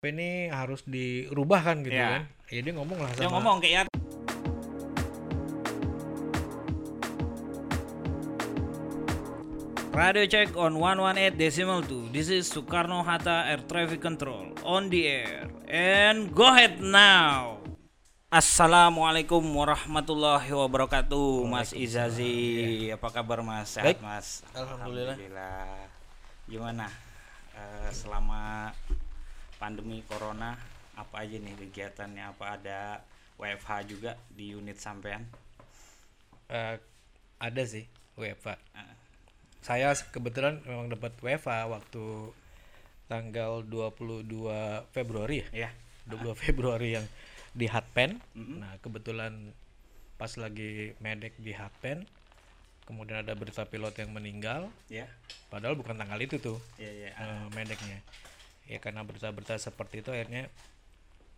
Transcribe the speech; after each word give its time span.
ini 0.00 0.48
harus 0.48 0.80
dirubah 0.88 1.60
kan 1.60 1.84
gitu 1.84 1.92
Iya. 1.92 2.24
kan 2.24 2.48
ya 2.48 2.60
dia 2.64 2.72
ngomong 2.72 2.98
lah 3.04 3.12
sama 3.12 3.20
Dia 3.20 3.28
ngomong 3.28 3.56
kayak 3.60 3.84
Radio 9.92 10.24
check 10.24 10.56
on 10.56 10.80
118 10.80 11.36
decimal 11.36 11.84
2. 11.84 12.08
This 12.14 12.32
is 12.32 12.48
Soekarno 12.48 13.04
Hatta 13.04 13.52
Air 13.52 13.60
Traffic 13.68 14.00
Control 14.00 14.56
on 14.64 14.88
the 14.88 15.04
air. 15.04 15.50
And 15.68 16.32
go 16.32 16.48
ahead 16.48 16.80
now. 16.80 17.60
Assalamualaikum 18.30 19.42
warahmatullahi 19.42 20.48
wabarakatuh, 20.48 21.44
Mas 21.44 21.74
Izazi. 21.74 22.88
Apa 22.88 23.10
kabar 23.12 23.42
Mas? 23.44 23.76
Sehat 23.76 23.84
Baik. 23.84 24.00
Mas? 24.00 24.40
Alhamdulillah. 24.56 25.18
Alhamdulillah. 25.18 25.68
Gimana 26.48 26.86
eh, 27.52 27.90
selama 27.92 28.70
pandemi 29.60 30.00
corona 30.08 30.56
apa 30.96 31.22
aja 31.22 31.36
nih 31.36 31.54
kegiatannya? 31.60 32.24
Apa 32.32 32.56
ada 32.56 33.04
WFH 33.36 33.70
juga 33.86 34.16
di 34.32 34.52
unit 34.52 34.76
sampean? 34.76 35.22
Eh, 36.48 36.76
ada 37.38 37.62
sih 37.62 37.86
WFA 38.16 38.58
Eh, 38.74 38.94
saya 39.60 39.92
kebetulan 39.94 40.58
memang 40.64 40.90
dapat 40.90 41.12
WFA 41.20 41.68
waktu 41.68 42.32
tanggal 43.06 43.62
22 43.62 44.26
Februari 44.90 45.42
ya 45.52 45.68
ya. 45.68 45.70
22 46.08 46.34
Februari 46.34 46.98
yang 46.98 47.06
di 47.50 47.66
Hatpen 47.66 48.18
nah 48.34 48.78
kebetulan 48.78 49.50
pas 50.14 50.30
lagi 50.36 50.94
medek 50.98 51.34
di 51.38 51.50
Hatpen 51.50 52.06
kemudian 52.86 53.22
ada 53.22 53.34
berita 53.34 53.66
pilot 53.66 53.94
yang 53.98 54.10
meninggal 54.10 54.70
Ya. 54.86 55.06
padahal 55.50 55.74
bukan 55.74 55.94
tanggal 55.94 56.18
itu 56.18 56.38
tuh 56.38 56.58
Ya 56.78 56.90
ya. 56.90 57.10
eh, 57.14 57.44
medeknya 57.54 57.98
ya 58.70 58.78
karena 58.78 59.02
berita-berita 59.02 59.58
seperti 59.58 60.06
itu 60.06 60.14
akhirnya 60.14 60.46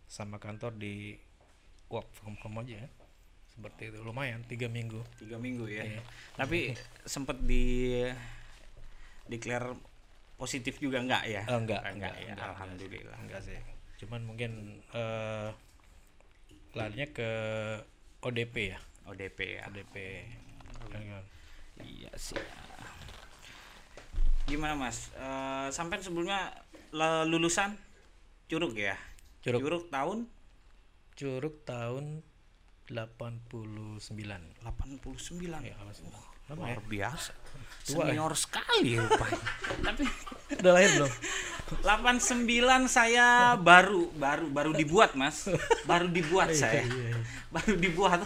sama 0.05 0.37
kantor 0.37 0.77
di 0.77 1.17
work 1.89 2.05
from 2.13 2.37
home 2.45 2.61
aja 2.61 2.85
seperti 3.53 3.89
itu. 3.89 3.97
Lumayan 4.05 4.45
tiga 4.45 4.69
minggu. 4.69 5.01
Tiga 5.17 5.41
minggu 5.41 5.65
ya. 5.65 5.81
Iya. 5.85 6.01
tapi 6.37 6.77
sempet 7.13 7.41
di 7.41 7.97
declare 9.25 9.73
positif 10.37 10.77
juga 10.77 11.01
enggak 11.01 11.25
ya? 11.25 11.41
Eh, 11.49 11.57
enggak, 11.57 11.81
enggak, 11.89 12.13
enggak, 12.13 12.13
ya? 12.21 12.33
enggak, 12.37 12.49
alhamdulillah. 12.53 13.17
Enggak 13.25 13.41
sih. 13.41 13.59
Cuman 14.05 14.21
mungkin 14.25 14.81
eh 14.93 15.49
larinya 16.73 17.07
ke 17.09 17.29
ODP 18.21 18.55
ya? 18.77 18.79
ODP 19.09 19.39
ya. 19.57 19.63
ODP 19.69 19.95
Kan. 20.93 21.25
iya 21.81 22.13
sih. 22.13 22.37
Gimana 24.45 24.77
mas? 24.77 25.09
Eh, 25.17 25.67
sampai 25.73 25.97
sebelumnya 26.01 26.53
lulusan? 26.93 27.75
Curug 28.45 28.77
ya? 28.77 28.95
Curug. 29.41 29.89
tahun? 29.89 30.29
Curug 31.17 31.55
tahun 31.65 32.21
89 32.87 34.19
89 34.19 35.67
ya 35.67 35.73
kalau 35.75 35.93
salah. 35.95 36.23
Lama 36.51 36.59
luar 36.67 36.75
ya? 36.75 36.83
biasa. 36.83 37.31
Tua 37.87 38.03
ya? 38.03 38.11
senior 38.11 38.33
sekali 38.35 38.91
rupanya. 38.99 39.39
Tapi 39.87 40.03
udah 40.59 40.71
lahir 40.75 40.91
belum? 40.99 41.11
89 41.81 42.91
saya 42.91 43.55
baru 43.55 44.11
baru 44.13 44.45
baru 44.51 44.71
dibuat 44.75 45.15
mas. 45.15 45.47
Baru 45.87 46.11
dibuat 46.11 46.51
saya. 46.61 46.83
iya, 46.83 47.15
iya. 47.15 47.17
baru 47.49 47.73
dibuat. 47.79 48.21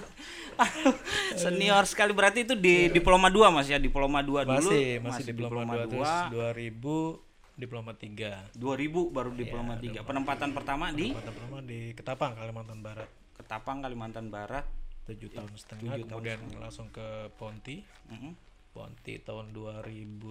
Senior 1.37 1.85
sekali 1.85 2.17
berarti 2.17 2.41
itu 2.41 2.57
di 2.57 2.89
diploma 2.89 3.29
2 3.29 3.53
mas 3.53 3.69
ya? 3.69 3.77
Diploma 3.77 4.25
2 4.25 4.41
dulu 4.41 4.69
masih 4.73 4.97
masih 5.05 5.23
diploma 5.29 5.85
2 5.85 5.93
terus 5.93 6.13
2 6.33 7.21
2000 7.21 7.26
diploma 7.57 7.91
3 7.91 8.53
2000 8.53 9.09
baru 9.09 9.33
diploma 9.33 9.73
3 9.75 10.05
penempatan 10.05 10.53
pertama 10.53 10.93
di? 10.93 11.09
Kota 11.09 11.33
pertama 11.33 11.59
di 11.65 11.91
Ketapang 11.91 12.37
Kalimantan 12.37 12.79
Barat. 12.79 13.09
Ketapang 13.33 13.77
Kalimantan 13.81 14.29
Barat. 14.29 14.65
Tujuh 15.09 15.33
tahun 15.33 15.51
setengah. 15.57 15.97
kemudian 16.05 16.37
langsung 16.61 16.87
ke 16.93 17.33
Ponti. 17.35 17.81
Mhm. 18.13 18.31
Ponti 18.71 19.17
tahun 19.17 19.49
2012 19.57 20.21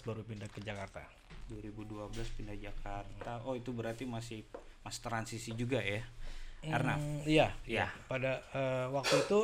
baru 0.00 0.24
pindah 0.24 0.48
ke 0.48 0.64
Jakarta. 0.64 1.04
2012 1.52 2.08
pindah 2.32 2.56
Jakarta. 2.56 3.44
Oh 3.44 3.52
itu 3.52 3.76
berarti 3.76 4.08
masih 4.08 4.40
mas 4.80 4.96
transisi 4.98 5.52
juga 5.52 5.84
ya? 5.84 6.00
Karena 6.64 6.96
Hmm, 6.96 7.20
iya, 7.28 7.52
Iya. 7.68 7.88
iya. 7.92 8.08
Pada 8.08 8.40
eh, 8.56 8.86
waktu 8.88 9.20
itu 9.20 9.40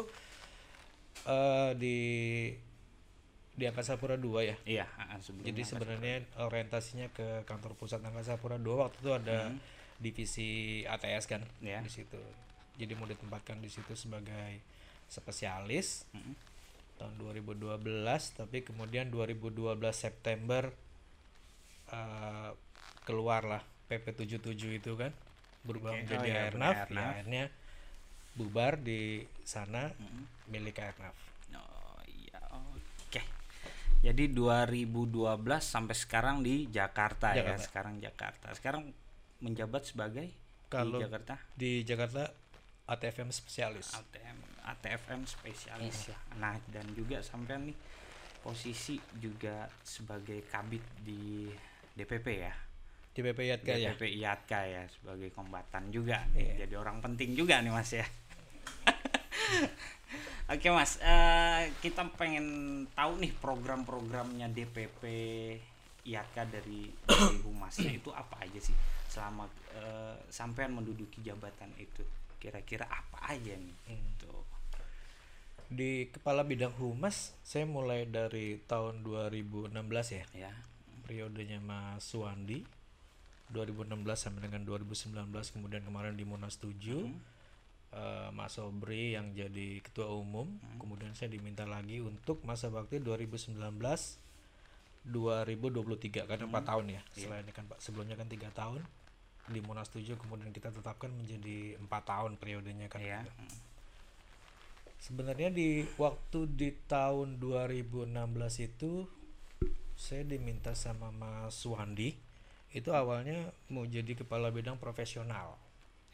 eh, 1.27 1.71
di 1.77 1.97
di 3.57 3.65
Angkasa 3.65 3.97
Pura 3.97 4.15
2 4.15 4.45
ya. 4.45 4.57
iya 4.65 4.85
sebelumnya 5.19 5.49
Jadi 5.49 5.63
sebenarnya 5.65 6.15
orientasinya 6.39 7.09
ke 7.09 7.27
kantor 7.43 7.73
pusat 7.75 8.01
Angkasa 8.01 8.37
Pura 8.37 8.57
2 8.57 8.69
waktu 8.77 8.97
itu 8.99 9.11
ada 9.11 9.49
divisi 9.97 10.49
ATS 10.85 11.25
kan 11.27 11.41
Iya. 11.59 11.81
di 11.81 11.89
situ. 11.89 12.21
Jadi 12.77 12.93
mau 12.93 13.05
ditempatkan 13.05 13.57
di 13.59 13.67
situ 13.67 13.97
sebagai 13.97 14.61
spesialis 15.09 16.05
Mhm. 16.13 16.35
tahun 16.97 17.15
2012 17.17 17.81
tapi 18.35 18.61
kemudian 18.61 19.09
2012 19.09 19.73
September 19.95 20.69
eh, 21.89 22.51
keluarlah 23.03 23.63
PP 23.87 24.05
77 24.19 24.43
itu 24.75 24.93
kan 24.95 25.15
berubah 25.63 25.93
Oke. 25.93 25.99
menjadi 26.03 26.21
Oh 26.21 26.29
iya, 26.29 26.43
Airnav, 26.45 26.73
ya, 26.73 26.83
Airnav. 26.83 27.07
akhirnya 27.09 27.45
bubar 28.35 28.73
di 28.77 29.01
sana 29.43 29.95
Mhm. 29.95 30.23
milik 30.51 30.77
Airnav. 30.77 31.15
Iya. 34.07 34.15
Jadi 34.15 34.39
2012 34.39 35.43
sampai 35.59 35.97
sekarang 35.99 36.37
di 36.39 36.71
Jakarta, 36.71 37.35
ya, 37.35 37.43
Jakarta. 37.43 37.65
sekarang 37.67 37.95
Jakarta. 37.99 38.47
Sekarang 38.55 38.83
menjabat 39.43 39.83
sebagai 39.83 40.31
Kalau 40.71 40.99
di 40.99 41.03
Jakarta 41.03 41.35
Di 41.59 41.73
Jakarta 41.83 42.23
ATFM 42.87 43.35
spesialis. 43.35 43.91
ATM 43.99 44.39
ATFM 44.63 45.23
spesialis 45.27 46.11
ya. 46.11 46.19
Nah, 46.39 46.55
dan 46.71 46.87
juga 46.95 47.19
sampai 47.19 47.71
nih 47.71 47.77
posisi 48.43 48.95
juga 49.19 49.67
sebagai 49.83 50.47
kabit 50.47 50.83
di 51.03 51.51
DPP 51.99 52.27
ya. 52.31 52.55
Di 53.11 53.25
PP 53.27 53.41
Yatka 53.43 53.75
ya. 53.75 53.91
DPP 53.91 54.23
IATKA 54.23 54.61
ya 54.71 54.83
sebagai 54.87 55.35
kombatan 55.35 55.91
juga. 55.91 56.23
Iya. 56.39 56.67
Jadi 56.67 56.75
orang 56.79 57.03
penting 57.03 57.35
juga 57.35 57.59
nih 57.59 57.75
Mas 57.75 57.91
ya. 57.91 58.07
Oke 60.53 60.69
Mas, 60.71 61.03
eh, 61.03 61.75
kita 61.83 62.07
pengen 62.15 62.47
tahu 62.95 63.19
nih 63.19 63.35
program-programnya 63.43 64.47
DPP 64.55 65.03
IATKA 66.07 66.43
dari, 66.47 66.87
dari 67.03 67.39
Humasnya 67.43 67.91
itu 67.91 68.15
apa 68.15 68.47
aja 68.47 68.61
sih 68.63 68.75
selama 69.11 69.51
eh, 69.75 70.17
sampean 70.31 70.71
menduduki 70.71 71.19
jabatan 71.27 71.75
itu 71.83 72.07
kira-kira 72.39 72.87
apa 72.87 73.35
aja 73.35 73.59
nih? 73.59 73.75
Hmm. 73.91 74.11
Tuh. 74.23 74.45
Di 75.67 76.15
kepala 76.15 76.47
bidang 76.47 76.79
humas 76.79 77.35
saya 77.43 77.67
mulai 77.67 78.07
dari 78.07 78.63
tahun 78.71 79.03
2016 79.03 79.75
ya. 80.15 80.25
Ya. 80.47 80.53
Periodenya 81.03 81.59
Mas 81.59 82.07
Suwandi 82.07 82.63
2016 83.51 83.95
sampai 84.15 84.47
dengan 84.47 84.63
2019 84.67 85.27
kemudian 85.55 85.83
kemarin 85.87 86.19
di 86.19 86.27
Munas 86.27 86.59
7 86.59 87.36
eh, 87.93 88.29
Mas 88.33 88.57
Sobri 88.57 89.15
yang 89.15 89.37
jadi 89.37 89.83
ketua 89.85 90.11
umum. 90.11 90.49
Kemudian 90.81 91.13
saya 91.15 91.31
diminta 91.31 91.69
lagi 91.69 92.03
untuk 92.03 92.43
masa 92.43 92.73
bakti 92.73 92.99
2019 92.99 93.59
2023 95.07 96.27
kan 96.27 96.39
empat 96.43 96.65
tahun 96.67 96.99
ya. 96.99 97.03
Selain 97.15 97.47
kan 97.55 97.65
Pak 97.71 97.79
sebelumnya 97.79 98.19
kan 98.19 98.27
tiga 98.27 98.51
tahun. 98.51 98.83
Di 99.47 99.63
Munas 99.63 99.87
7 99.95 100.19
kemudian 100.19 100.51
kita 100.51 100.75
tetapkan 100.75 101.15
menjadi 101.15 101.79
empat 101.79 102.03
tahun 102.11 102.35
periodenya 102.35 102.91
kan. 102.91 102.99
Ya. 102.99 103.23
Sebenarnya 104.99 105.55
di 105.55 105.87
waktu 106.03 106.51
di 106.51 106.75
tahun 106.91 107.39
2016 107.39 108.11
itu 108.67 109.07
saya 109.95 110.27
diminta 110.27 110.75
sama 110.75 111.15
Mas 111.15 111.63
Wandi 111.63 112.19
itu 112.75 112.91
awalnya 112.93 113.55
mau 113.73 113.87
jadi 113.87 114.13
kepala 114.19 114.51
bidang 114.51 114.77
profesional. 114.77 115.57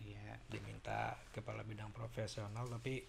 Iya. 0.02 0.34
Diminta 0.50 1.14
kepala 1.30 1.62
bidang 1.62 1.94
profesional 1.94 2.66
tapi 2.66 3.02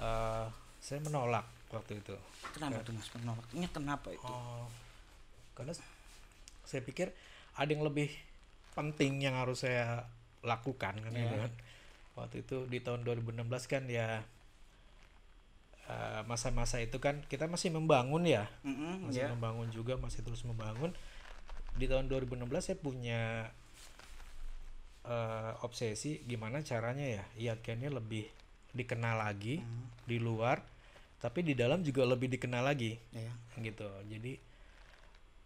eh, 0.00 0.46
saya 0.82 0.98
menolak 1.04 1.46
waktu 1.70 2.02
itu. 2.02 2.16
Kenapa 2.56 2.82
tuh 2.82 2.92
Mas 2.96 3.08
menolaknya 3.14 3.68
kenapa 3.70 4.08
itu? 4.10 4.26
Oh, 4.26 4.66
karena 5.54 5.72
saya 6.66 6.82
pikir 6.82 7.12
ada 7.54 7.70
yang 7.70 7.84
lebih 7.84 8.08
penting 8.72 9.20
yang 9.20 9.36
harus 9.36 9.62
saya 9.62 10.08
lakukan 10.42 10.96
kan 10.98 11.12
gitu 11.12 11.36
kan. 11.38 11.52
Waktu 12.18 12.44
itu 12.44 12.68
di 12.68 12.80
tahun 12.82 13.04
2016 13.06 13.46
kan 13.68 13.84
ya 13.88 14.20
eh, 15.88 16.20
masa-masa 16.26 16.80
itu 16.82 16.98
kan 16.98 17.22
kita 17.30 17.46
masih 17.46 17.72
membangun 17.72 18.24
ya, 18.26 18.48
Mm-mm, 18.66 19.08
masih 19.08 19.26
ya. 19.26 19.30
membangun 19.32 19.68
juga, 19.70 19.96
masih 19.96 20.24
terus 20.24 20.42
membangun. 20.44 20.92
Di 21.78 21.88
tahun 21.88 22.10
2016 22.10 22.48
saya 22.60 22.76
punya 22.76 23.48
eh, 25.04 25.52
obsesi 25.60 26.22
gimana 26.22 26.60
caranya 26.60 27.04
ya 27.04 27.24
IATKA 27.36 27.88
lebih 27.88 28.26
dikenal 28.70 29.20
lagi 29.20 29.60
di 30.02 30.16
luar, 30.16 30.62
tapi 31.18 31.42
di 31.42 31.52
dalam 31.52 31.80
juga 31.80 32.02
lebih 32.02 32.26
dikenal 32.28 32.64
lagi 32.64 32.96
Ya. 33.10 33.30
gitu 33.58 33.84
jadi 34.06 34.38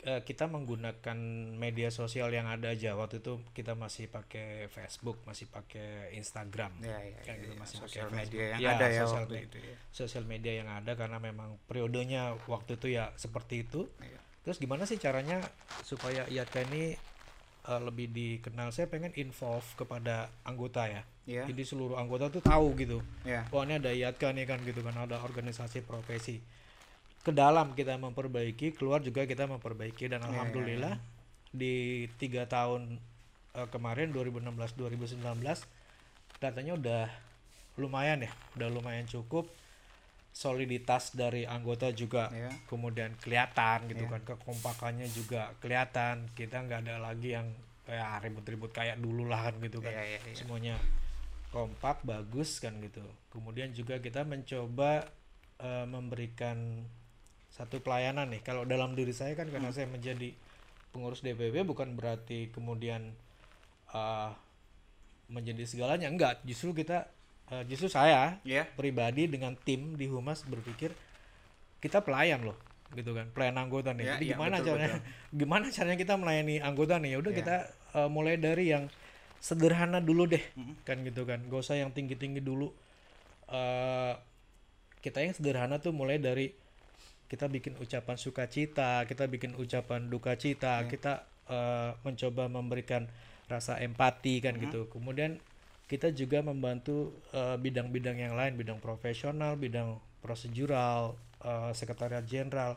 eh, 0.05 0.21
kita 0.23 0.47
menggunakan 0.47 1.19
media 1.53 1.91
sosial 1.91 2.31
yang 2.31 2.47
ada 2.47 2.71
aja 2.71 2.95
waktu 2.95 3.19
itu 3.19 3.43
kita 3.51 3.75
masih 3.75 4.07
pakai 4.07 4.69
Facebook 4.69 5.19
masih 5.25 5.49
pakai 5.49 6.15
Instagram 6.15 6.71
Ya, 6.79 6.95
ya, 6.97 7.19
Kayak 7.21 7.27
ya, 7.27 7.43
gitu, 7.43 7.53
ya. 7.53 7.59
masih 7.59 7.77
pakai 7.81 8.03
media 8.15 8.45
yang 8.47 8.61
Ya, 8.61 8.71
ada 8.73 8.87
ya 8.87 9.03
sosial 9.03 9.25
waktu 9.25 9.35
me- 9.35 9.45
itu 9.45 9.59
ya. 9.59 9.77
sosial 9.91 10.25
media 10.25 10.53
yang 10.55 10.69
ada 10.71 10.93
karena 10.95 11.19
memang 11.19 11.59
periodenya 11.67 12.23
waktu 12.47 12.77
itu 12.77 12.93
ya 12.93 13.11
seperti 13.17 13.65
itu 13.65 13.89
Iya. 13.99 14.21
terus 14.45 14.57
gimana 14.57 14.85
sih 14.85 14.97
caranya 14.97 15.43
supaya 15.83 16.23
IATK 16.27 16.71
ini 16.71 16.95
eh, 17.69 17.81
lebih 17.83 18.07
dikenal 18.11 18.71
saya 18.71 18.87
pengen 18.87 19.13
involve 19.19 19.67
kepada 19.75 20.31
anggota 20.47 20.87
ya. 20.87 21.03
Iya. 21.27 21.43
jadi 21.51 21.63
seluruh 21.67 21.99
anggota 21.99 22.31
tuh 22.31 22.39
tahu 22.39 22.79
gitu. 22.79 23.03
Ya. 23.27 23.51
wah 23.51 23.67
ini 23.67 23.83
ada 23.83 23.91
IATK 23.91 24.31
nih 24.31 24.47
kan 24.47 24.63
gitu 24.63 24.79
kan 24.87 24.95
ada 24.95 25.19
organisasi 25.27 25.83
profesi. 25.83 26.39
Ke 27.27 27.35
dalam 27.35 27.75
kita 27.75 27.99
memperbaiki 27.99 28.79
keluar 28.79 29.03
juga 29.03 29.27
kita 29.27 29.51
memperbaiki. 29.51 30.07
Dan 30.07 30.23
Iya, 30.23 30.31
alhamdulillah 30.31 30.95
di 31.51 32.07
tiga 32.23 32.47
tahun 32.47 33.03
eh, 33.59 33.69
kemarin 33.75 34.15
2016 34.15 34.79
2019 34.79 35.19
datanya 36.39 36.73
udah 36.79 37.05
lumayan 37.81 38.25
ya 38.25 38.33
udah 38.57 38.69
lumayan 38.73 39.05
cukup 39.09 39.49
soliditas 40.37 41.17
dari 41.17 41.49
anggota 41.49 41.89
juga 41.91 42.29
Ya. 42.29 42.53
kemudian 42.69 43.17
kelihatan 43.17 43.89
gitu 43.89 44.05
kan 44.05 44.21
kekompakannya 44.21 45.09
juga 45.09 45.57
kelihatan 45.59 46.29
kita 46.37 46.61
nggak 46.61 46.85
ada 46.85 47.01
lagi 47.01 47.33
yang 47.33 47.49
kayak 47.89 48.21
ribut-ribut 48.21 48.69
kayak 48.69 49.01
dulu 49.01 49.25
lah 49.25 49.49
kan 49.49 49.57
gitu 49.59 49.81
kan 49.81 49.89
Iya, 49.89 50.05
iya, 50.05 50.21
iya. 50.21 50.37
semuanya 50.37 50.77
kompak 51.49 52.05
bagus 52.05 52.61
kan 52.61 52.77
gitu 52.85 53.01
kemudian 53.33 53.73
juga 53.73 53.97
kita 53.97 54.29
mencoba 54.29 55.09
eh, 55.57 55.87
memberikan 55.89 56.85
satu 57.49 57.81
pelayanan 57.81 58.29
nih 58.29 58.45
kalau 58.45 58.69
dalam 58.69 58.93
diri 58.93 59.17
saya 59.17 59.33
kan 59.33 59.49
Hmm. 59.49 59.57
karena 59.57 59.73
saya 59.73 59.89
menjadi 59.89 60.37
pengurus 60.93 61.25
DPW 61.25 61.65
bukan 61.65 61.97
berarti 61.97 62.53
kemudian 62.53 63.09
eh, 63.89 64.31
menjadi 65.27 65.65
segalanya 65.65 66.07
enggak 66.07 66.45
justru 66.45 66.77
kita 66.77 67.09
eh, 67.53 67.63
justru 67.67 67.89
saya 67.89 68.39
Ya. 68.43 68.67
pribadi 68.75 69.27
dengan 69.27 69.55
tim 69.57 69.95
di 69.95 70.07
Humas 70.07 70.43
berpikir 70.45 70.91
kita 71.79 72.03
pelayan 72.03 72.43
loh 72.43 72.57
gitu 72.95 73.13
kan 73.13 73.27
pelayan 73.35 73.59
anggota 73.59 73.91
nih. 73.93 74.07
Ya, 74.07 74.13
jadi 74.17 74.25
ya, 74.25 74.31
gimana 74.39 74.57
betul, 74.63 74.67
caranya? 74.79 74.99
gimana 75.43 75.65
caranya 75.75 75.99
kita 75.99 76.15
melayani 76.17 76.55
anggota 76.63 76.95
nih? 77.03 77.11
Ya 77.15 77.19
udah 77.19 77.33
Ya. 77.35 77.39
kita 77.43 77.57
eh, 77.99 78.09
mulai 78.09 78.35
dari 78.39 78.65
yang 78.71 78.85
sederhana 79.37 80.01
dulu 80.01 80.27
deh 80.27 80.43
Mm-mm. 80.57 80.75
kan 80.83 80.97
gitu 81.03 81.23
kan. 81.27 81.43
Gak 81.47 81.61
usah 81.61 81.77
yang 81.79 81.91
tinggi 81.93 82.15
tinggi 82.17 82.41
dulu. 82.41 82.71
Eh 83.51 84.15
kita 85.03 85.23
yang 85.23 85.35
sederhana 85.35 85.79
tuh 85.79 85.95
mulai 85.95 86.19
dari 86.19 86.51
kita 87.27 87.47
bikin 87.47 87.75
ucapan 87.79 88.15
sukacita 88.19 89.03
kita 89.07 89.27
bikin 89.27 89.55
ucapan 89.55 90.07
duka 90.11 90.35
cita 90.39 90.83
kita 90.87 91.27
eh, 91.47 91.91
mencoba 92.03 92.47
memberikan 92.51 93.07
rasa 93.47 93.79
empati 93.79 94.43
kan 94.43 94.59
gitu. 94.59 94.91
Kemudian 94.91 95.39
kita 95.87 96.11
juga 96.11 96.43
membantu 96.43 97.15
eh, 97.31 97.57
bidang-bidang 97.59 98.19
yang 98.19 98.35
lain 98.35 98.59
bidang 98.59 98.83
profesional 98.83 99.55
bidang 99.55 99.99
prosedural 100.19 101.15
eh, 101.43 101.71
sekretariat 101.73 102.27
jenderal 102.27 102.75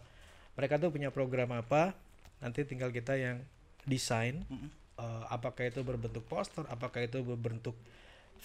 mereka 0.54 0.78
tuh 0.78 0.94
punya 0.94 1.10
program 1.10 1.54
apa 1.58 1.98
nanti 2.40 2.64
tinggal 2.64 2.94
kita 2.94 3.18
yang 3.18 3.42
desain 3.84 4.46
Mm-mm. 4.46 4.70
eh, 5.02 5.24
apakah 5.34 5.68
itu 5.68 5.82
berbentuk 5.82 6.24
poster 6.30 6.64
apakah 6.70 7.06
itu 7.06 7.22
berbentuk 7.26 7.76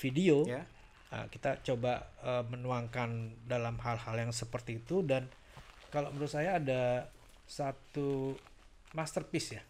video 0.01 0.43
Ya. 0.49 0.65
Nah, 1.15 1.31
kita 1.31 1.63
coba 1.63 2.11
eh, 2.27 2.43
menuangkan 2.51 3.39
dalam 3.47 3.79
hal-hal 3.79 4.19
yang 4.19 4.33
seperti 4.35 4.83
itu 4.83 5.07
dan 5.07 5.31
kalau 5.95 6.11
menurut 6.11 6.27
saya 6.27 6.59
ada 6.59 7.07
satu 7.47 8.35
masterpiece 8.99 9.55
ya 9.55 9.63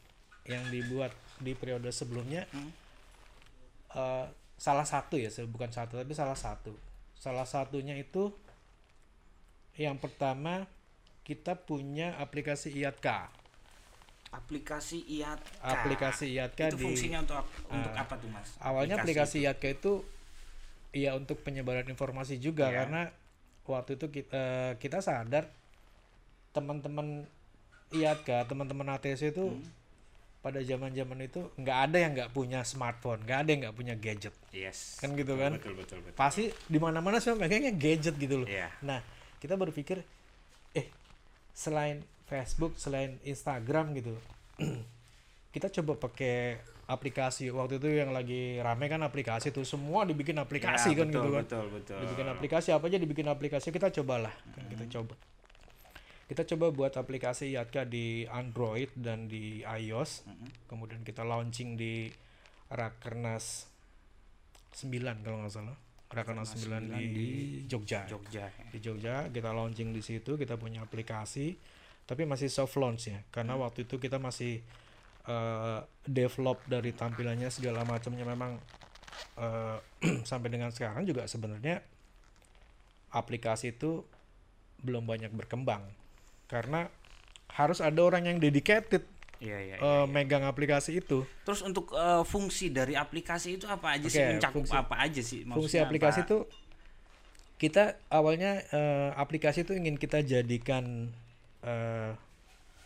yang 0.48 0.64
dibuat 0.72 1.12
di 1.36 1.52
periode 1.52 1.92
sebelumnya 1.92 2.48
Hmm. 2.48 2.72
Eh, 3.92 4.26
salah 4.64 4.86
satu 4.86 5.20
ya 5.20 5.28
bukan 5.46 5.68
satu 5.68 6.00
tapi 6.00 6.16
salah 6.16 6.32
satu 6.34 6.72
salah 7.14 7.44
satunya 7.44 7.92
itu 7.94 8.32
yang 9.76 9.98
pertama 9.98 10.64
kita 11.20 11.52
punya 11.58 12.16
aplikasi 12.16 12.72
IATK 12.74 13.08
Aplikasi 14.32 14.98
IATK. 15.06 15.62
aplikasi 15.62 16.24
IATK 16.32 16.60
Itu 16.66 16.76
di 16.76 16.84
fungsinya 16.86 17.18
untuk 17.22 17.36
ap- 17.38 17.54
untuk 17.70 17.92
Ah. 17.92 18.02
apa 18.02 18.14
tuh, 18.18 18.28
Mas? 18.28 18.48
awalnya 18.58 18.98
aplikasi 18.98 19.36
itu. 19.38 19.46
IATK 19.46 19.64
itu 19.74 19.92
ya 20.90 21.14
untuk 21.14 21.38
penyebaran 21.40 21.86
informasi 21.86 22.38
juga 22.38 22.66
Iya. 22.66 22.76
karena 22.80 23.02
waktu 23.64 23.94
itu 23.94 24.06
kita 24.10 24.44
kita 24.76 24.98
sadar 24.98 25.46
teman-teman 26.50 27.26
IATK 27.90 28.42
teman-teman 28.44 28.90
ATC 28.90 29.30
itu 29.30 29.54
Hmm. 29.54 29.62
Pada 30.44 30.60
zaman-zaman 30.60 31.24
itu 31.24 31.40
nggak 31.56 31.78
ada 31.82 31.96
yang 31.96 32.12
nggak 32.12 32.30
punya 32.30 32.60
smartphone 32.62 33.24
nggak 33.24 33.38
ada 33.40 33.48
yang 33.48 33.60
nggak 33.64 33.74
punya 33.74 33.94
gadget 33.96 34.34
Yes. 34.52 35.00
kan 35.00 35.16
gitu 35.16 35.34
kan 35.34 35.56
Betul 35.56 35.72
betul 35.74 35.98
betul. 36.04 36.14
pasti 36.14 36.52
di 36.68 36.76
mana-mana 36.76 37.16
semua 37.16 37.40
pengennya 37.40 37.72
gadget 37.72 38.12
gitu 38.14 38.44
loh 38.44 38.46
Iya. 38.46 38.68
nah 38.80 39.00
kita 39.40 39.56
berpikir 39.56 40.04
eh 40.70 40.86
selain 41.50 41.98
Facebook 42.24 42.76
selain 42.76 43.16
Instagram 43.24 43.96
gitu 43.96 44.12
kita 45.50 45.72
coba 45.72 45.96
pakai 45.98 46.60
aplikasi 46.84 47.48
waktu 47.48 47.80
itu 47.80 47.88
yang 47.88 48.12
lagi 48.12 48.60
rame 48.60 48.84
kan 48.86 49.00
aplikasi 49.00 49.48
tuh 49.48 49.64
semua 49.64 50.04
dibikin 50.04 50.36
aplikasi 50.36 50.92
Ya, 50.92 51.00
kan 51.00 51.08
betul, 51.08 51.16
gitu 51.16 51.30
kan 51.32 51.44
Betul 51.48 51.66
betul. 51.72 51.98
dibikin 52.04 52.26
aplikasi 52.28 52.68
apa 52.70 52.84
aja 52.84 52.98
dibikin 53.00 53.26
aplikasi 53.26 53.72
kita 53.72 53.88
cobalah 53.90 54.34
kan 54.52 54.64
kita 54.68 54.84
coba 54.92 55.16
kita 56.24 56.42
coba 56.56 56.72
buat 56.72 56.96
aplikasi 56.96 57.52
Yatka 57.52 57.84
di 57.84 58.24
Android 58.24 58.88
dan 58.96 59.28
di 59.28 59.60
iOS. 59.60 60.24
Mm-mm. 60.24 60.48
kemudian 60.70 61.04
kita 61.04 61.20
launching 61.20 61.76
di 61.76 62.08
Rakernas 62.72 63.68
9 64.72 65.20
kalau 65.20 65.44
nggak 65.44 65.52
salah. 65.52 65.76
Rakernas 66.08 66.56
9 66.56 66.64
Rakernas 66.64 67.00
di, 67.00 67.08
9 67.10 67.16
di 67.18 67.28
Jogja. 67.68 68.08
Jogja. 68.08 68.46
di 68.72 68.78
Jogja 68.80 69.28
kita 69.28 69.50
launching 69.52 69.92
di 69.92 70.00
situ 70.00 70.38
kita 70.40 70.56
punya 70.56 70.80
aplikasi 70.80 71.56
tapi 72.04 72.24
masih 72.24 72.48
soft 72.48 72.76
launch 72.80 73.08
ya. 73.08 73.20
Karena 73.28 73.56
waktu 73.56 73.84
itu 73.84 74.00
kita 74.00 74.16
masih 74.16 74.60
eh, 75.28 75.78
develop 76.04 76.60
dari 76.68 76.92
tampilannya 76.92 77.48
segala 77.52 77.84
macamnya. 77.84 78.24
Memang 78.24 78.60
eh, 79.40 79.78
sampai 80.30 80.48
dengan 80.48 80.72
sekarang 80.72 81.04
juga 81.04 81.28
sebenarnya 81.28 81.84
aplikasi 83.12 83.76
itu 83.76 84.04
belum 84.84 85.08
banyak 85.08 85.32
berkembang 85.32 86.03
karena 86.46 86.88
harus 87.50 87.78
ada 87.78 88.00
orang 88.00 88.26
yang 88.26 88.38
dedicated 88.38 89.06
Iya 89.38 89.58
iya. 89.60 89.76
eh, 89.76 90.06
megang 90.06 90.42
aplikasi 90.42 90.98
itu 90.98 91.26
Terus 91.42 91.60
untuk 91.60 91.92
eh, 91.92 92.22
fungsi 92.22 92.68
dari 92.68 92.94
aplikasi 92.94 93.56
itu 93.56 93.66
apa 93.66 93.94
aja 93.94 94.06
sih? 94.06 94.18
Oke, 94.18 94.30
Mencakup 94.30 94.62
fungsi- 94.62 94.76
apa 94.76 94.94
aja 94.98 95.20
sih? 95.20 95.40
fungsi 95.42 95.50
Maksudnya 95.76 95.84
aplikasi 95.84 96.20
apa? 96.20 96.26
itu 96.26 96.38
kita 97.54 97.84
awalnya 98.08 98.60
eh, 98.68 99.10
aplikasi 99.14 99.62
itu 99.62 99.72
ingin 99.72 99.94
kita 99.94 100.20
jadikan 100.20 101.10
eh, 101.60 102.12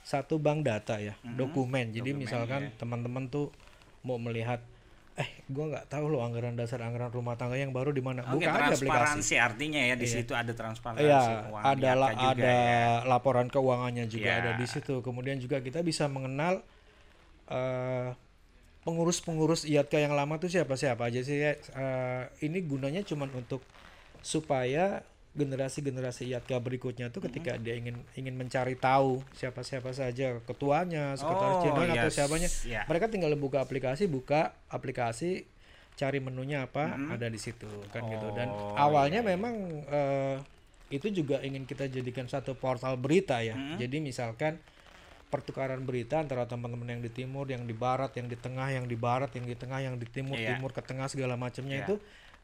satu 0.02 0.38
bank 0.38 0.64
data 0.64 0.96
ya 0.98 1.14
Mhm. 1.20 1.36
dokumen 1.36 1.86
jadi 1.90 2.10
Dokumen, 2.10 2.22
misalkan 2.22 2.62
iya. 2.64 2.76
teman-teman 2.76 3.28
tuh 3.28 3.52
mau 4.00 4.16
melihat 4.16 4.62
eh 5.18 5.28
gua 5.50 5.66
nggak 5.68 5.90
tahu 5.90 6.06
loh 6.08 6.22
anggaran 6.22 6.54
dasar 6.54 6.78
anggaran 6.78 7.10
rumah 7.10 7.34
tangga 7.34 7.54
yang 7.54 7.74
baru 7.74 7.90
di 7.90 7.98
mana 7.98 8.22
Oke, 8.24 8.38
buka 8.38 8.46
aja 8.46 8.70
aplikasi 8.70 8.86
transparansi 8.86 9.34
artinya 9.36 9.80
ya 9.82 9.94
di 9.94 10.06
Iya. 10.06 10.14
situ 10.14 10.32
ada 10.32 10.52
transparansi 10.52 11.02
Iya, 11.02 11.20
ada 11.58 11.90
la- 11.92 12.14
juga 12.14 12.30
ada 12.32 12.46
ya. 12.46 12.86
laporan 13.04 13.46
keuangannya 13.48 14.06
juga 14.06 14.30
Iya. 14.30 14.38
ada 14.38 14.50
di 14.54 14.64
situ. 14.64 15.02
Kemudian 15.02 15.36
juga 15.36 15.58
kita 15.58 15.82
bisa 15.82 16.06
mengenal 16.06 16.62
eh, 17.46 18.12
pengurus-pengurus 18.80 19.64
IATK 19.64 20.00
yang 20.00 20.12
lama 20.12 20.36
tuh 20.36 20.46
siapa-siapa 20.46 21.02
aja 21.02 21.20
sih 21.20 21.40
ya. 21.40 21.52
Eh, 21.56 22.22
ini 22.42 22.62
gunanya 22.62 23.02
cuman 23.02 23.28
untuk 23.34 23.64
supaya 24.20 25.02
generasi-generasi 25.36 26.32
IATK 26.32 26.50
berikutnya 26.58 27.08
tuh 27.08 27.20
ketika 27.22 27.54
Mm-hmm. 27.54 27.64
dia 27.64 27.74
ingin 27.76 27.96
ingin 28.14 28.34
mencari 28.34 28.74
tahu 28.74 29.20
siapa-siapa 29.32 29.92
saja 29.92 30.40
ketuanya, 30.42 31.14
sekretaris 31.14 31.56
Oh, 31.56 31.62
jenderal 31.62 31.90
atau 31.90 32.08
yes. 32.08 32.16
siapanya, 32.16 32.48
Ya. 32.64 32.82
mereka 32.84 33.06
tinggal 33.06 33.32
buka 33.34 33.60
aplikasi, 33.60 34.08
buka 34.08 34.56
aplikasi, 34.66 35.44
cari 35.94 36.18
menunya 36.18 36.64
apa, 36.64 36.94
Mhm. 36.94 37.08
ada 37.10 37.26
di 37.26 37.36
situ 37.36 37.68
kan 37.90 38.06
gitu. 38.06 38.30
Dan 38.32 38.48
Oh, 38.48 38.74
awalnya 38.74 39.20
iya, 39.20 39.26
iya. 39.26 39.32
memang 39.34 39.54
eh, 39.84 40.36
itu 40.88 41.12
juga 41.12 41.42
ingin 41.42 41.64
kita 41.64 41.84
jadikan 41.86 42.24
satu 42.24 42.54
portal 42.54 42.96
berita 42.96 43.44
ya. 43.44 43.52
Mhm. 43.52 43.76
Jadi 43.78 43.96
misalkan 44.00 44.56
pertukaran 45.28 45.84
berita 45.84 46.18
antara 46.18 46.48
teman-teman 46.48 46.88
yang 46.88 47.02
di 47.04 47.12
timur, 47.12 47.44
yang 47.44 47.62
di 47.62 47.76
barat, 47.76 48.16
yang 48.16 48.26
di 48.26 48.34
tengah, 48.34 48.72
yang 48.72 48.88
di 48.88 48.96
barat, 48.96 49.28
yang 49.36 49.44
di 49.44 49.52
tengah, 49.52 49.84
yang 49.84 50.00
di 50.00 50.08
timur, 50.08 50.40
Iya. 50.40 50.56
timur 50.56 50.72
ke 50.72 50.80
tengah 50.80 51.04
segala 51.04 51.36
macamnya 51.36 51.82
Iya. 51.82 51.84
itu 51.84 51.94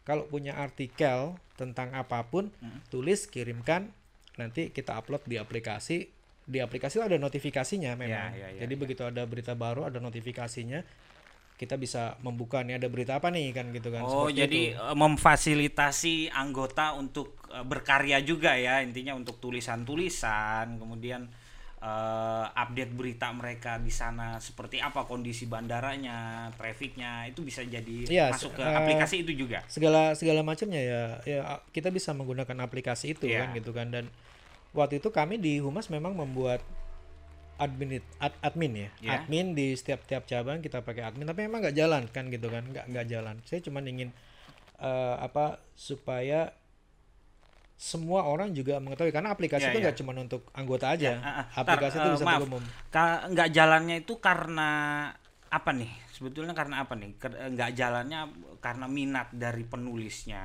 kalau 0.05 0.25
punya 0.25 0.55
artikel 0.55 1.35
tentang 1.57 1.91
apa 1.93 2.23
pun, 2.25 2.53
Mhm. 2.61 2.89
tulis 2.89 3.25
kirimkan 3.25 3.89
nanti 4.37 4.69
kita 4.69 4.95
upload 4.95 5.25
di 5.25 5.37
aplikasi. 5.37 6.09
Di 6.45 6.61
aplikasi 6.61 7.01
itu 7.01 7.05
ada 7.05 7.17
notifikasinya 7.17 7.97
memang. 7.97 8.37
iya, 8.37 8.53
iya, 8.53 8.61
Jadi 8.63 8.75
iya. 8.77 8.81
begitu 8.81 9.03
ada 9.03 9.25
berita 9.25 9.57
baru 9.57 9.89
ada 9.89 9.97
notifikasinya 9.97 10.85
kita 11.55 11.79
bisa 11.79 12.19
membuka 12.19 12.61
nih 12.61 12.83
ada 12.83 12.91
berita 12.91 13.17
apa 13.17 13.31
nih 13.31 13.55
kan 13.55 13.71
gitu 13.71 13.89
kan. 13.89 14.03
Oh, 14.03 14.27
Seperti 14.27 14.43
jadi 14.43 14.63
itu. 14.75 14.83
eh, 14.83 14.97
memfasilitasi 14.99 16.15
anggota 16.29 16.93
untuk 16.93 17.39
eh, 17.49 17.63
berkarya 17.63 18.19
juga 18.21 18.59
ya, 18.59 18.83
intinya 18.83 19.15
untuk 19.15 19.39
tulisan-tulisan, 19.39 20.77
kemudian 20.77 21.31
eh, 21.85 22.47
update 22.57 22.97
berita 22.97 23.29
mereka 23.31 23.77
di 23.77 23.93
sana 23.93 24.41
seperti 24.41 24.81
apa 24.81 25.05
kondisi 25.05 25.45
bandaranya, 25.45 26.49
trafficnya 26.57 27.29
itu 27.29 27.45
bisa 27.45 27.61
jadi 27.61 28.09
Iya, 28.09 28.27
masuk 28.33 28.57
ke 28.57 28.65
eh, 28.65 28.73
aplikasi 28.73 29.21
itu 29.21 29.45
juga. 29.45 29.61
segala 29.69 30.17
segala 30.17 30.41
macamnya 30.41 30.81
ya 30.81 31.03
ya 31.23 31.39
kita 31.71 31.93
bisa 31.93 32.17
menggunakan 32.17 32.57
aplikasi 32.65 33.13
itu 33.13 33.29
Iya. 33.29 33.45
kan 33.45 33.49
gitu 33.53 33.71
kan 33.71 33.93
dan 33.93 34.09
waktu 34.73 34.97
itu 34.99 35.13
kami 35.13 35.37
di 35.37 35.61
humas 35.61 35.93
memang 35.93 36.17
membuat 36.17 36.65
admin 37.55 38.03
ad- 38.19 38.41
admin 38.43 38.73
ya 38.75 38.89
Iya. 38.99 39.11
admin 39.21 39.55
di 39.55 39.77
setiap 39.77 40.03
tiap 40.09 40.25
cabang 40.27 40.59
kita 40.59 40.81
pakai 40.83 41.07
admin 41.07 41.29
tapi 41.29 41.47
memang 41.47 41.63
nggak 41.63 41.77
jalan 41.77 42.03
kan 42.11 42.27
gitu 42.27 42.49
kan 42.51 42.65
nggak 42.67 42.91
nggak 42.91 43.07
jalan 43.07 43.37
saya 43.45 43.61
cuma 43.63 43.79
ingin 43.85 44.11
eh, 44.81 45.17
apa 45.21 45.61
supaya 45.79 46.51
semua 47.85 48.21
orang 48.25 48.49
juga 48.57 48.81
mengetahui 48.81 49.13
karena 49.13 49.29
aplikasi 49.37 49.69
Iya, 49.69 49.71
itu 49.71 49.79
iya. 49.79 49.85
nggak 49.85 49.97
cuma 50.01 50.11
untuk 50.17 50.43
anggota 50.57 50.87
aja 50.95 51.11
ah, 51.21 51.29
ah. 51.45 51.47
aplikasi 51.61 51.97
Ntar, 51.97 52.05
itu 52.05 52.09
eh, 52.09 52.15
bisa 52.17 52.25
maaf. 52.25 52.39
untuk 52.41 52.49
umum 52.57 52.65
nggak 53.35 53.49
jalannya 53.53 53.97
itu 54.01 54.15
karena 54.19 54.69
apa 55.53 55.71
nih? 55.71 55.93
Sebetulnya 56.11 56.55
karena 56.57 56.83
apa 56.83 56.95
nih? 56.99 57.11
Eh, 57.15 57.51
Nggak 57.55 57.71
jalannya 57.79 58.21
karena 58.59 58.87
minat 58.91 59.29
dari 59.31 59.63
penulisnya 59.63 60.43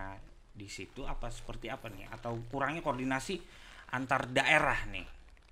di 0.53 0.67
situ 0.67 1.01
apa 1.07 1.31
seperti 1.33 1.71
apa 1.71 1.87
nih? 1.89 2.11
Atau 2.11 2.43
kurangnya 2.51 2.83
koordinasi 2.83 3.39
antar 3.89 4.27
daerah 4.29 4.77
nih? 4.91 5.05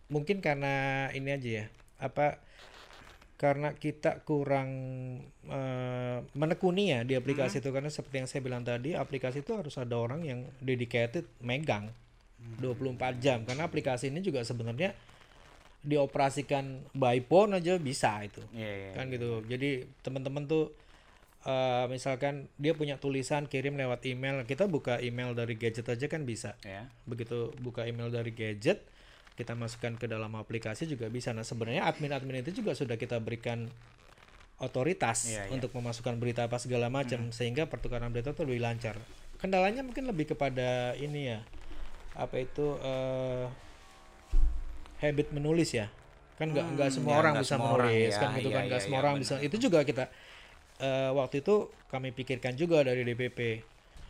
mungkin 0.07 0.39
karena 0.39 1.07
ini 1.11 1.35
aja 1.35 1.49
ya 1.51 1.65
apa 1.99 2.39
karena 3.37 3.69
kita 3.77 4.25
kurang 4.25 4.69
eh, 5.45 6.19
menekuni 6.33 6.89
ya 6.89 7.05
di 7.05 7.13
aplikasi 7.13 7.61
itu. 7.61 7.69
Karena 7.69 7.93
seperti 7.93 8.25
yang 8.25 8.27
saya 8.27 8.41
bilang 8.41 8.65
tadi 8.65 8.97
aplikasi 8.97 9.45
itu 9.45 9.53
harus 9.53 9.77
ada 9.77 9.93
orang 9.93 10.25
yang 10.25 10.41
dedicated 10.57 11.29
megang 11.45 11.93
24 12.57 13.21
jam. 13.21 13.45
Karena 13.45 13.69
aplikasi 13.69 14.09
ini 14.09 14.25
juga 14.25 14.41
sebenarnya 14.41 14.97
dioperasikan 15.85 16.89
by 16.97 17.21
phone 17.29 17.61
aja 17.61 17.77
bisa 17.77 18.25
itu. 18.25 18.41
Iya, 18.57 18.71
iya. 18.73 18.91
kan 18.97 19.13
gitu. 19.13 19.45
jadi 19.45 19.85
teman-teman 20.01 20.49
tuh 20.49 20.73
eh, 21.45 21.85
misalkan 21.93 22.49
dia 22.57 22.73
punya 22.73 22.97
tulisan 22.97 23.45
kirim 23.45 23.77
lewat 23.77 24.01
email 24.09 24.41
kita 24.49 24.65
buka 24.65 24.97
email 24.97 25.37
dari 25.37 25.53
gadget 25.53 25.85
aja 25.85 26.09
kan 26.09 26.25
bisa. 26.25 26.57
Ya. 26.65 26.89
begitu 27.05 27.53
buka 27.61 27.85
email 27.85 28.09
dari 28.09 28.33
gadget 28.33 28.81
kita 29.37 29.53
masukkan 29.53 29.93
ke 29.95 30.09
dalam 30.09 30.33
aplikasi 30.33 30.89
juga 30.89 31.07
bisa. 31.07 31.29
Nah 31.29 31.45
sebenarnya 31.45 31.85
admin-admin 31.85 32.41
itu 32.41 32.59
juga 32.59 32.73
sudah 32.73 32.97
kita 32.97 33.21
berikan 33.21 33.69
otoritas 34.57 35.29
Iya, 35.29 35.45
iya. 35.45 35.53
untuk 35.53 35.69
memasukkan 35.77 36.17
berita 36.17 36.49
apa 36.49 36.57
segala 36.57 36.89
macam 36.89 37.29
sehingga 37.29 37.69
pertukaran 37.69 38.09
berita 38.09 38.33
itu 38.33 38.41
lebih 38.41 38.65
lancar. 38.65 38.97
Kendalanya 39.37 39.85
mungkin 39.85 40.09
lebih 40.09 40.33
kepada 40.33 40.97
ini 40.97 41.29
ya 41.37 41.39
apa 42.17 42.41
itu 42.41 42.65
eh, 42.81 43.45
habit 45.05 45.29
menulis 45.29 45.77
ya. 45.77 45.87
Kan 46.41 46.53
nggak 46.53 46.65
nggak 46.77 46.89
semua 46.93 47.13
ya, 47.13 47.19
orang 47.21 47.33
bisa 47.37 47.53
semua 47.57 47.69
orang, 47.77 47.89
menulis 47.93 48.13
ya, 48.13 48.21
kan 48.21 48.29
gitu 48.37 48.49
iya, 48.49 48.55
kan 48.57 48.63
nggak 48.65 48.77
iya, 48.81 48.85
semua 48.85 48.97
iya, 48.97 49.03
orang 49.05 49.15
bisa. 49.21 49.33
itu 49.41 49.55
juga 49.57 49.79
kita 49.85 50.03
eh, 50.81 51.09
waktu 51.13 51.35
itu 51.45 51.55
kami 51.89 52.09
pikirkan 52.13 52.53
juga 52.57 52.81
dari 52.81 53.01
DPP 53.05 53.39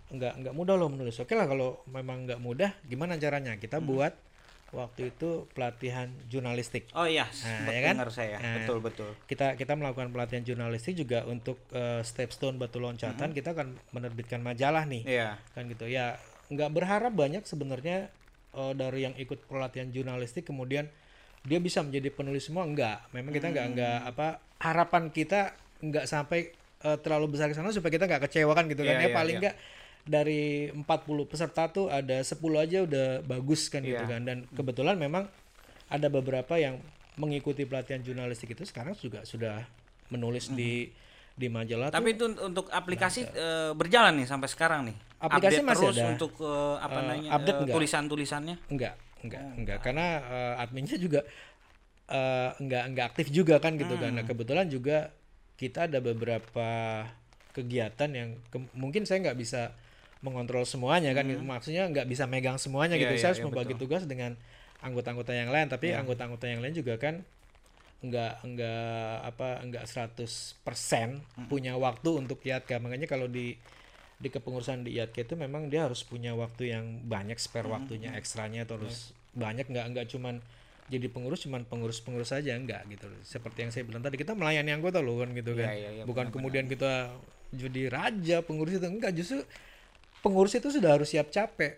nggak 0.07 0.33
nggak 0.39 0.53
mudah 0.55 0.75
loh 0.79 0.87
menulis. 0.87 1.19
Oke 1.19 1.35
lah 1.35 1.43
kalau 1.43 1.83
memang 1.91 2.23
nggak 2.23 2.39
mudah 2.39 2.71
gimana 2.87 3.19
caranya? 3.19 3.59
Kita 3.59 3.83
Hmm. 3.83 3.87
buat 3.91 4.15
waktu 4.69 5.09
itu 5.09 5.47
pelatihan 5.49 6.11
jurnalistik 6.27 6.91
Oh 6.91 7.03
iya, 7.03 7.23
Nah, 7.23 7.67
ya 7.67 7.81
kan? 7.81 7.95
dengar 7.95 8.11
saya. 8.11 8.35
Nah. 8.37 8.53
betul 8.57 8.77
betul. 8.79 9.09
kita 9.25 9.55
kita 9.55 9.73
melakukan 9.73 10.09
pelatihan 10.09 10.43
jurnalistik 10.43 10.93
juga 10.93 11.23
untuk 11.23 11.55
eh, 11.71 12.01
stepstone 12.01 12.55
batu 12.55 12.77
Hmm. 12.77 12.91
loncatan 12.91 13.31
kita 13.31 13.53
akan 13.53 13.79
menerbitkan 13.89 14.39
majalah 14.39 14.83
nih 14.83 15.03
Iya. 15.03 15.39
kan 15.51 15.65
gitu 15.65 15.85
ya 15.85 16.19
nggak 16.47 16.69
berharap 16.69 17.11
banyak 17.11 17.43
sebenarnya 17.43 18.11
eh, 18.53 18.73
dari 18.73 18.99
yang 19.01 19.15
ikut 19.15 19.45
pelatihan 19.45 19.87
jurnalistik 19.87 20.43
kemudian 20.43 20.91
dia 21.41 21.59
bisa 21.59 21.79
menjadi 21.79 22.09
penulis 22.09 22.43
semua 22.43 22.63
enggak 22.63 23.07
memang 23.09 23.31
kita 23.31 23.47
nggak 23.49 23.65
nggak 23.71 23.97
Hmm. 23.97 24.09
apa 24.09 24.27
harapan 24.59 25.03
kita 25.09 25.53
nggak 25.79 26.05
sampai 26.05 26.51
eh, 26.77 26.97
terlalu 26.99 27.33
besar 27.33 27.47
ke 27.47 27.55
sana 27.55 27.71
supaya 27.71 27.89
kita 27.89 28.05
nggak 28.05 28.21
kecewa 28.21 28.51
kan 28.51 28.67
gitu 28.67 28.81
kan 28.81 28.93
Iya, 28.93 28.99
ya 28.99 29.05
iya, 29.05 29.15
paling 29.15 29.33
iya. 29.33 29.41
nggak 29.41 29.55
dari 30.07 30.43
40 30.71 30.87
peserta 31.23 31.67
tuh 31.67 31.87
ada 31.87 32.17
10 32.17 32.33
aja 32.57 32.79
udah 32.81 33.07
bagus 33.21 33.67
kan 33.67 33.81
gitu 33.81 33.99
Iya. 33.99 34.07
kan 34.09 34.21
dan 34.23 34.37
kebetulan 34.49 34.95
memang 34.95 35.27
ada 35.87 36.07
beberapa 36.07 36.55
yang 36.55 36.79
mengikuti 37.15 37.63
pelatihan 37.63 37.99
jurnalistik 37.99 38.49
itu 38.49 38.63
sekarang 38.63 38.95
juga 38.95 39.21
sudah 39.23 39.67
menulis 40.07 40.47
di 40.49 40.87
di 41.33 41.47
majalah 41.47 41.89
tuh 41.89 41.95
Tapi 41.95 42.09
itu 42.11 42.23
un- 42.25 42.41
untuk 42.47 42.65
aplikasi 42.67 43.21
eh, 43.23 43.71
berjalan 43.71 44.15
nih 44.15 44.25
sampai 44.25 44.47
sekarang 44.47 44.81
nih. 44.85 44.97
Aplikasi 45.19 45.59
Update 45.59 45.67
masih 45.67 45.85
terus 45.85 45.97
ada. 45.97 46.09
untuk 46.09 46.31
eh, 46.39 46.75
apa 46.79 46.93
Eh, 46.93 47.03
namanya? 47.03 47.29
update 47.31 47.57
enggak? 47.59 47.75
tulisan-tulisannya. 47.77 48.55
Enggak, 48.67 48.93
enggak, 49.21 49.41
enggak 49.53 49.77
karena 49.81 50.05
eh, 50.23 50.55
adminnya 50.57 50.97
juga 50.97 51.21
eh, 52.07 52.49
enggak 52.57 52.83
enggak 52.85 53.05
aktif 53.07 53.27
juga 53.29 53.55
kan 53.57 53.75
gitu 53.75 53.95
kan. 53.95 54.11
Nah, 54.11 54.23
kebetulan 54.23 54.65
juga 54.65 55.11
kita 55.55 55.85
ada 55.85 55.99
beberapa 55.99 56.69
kegiatan 57.51 58.09
yang 58.09 58.29
ke- 58.47 58.69
mungkin 58.73 59.03
saya 59.03 59.21
nggak 59.23 59.37
bisa 59.37 59.73
mengontrol 60.25 60.65
semuanya 60.65 61.13
kan 61.13 61.25
gitu. 61.27 61.41
Maksudnya 61.41 61.87
nggak 61.89 62.07
bisa 62.09 62.25
megang 62.25 62.57
semuanya 62.57 62.95
Iya, 62.97 63.01
gitu. 63.05 63.13
iya, 63.13 63.21
Saya 63.21 63.29
harus 63.35 63.41
iya, 63.41 63.47
membagi 63.49 63.73
tugas 63.77 64.03
dengan 64.09 64.31
anggota-anggota 64.81 65.31
yang 65.33 65.49
lain, 65.49 65.67
tapi 65.69 65.93
anggota-anggota 65.93 66.45
yang 66.45 66.61
lain 66.61 66.73
juga 66.77 66.95
kan 67.01 67.25
enggak 67.97 68.37
enggak 68.45 69.25
apa 69.25 69.47
enggak 69.65 69.89
100% 69.89 71.49
punya 71.49 71.73
waktu 71.77 72.09
untuk 72.13 72.37
IATKA. 72.45 72.77
Makanya 72.77 73.09
kalau 73.09 73.25
di 73.25 73.57
di 74.17 74.29
kepengurusan 74.33 74.85
di 74.85 74.97
IATKA 74.97 75.29
itu 75.29 75.35
memang 75.37 75.69
dia 75.69 75.85
harus 75.85 76.01
punya 76.05 76.33
waktu 76.37 76.73
yang 76.73 76.85
banyak 77.05 77.37
spare 77.37 77.69
waktunya 77.69 78.13
ekstranya 78.13 78.65
terus 78.69 79.13
banyak. 79.33 79.65
Nggak 79.69 79.85
nggak 79.93 80.05
cuman 80.13 80.41
jadi 80.87 81.11
pengurus 81.11 81.43
cuman 81.43 81.67
pengurus-pengurus 81.67 82.31
saja 82.31 82.55
enggak 82.55 82.85
gitu 82.87 83.09
loh. 83.09 83.19
Seperti 83.25 83.65
yang 83.65 83.71
saya 83.73 83.83
bilang 83.83 84.05
tadi 84.05 84.15
kita 84.15 84.37
melayani 84.37 84.71
anggota 84.77 85.01
loh 85.01 85.19
kan 85.19 85.33
gitu 85.33 85.57
kan. 85.57 85.67
iya, 85.73 85.89
iya, 86.01 86.03
Bukan 86.07 86.29
kemudian 86.31 86.69
kita 86.69 87.11
jadi 87.51 87.81
raja 87.89 88.37
pengurus 88.45 88.77
itu. 88.77 88.87
Enggak 88.87 89.11
justru 89.17 89.41
pengurus 90.19 90.53
itu 90.53 90.69
sudah 90.69 90.97
harus 90.97 91.07
siap 91.07 91.29
capek, 91.29 91.77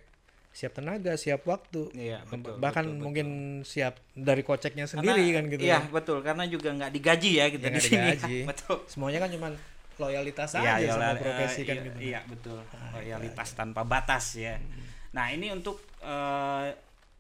siap 0.50 0.74
tenaga, 0.74 1.14
siap 1.16 1.46
waktu. 1.46 1.92
Iya, 1.94 2.24
betul. 2.26 2.58
Bahkan 2.58 2.84
betul, 2.84 2.94
betul. 2.96 3.04
mungkin 3.06 3.28
siap 3.64 3.94
dari 4.12 4.42
koceknya 4.42 4.86
sendiri 4.88 5.22
Karena- 5.30 5.36
kan 5.36 5.44
gitu. 5.48 5.62
Iya, 5.64 5.78
kan. 5.80 5.92
betul. 5.92 6.18
Karena 6.24 6.44
juga 6.48 6.70
nggak 6.74 6.92
digaji 6.92 7.32
ya 7.38 7.46
kita 7.48 7.68
Ya, 7.68 7.74
di 7.76 7.82
sini. 7.82 7.98
digaji. 8.16 8.38
betul. 8.52 8.78
Semuanya 8.88 9.20
kan 9.22 9.30
cuman 9.30 9.52
loyalitas 10.00 10.50
Iya, 10.56 10.60
aja 10.64 10.80
iya, 10.80 10.92
sama 10.96 11.12
profesi 11.20 11.62
eh, 11.62 11.66
kan 11.68 11.76
iya, 11.76 11.84
gitu. 11.84 11.98
Iya, 12.00 12.20
betul. 12.26 12.60
Loyalitas 12.96 13.50
tanpa 13.54 13.82
batas 13.84 14.26
ya. 14.40 14.56
Nah, 15.12 15.26
ini 15.30 15.52
untuk 15.52 15.84
eh, 16.00 16.68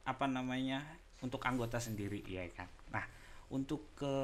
apa 0.04 0.26
namanya? 0.26 0.80
Untuk 1.20 1.44
anggota 1.44 1.84
sendiri 1.84 2.24
ya 2.24 2.48
kan. 2.56 2.72
Nah, 2.96 3.04
untuk 3.52 3.92
ke 3.94 4.16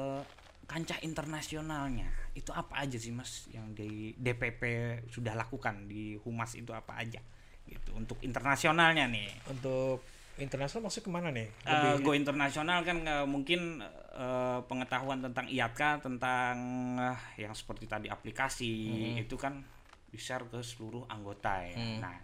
kancah 0.66 0.98
internasionalnya 1.06 2.10
itu 2.34 2.50
apa 2.50 2.82
aja 2.82 2.98
sih 2.98 3.14
Mas 3.14 3.46
yang 3.54 3.72
di 3.72 4.12
DPP 4.18 4.62
sudah 5.08 5.32
lakukan? 5.38 5.86
Di 5.86 6.18
Humas 6.20 6.52
itu 6.58 6.74
apa 6.74 6.98
aja? 6.98 7.22
Gitu 7.64 7.94
untuk 7.94 8.18
internasionalnya 8.20 9.06
nih. 9.08 9.30
Untuk 9.48 10.02
internasional 10.36 10.90
maksud 10.90 11.02
ke 11.06 11.10
mana 11.10 11.32
nih? 11.32 11.48
Eh, 11.64 11.96
go 12.04 12.12
internasional 12.12 12.84
kan 12.84 12.98
eh, 13.06 13.26
mungkin 13.26 13.80
eh, 14.12 14.60
pengetahuan 14.68 15.24
tentang 15.24 15.48
IATKA 15.48 16.04
tentang 16.04 16.56
eh, 17.00 17.18
yang 17.40 17.56
seperti 17.56 17.88
tadi 17.88 18.06
aplikasi 18.12 18.72
itu 19.16 19.38
kan 19.40 19.64
di-share 20.12 20.44
ke 20.50 20.60
seluruh 20.60 21.08
anggota 21.08 21.64
ya. 21.64 21.78
Nah, 22.02 22.14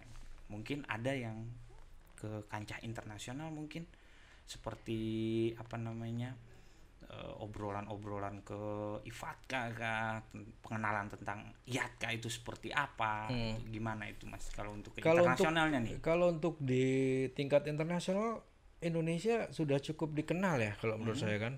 mungkin 0.51 0.85
ada 0.85 1.09
yang 1.15 1.49
ke 2.13 2.47
kancah 2.47 2.79
internasional 2.85 3.51
mungkin 3.51 3.83
seperti 4.47 5.01
apa 5.55 5.75
namanya 5.79 6.35
obrolan-obrolan 7.39 8.41
ke 8.41 8.61
IFATKA 9.05 9.61
kah, 9.73 10.21
pengenalan 10.61 11.07
tentang 11.11 11.51
IATKA 11.65 12.09
itu 12.17 12.27
seperti 12.27 12.69
apa, 12.71 13.27
itu 13.29 13.61
gimana 13.73 14.07
itu 14.07 14.25
Mas 14.25 14.47
kalau 14.51 14.73
untuk 14.73 14.93
ke 14.95 15.01
Kalau 15.01 15.23
untuk 15.23 15.43
internasionalnya 15.43 15.79
nih. 15.83 15.93
kalau 15.99 16.31
untuk 16.31 16.55
di 16.59 16.85
tingkat 17.33 17.67
internasional 17.67 18.41
Indonesia 18.79 19.47
sudah 19.49 19.79
cukup 19.79 20.11
dikenal 20.11 20.59
ya 20.59 20.73
kalau 20.77 20.99
menurut 20.99 21.19
saya 21.19 21.39
kan. 21.39 21.55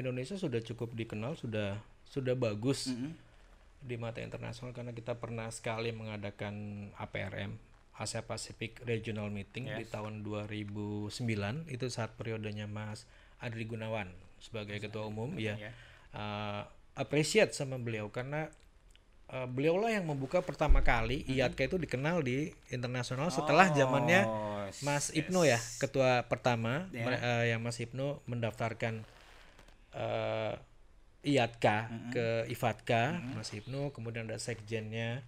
Indonesia 0.00 0.40
sudah 0.40 0.64
cukup 0.64 0.96
dikenal, 0.96 1.36
sudah 1.36 1.76
sudah 2.08 2.32
bagus 2.32 2.88
Mm-mm. 2.88 3.12
di 3.84 4.00
mata 4.00 4.24
internasional 4.24 4.72
karena 4.72 4.96
kita 4.96 5.20
pernah 5.20 5.52
sekali 5.52 5.92
mengadakan 5.92 6.88
APRM 6.96 7.60
Asia 7.94 8.24
Pacific 8.26 8.80
Regional 8.82 9.28
Meeting 9.30 9.70
di 9.70 9.84
tahun 9.86 10.24
2009 10.26 11.14
itu 11.70 11.86
saat 11.92 12.16
periodenya 12.18 12.66
Mas 12.66 13.06
Adri 13.38 13.68
Gunawan 13.68 14.10
sebagai 14.44 14.76
ketua 14.76 15.08
umum 15.08 15.32
ya. 15.40 15.56
ya. 15.56 15.72
uh, 16.12 16.68
appreciate 16.92 17.56
sama 17.56 17.80
beliau 17.80 18.12
karena 18.12 18.52
uh, 19.32 19.48
beliaulah 19.48 19.88
yang 19.88 20.04
membuka 20.04 20.44
pertama 20.44 20.84
kali 20.84 21.24
IATKA 21.24 21.72
itu 21.72 21.76
dikenal 21.80 22.20
di 22.20 22.52
internasional 22.68 23.32
setelah 23.32 23.72
zamannya 23.72 24.22
Oh, 24.28 24.68
Mas 24.84 25.12
yes. 25.12 25.20
Ibnu 25.24 25.40
ya 25.44 25.60
ketua 25.76 26.24
pertama. 26.24 26.88
Ya. 26.92 27.04
mere- 27.04 27.20
uh, 27.20 27.44
yang 27.44 27.60
Mas 27.60 27.80
Ibnu 27.80 28.20
mendaftarkan 28.24 29.04
uh, 29.92 30.54
IATKA 31.24 31.76
ke 32.12 32.26
IFATKA 32.52 33.02
Mas 33.32 33.48
Ibnu 33.52 33.92
kemudian 33.96 34.28
ada 34.28 34.36
sekjennya 34.36 35.24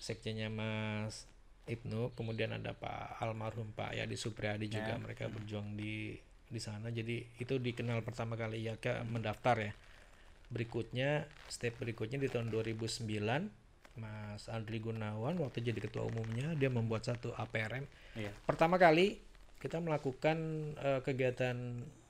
sekjennya 0.00 0.48
Mas 0.48 1.28
Ibnu 1.68 2.16
kemudian 2.16 2.56
ada 2.56 2.72
Pak 2.72 3.20
almarhum 3.20 3.68
Pak 3.76 3.92
Yadi 3.92 4.16
Supriyadi 4.16 4.72
juga 4.72 4.96
mereka 4.96 5.28
berjuang 5.28 5.76
di 5.76 6.16
di 6.48 6.58
sana 6.58 6.88
jadi 6.88 7.20
itu 7.36 7.54
dikenal 7.56 8.00
pertama 8.00 8.34
kali 8.34 8.64
IATKA 8.64 9.04
mendaftar 9.04 9.56
ya 9.60 9.72
berikutnya 10.48 11.28
step 11.46 11.76
berikutnya 11.76 12.16
di 12.16 12.28
tahun 12.28 12.48
2009 12.48 13.04
Mas 13.98 14.46
Andri 14.48 14.78
Gunawan 14.78 15.36
waktu 15.36 15.60
jadi 15.60 15.76
ketua 15.76 16.06
umumnya 16.06 16.54
dia 16.54 16.70
membuat 16.70 17.04
satu 17.04 17.34
APRM 17.34 17.84
Iya. 18.16 18.32
pertama 18.48 18.80
kali 18.80 19.20
kita 19.60 19.78
melakukan 19.78 20.38
eh, 20.74 21.00
kegiatan 21.04 21.54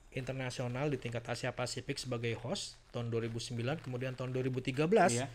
internasional 0.09 0.89
di 0.89 0.97
tingkat 0.97 1.21
Asia 1.25 1.51
Pasifik 1.51 1.99
sebagai 1.99 2.33
host 2.39 2.79
tahun 2.89 3.11
2009 3.11 3.83
kemudian 3.83 4.15
tahun 4.15 4.31
2013 4.31 4.79
Iya. 5.11 5.27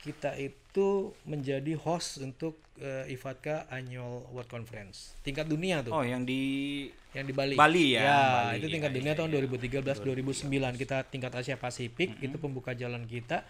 Kita 0.00 0.32
itu 0.40 1.12
menjadi 1.28 1.76
host 1.76 2.24
untuk 2.24 2.56
eh, 2.80 3.12
IFATKA 3.12 3.68
Annual 3.68 4.24
World 4.32 4.48
Conference. 4.48 5.12
Tingkat 5.20 5.44
dunia 5.44 5.84
tuh. 5.84 5.92
Oh, 5.92 6.04
yang 6.04 6.24
di 6.24 6.88
yang 7.12 7.28
di 7.28 7.34
Bali. 7.36 7.54
Bali 7.54 8.00
ya, 8.00 8.08
Bali, 8.48 8.64
itu 8.64 8.66
tingkat 8.72 8.92
ya, 8.92 8.96
dunia 8.96 9.12
ya, 9.12 9.18
tahun 9.20 9.30
ya. 9.36 9.44
2013 9.44 10.00
2009 10.00 10.80
kita 10.80 10.96
tingkat 11.12 11.32
Asia 11.36 11.56
Pasifik 11.60 12.16
itu 12.24 12.36
pembuka 12.40 12.72
jalan 12.72 13.04
kita. 13.04 13.44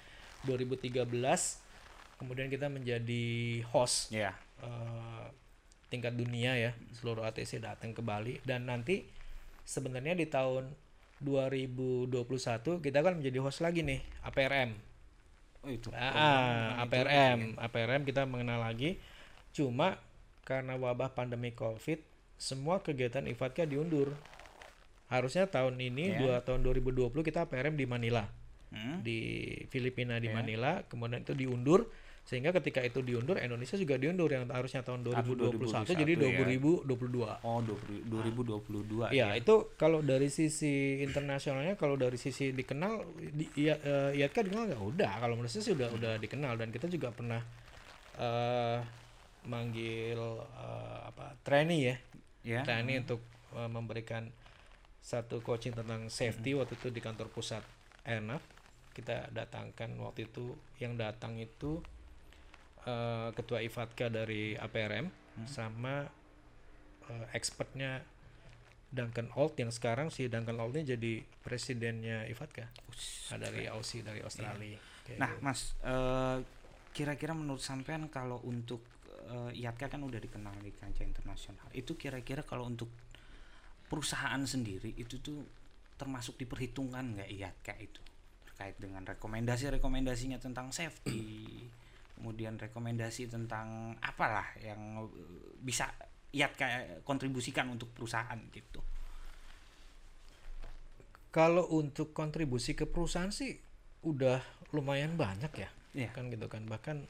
2013 0.48 1.06
kemudian 2.18 2.50
kita 2.50 2.66
menjadi 2.66 3.24
host. 3.70 4.10
Ya. 4.10 4.34
eh, 4.66 5.26
tingkat 5.86 6.14
dunia 6.14 6.54
ya 6.54 6.70
seluruh 6.98 7.22
ATC 7.30 7.62
datang 7.62 7.94
ke 7.94 8.02
Bali. 8.02 8.42
Dan 8.42 8.66
nanti 8.66 9.06
sebenarnya 9.62 10.18
di 10.18 10.26
tahun 10.26 10.66
2021 11.22 12.10
kita 12.82 12.98
kan 13.06 13.22
menjadi 13.22 13.38
host 13.38 13.62
lagi 13.62 13.86
nih 13.86 14.00
APRM 14.26 14.89
Oh, 15.60 15.68
itu. 15.68 15.92
Ah, 15.92 16.80
APRM, 16.80 17.54
APRM 17.56 18.02
kita 18.02 18.24
mengenal 18.24 18.64
lagi. 18.64 18.96
Cuma 19.52 20.00
karena 20.42 20.74
wabah 20.74 21.12
pandemi 21.12 21.52
Covid, 21.52 22.00
semua 22.40 22.80
kegiatan 22.80 23.28
IFATKA 23.28 23.68
diundur. 23.68 24.16
Harusnya 25.06 25.44
tahun 25.44 25.76
ini 25.76 26.16
Ya. 26.16 26.18
dua 26.18 26.34
tahun 26.40 26.62
2020 26.62 27.20
kita 27.20 27.44
APRM 27.44 27.74
di 27.74 27.84
Manila, 27.84 28.24
Hmm? 28.70 29.02
di 29.02 29.18
Filipina 29.68 30.16
di 30.16 30.30
Ya. 30.30 30.34
Manila, 30.34 30.80
kemudian 30.86 31.20
itu 31.20 31.34
diundur 31.34 31.90
sehingga 32.30 32.54
ketika 32.54 32.78
itu 32.86 33.02
diundur 33.02 33.42
Indonesia 33.42 33.74
juga 33.74 33.98
diundur 33.98 34.30
yang 34.30 34.46
harusnya 34.54 34.86
tahun 34.86 35.02
2021 35.02 35.82
jadi 35.82 36.14
2021 36.14 36.86
2022. 36.86 37.26
Oh, 37.42 37.58
20 37.58 38.06
2022 38.06 39.10
Ya, 39.10 39.34
itu 39.34 39.74
kalau 39.74 39.98
dari 39.98 40.30
sisi 40.30 41.02
internasionalnya, 41.02 41.74
kalau 41.74 41.98
dari 41.98 42.14
sisi 42.22 42.54
dikenal, 42.54 43.02
di, 43.34 43.50
iya, 43.58 43.74
eh, 43.82 44.22
IATKA 44.22 44.46
dikenal 44.46 44.70
nggak? 44.70 44.78
Udah, 44.78 45.12
kalau 45.18 45.34
menurut 45.42 45.50
saya 45.50 45.66
sih 45.66 45.74
udah 45.74 45.90
udah 45.90 46.12
dikenal. 46.22 46.54
Dan 46.54 46.70
kita 46.70 46.86
juga 46.86 47.10
pernah 47.10 47.42
eh 48.14 48.78
manggil 49.50 50.22
eh, 50.38 50.98
apa 51.10 51.34
trainee 51.42 51.82
ya, 51.82 51.96
Ya. 52.46 52.62
trainee 52.62 53.02
untuk 53.02 53.26
eh, 53.58 53.66
memberikan 53.66 54.30
satu 55.02 55.42
coaching 55.42 55.74
tentang 55.74 56.06
safety 56.06 56.54
waktu 56.54 56.78
itu 56.78 56.94
di 56.94 57.02
kantor 57.02 57.26
pusat 57.34 57.66
Airnav. 58.06 58.38
Kita 58.94 59.34
datangkan 59.34 59.98
waktu 59.98 60.30
itu 60.30 60.54
yang 60.78 60.94
datang 60.94 61.42
itu 61.42 61.82
eh, 62.86 63.28
ketua 63.34 63.60
IFATKA 63.60 64.06
dari 64.08 64.54
APRM 64.56 65.06
sama 65.48 66.04
eh, 67.08 67.26
expertnya 67.32 68.00
Duncan 68.90 69.30
Old 69.38 69.54
yang 69.54 69.70
sekarang 69.70 70.10
si 70.10 70.26
Duncan 70.26 70.58
Old 70.58 70.74
ini 70.74 70.84
jadi 70.84 71.12
presidennya 71.46 72.26
IFATKA 72.26 72.66
Nah, 73.30 73.38
dari 73.38 73.70
Aussie 73.70 74.02
dari 74.02 74.20
Australia. 74.20 74.76
Kayak 75.06 75.18
Nah, 75.22 75.30
gitu. 75.30 75.44
Mas, 75.46 75.60
eh, 75.86 76.38
kira-kira 76.90 77.32
menurut 77.32 77.62
sampean 77.62 78.10
kalau 78.10 78.42
untuk 78.42 78.82
eh, 79.30 79.62
IATKA 79.62 79.94
kan 79.94 80.02
udah 80.02 80.18
dikenal 80.18 80.58
di 80.58 80.74
kancah 80.74 81.06
internasional. 81.06 81.70
Itu 81.70 81.94
kira-kira 81.94 82.42
kalau 82.42 82.66
untuk 82.66 82.90
perusahaan 83.86 84.42
sendiri 84.42 84.90
itu 84.98 85.22
tuh 85.22 85.46
termasuk 85.94 86.34
diperhitungkan 86.34 87.14
nggak 87.14 87.30
IATKA 87.30 87.74
itu? 87.78 88.02
Terkait 88.50 88.74
dengan 88.82 89.06
rekomendasi-rekomendasinya 89.06 90.42
tentang 90.42 90.74
safety, 90.74 91.62
kemudian 92.20 92.60
rekomendasi 92.60 93.32
tentang 93.32 93.96
apalah 94.04 94.44
yang 94.60 95.08
eh, 95.08 95.56
bisa 95.64 95.88
IATKA 96.30 97.00
kontribusikan 97.02 97.72
untuk 97.72 97.90
perusahaan 97.90 98.36
gitu. 98.52 98.84
kalau 101.30 101.64
untuk 101.72 102.10
kontribusi 102.10 102.74
ke 102.74 102.84
perusahaan 102.84 103.30
sih 103.30 103.54
udah 104.02 104.42
lumayan 104.74 105.14
banyak 105.16 105.52
ya 105.56 105.70
Iya. 105.90 106.10
kan 106.14 106.30
gitu 106.30 106.46
kan 106.46 106.66
bahkan 106.66 107.06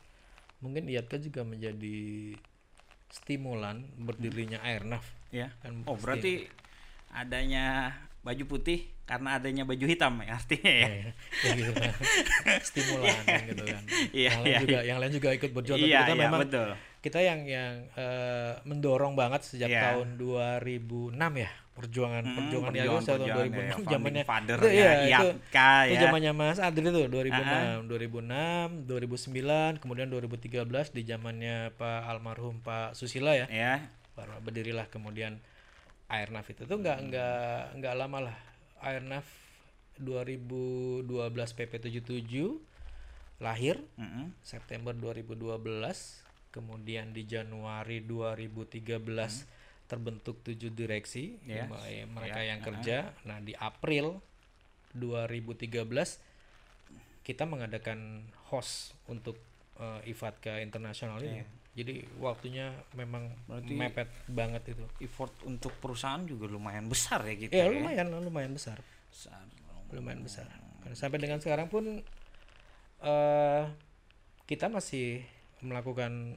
mungkin 0.60 0.88
IATKA 0.88 1.20
juga 1.20 1.42
menjadi 1.44 2.32
stimulan 3.10 3.84
berdirinya 3.98 4.60
Airnav 4.62 5.04
Ya. 5.32 5.52
kan 5.60 5.84
Oh, 5.84 5.96
berarti 5.96 6.48
adanya 7.10 7.96
baju 8.20 8.44
putih 8.46 8.84
karena 9.02 9.34
adanya 9.34 9.64
baju 9.64 9.80
hitam 9.82 10.20
ya 10.20 10.36
artinya 10.36 10.70
ya. 10.70 10.86
Ya, 10.86 10.98
ya 11.40 11.50
gitu 11.56 11.72
kan. 11.74 11.92
stimulan 12.60 13.16
kan 13.24 13.42
gitu 13.48 13.64
kan 13.64 13.82
Iya, 14.12 14.28
yang 14.28 14.38
lain 14.38 14.46
iya, 14.46 14.58
juga 14.60 14.78
yang 14.84 14.98
lain 14.98 15.12
juga 15.12 15.28
ikut 15.32 15.50
berjuang 15.50 15.78
Iya, 15.80 15.98
kita 15.98 16.12
iya, 16.12 16.20
memang 16.20 16.40
betul. 16.42 16.68
kita 17.00 17.18
yang 17.18 17.40
yang 17.42 17.72
eh, 17.92 18.52
mendorong 18.62 19.14
banget 19.14 19.40
sejak 19.42 19.68
Iya. 19.68 19.82
tahun 19.90 20.20
2006 20.20 21.16
ya 21.16 21.50
perjuangan 21.70 22.22
Hmm, 22.22 22.36
perjuangan 22.36 22.70
ya 22.70 22.76
perjuangan- 22.76 23.06
tahun 23.08 23.18
perjuangan, 23.18 23.48
2006 23.48 23.56
ya, 23.56 23.88
zamannya 23.88 24.22
founding 24.22 24.28
father 24.28 24.56
itu, 24.58 24.68
ya, 24.68 24.74
iya, 24.76 24.90
itu, 24.92 25.28
IATKA 25.32 25.70
itu 25.80 25.94
ya. 25.96 26.00
zamannya 26.04 26.32
Mas 26.34 26.58
Adri 26.60 26.82
tuh 26.84 27.04
2006 27.08 27.88
2006 27.88 28.68
2009 28.84 29.80
kemudian 29.80 30.06
2013 30.06 30.60
di 30.92 31.02
zamannya 31.02 31.56
Pak 31.74 32.00
almarhum 32.06 32.60
Pak 32.60 32.92
Susila 32.92 33.32
ya 33.32 33.48
Ya. 33.48 33.88
baru 34.12 34.36
berdirilah 34.38 34.86
kemudian 34.86 35.40
Airnav 36.10 36.42
itu 36.44 36.62
tuh 36.64 36.76
nggak 36.76 36.98
nggak 37.06 37.48
nggak 37.78 37.94
lama 37.94 38.18
lah. 38.26 38.36
Airnav 38.80 39.22
2012 39.96 41.06
PP 41.54 41.72
77 41.78 42.58
lahir 43.38 43.76
Mm-mm. 43.94 44.32
September 44.40 44.92
2012 44.92 45.60
kemudian 46.50 47.12
di 47.12 47.24
Januari 47.24 48.02
2013 48.02 48.98
terbentuk 49.86 50.42
tujuh 50.42 50.70
direksi 50.70 51.38
Ya. 51.44 51.64
m- 51.64 51.78
eh, 51.80 52.04
mereka 52.06 52.40
Ya, 52.40 52.50
yang 52.50 52.60
kerja. 52.60 52.96
Nah 53.22 53.38
di 53.38 53.54
April 53.54 54.18
2013 54.92 56.18
kita 57.22 57.44
mengadakan 57.44 58.22
host 58.48 58.96
untuk 59.06 59.38
eh, 59.76 60.00
IFATKA 60.06 60.60
internasional 60.60 61.22
ini 61.22 61.40
jadi 61.70 62.02
waktunya 62.18 62.74
memang 62.92 63.30
Berarti- 63.46 63.74
mepet 63.74 64.10
banget 64.26 64.74
itu. 64.74 64.84
Effort 65.00 65.30
untuk 65.46 65.70
perusahaan 65.78 66.20
juga 66.22 66.46
lumayan 66.46 66.90
besar 66.90 67.22
ya 67.22 67.34
gitu 67.38 67.52
ya? 67.52 67.70
lumayan 67.70 68.10
lumayan 68.10 68.52
besar. 68.52 68.78
Besar. 69.10 69.42
lumayan 69.90 70.22
besar. 70.22 70.46
Karena 70.82 70.94
sampai 70.94 71.18
dengan 71.18 71.38
sekarang 71.38 71.66
pun 71.66 72.02
eh 73.00 73.62
kita 74.44 74.66
masih 74.66 75.22
melakukan 75.62 76.36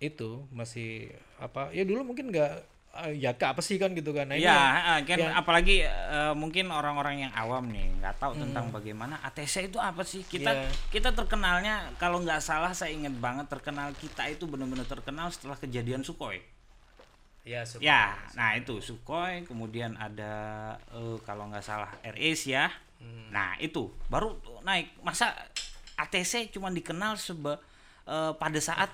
itu 0.00 0.44
masih 0.48 1.12
apa 1.36 1.68
ya 1.70 1.84
dulu 1.84 2.12
mungkin 2.12 2.28
nggak 2.28 2.64
eh, 2.92 3.14
ya 3.16 3.32
ke 3.32 3.44
apa 3.44 3.58
sih 3.58 3.76
kan 3.76 3.92
gitu 3.92 4.10
kan 4.10 4.26
nah, 4.26 4.34
ini 4.34 4.42
Iya, 4.42 4.50
yang- 4.50 5.04
kan 5.04 5.16
yang- 5.16 5.34
apalagi 5.34 5.82
eh, 5.82 6.34
mungkin 6.34 6.68
orang-orang 6.68 7.22
yang 7.22 7.32
awam 7.32 7.66
nih 7.66 7.86
nggak 7.96 8.18
tahu 8.18 8.34
tentang 8.36 8.68
bagaimana 8.68 9.22
ATC 9.22 9.66
itu 9.66 9.78
apa 9.78 10.02
sih. 10.02 10.22
Kita 10.22 10.50
Hmm. 10.50 10.60
Iya. 10.60 10.90
kita 10.90 11.10
terkenalnya 11.12 11.74
kalau 11.96 12.18
nggak 12.18 12.40
salah 12.40 12.70
saya 12.70 12.90
ingat 12.90 13.14
banget 13.14 13.46
terkenal 13.46 13.94
kita 13.94 14.26
itu 14.26 14.44
benar-benar 14.44 14.84
terkenal 14.84 15.28
setelah 15.28 15.54
kejadian 15.56 16.00
Sukhoi. 16.00 16.42
ya, 17.40 17.64
sup- 17.64 17.80
Ya, 17.80 18.14
nah 18.34 18.52
itu 18.52 18.78
Sukhoi, 18.80 19.42
kemudian 19.44 19.96
ada 19.96 20.32
eh, 20.88 21.16
kalau 21.20 21.48
nggak 21.48 21.62
salah 21.62 21.88
Air 22.02 22.18
Asia. 22.28 22.68
Hmm. 22.96 23.30
Nah 23.30 23.56
itu 23.56 23.88
baru 24.06 24.34
naik. 24.60 24.92
Masa 25.00 25.32
ATC 25.96 26.50
cuma 26.50 26.68
dikenal 26.68 27.16
seba 27.16 27.56
eh, 28.02 28.32
pada 28.34 28.58
saat 28.58 28.90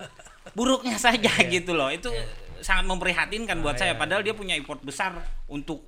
buruknya 0.52 0.94
saja 0.96 1.26
Iya. 1.32 1.48
gitu 1.50 1.72
loh. 1.72 1.88
Itu 1.88 2.12
sangat 2.66 2.84
memprihatinkan 2.84 3.62
buat 3.62 3.78
saya. 3.78 3.94
Padahal 3.94 4.20
dia 4.20 4.34
punya 4.34 4.52
import 4.52 4.82
besar 4.82 5.14
untuk 5.46 5.86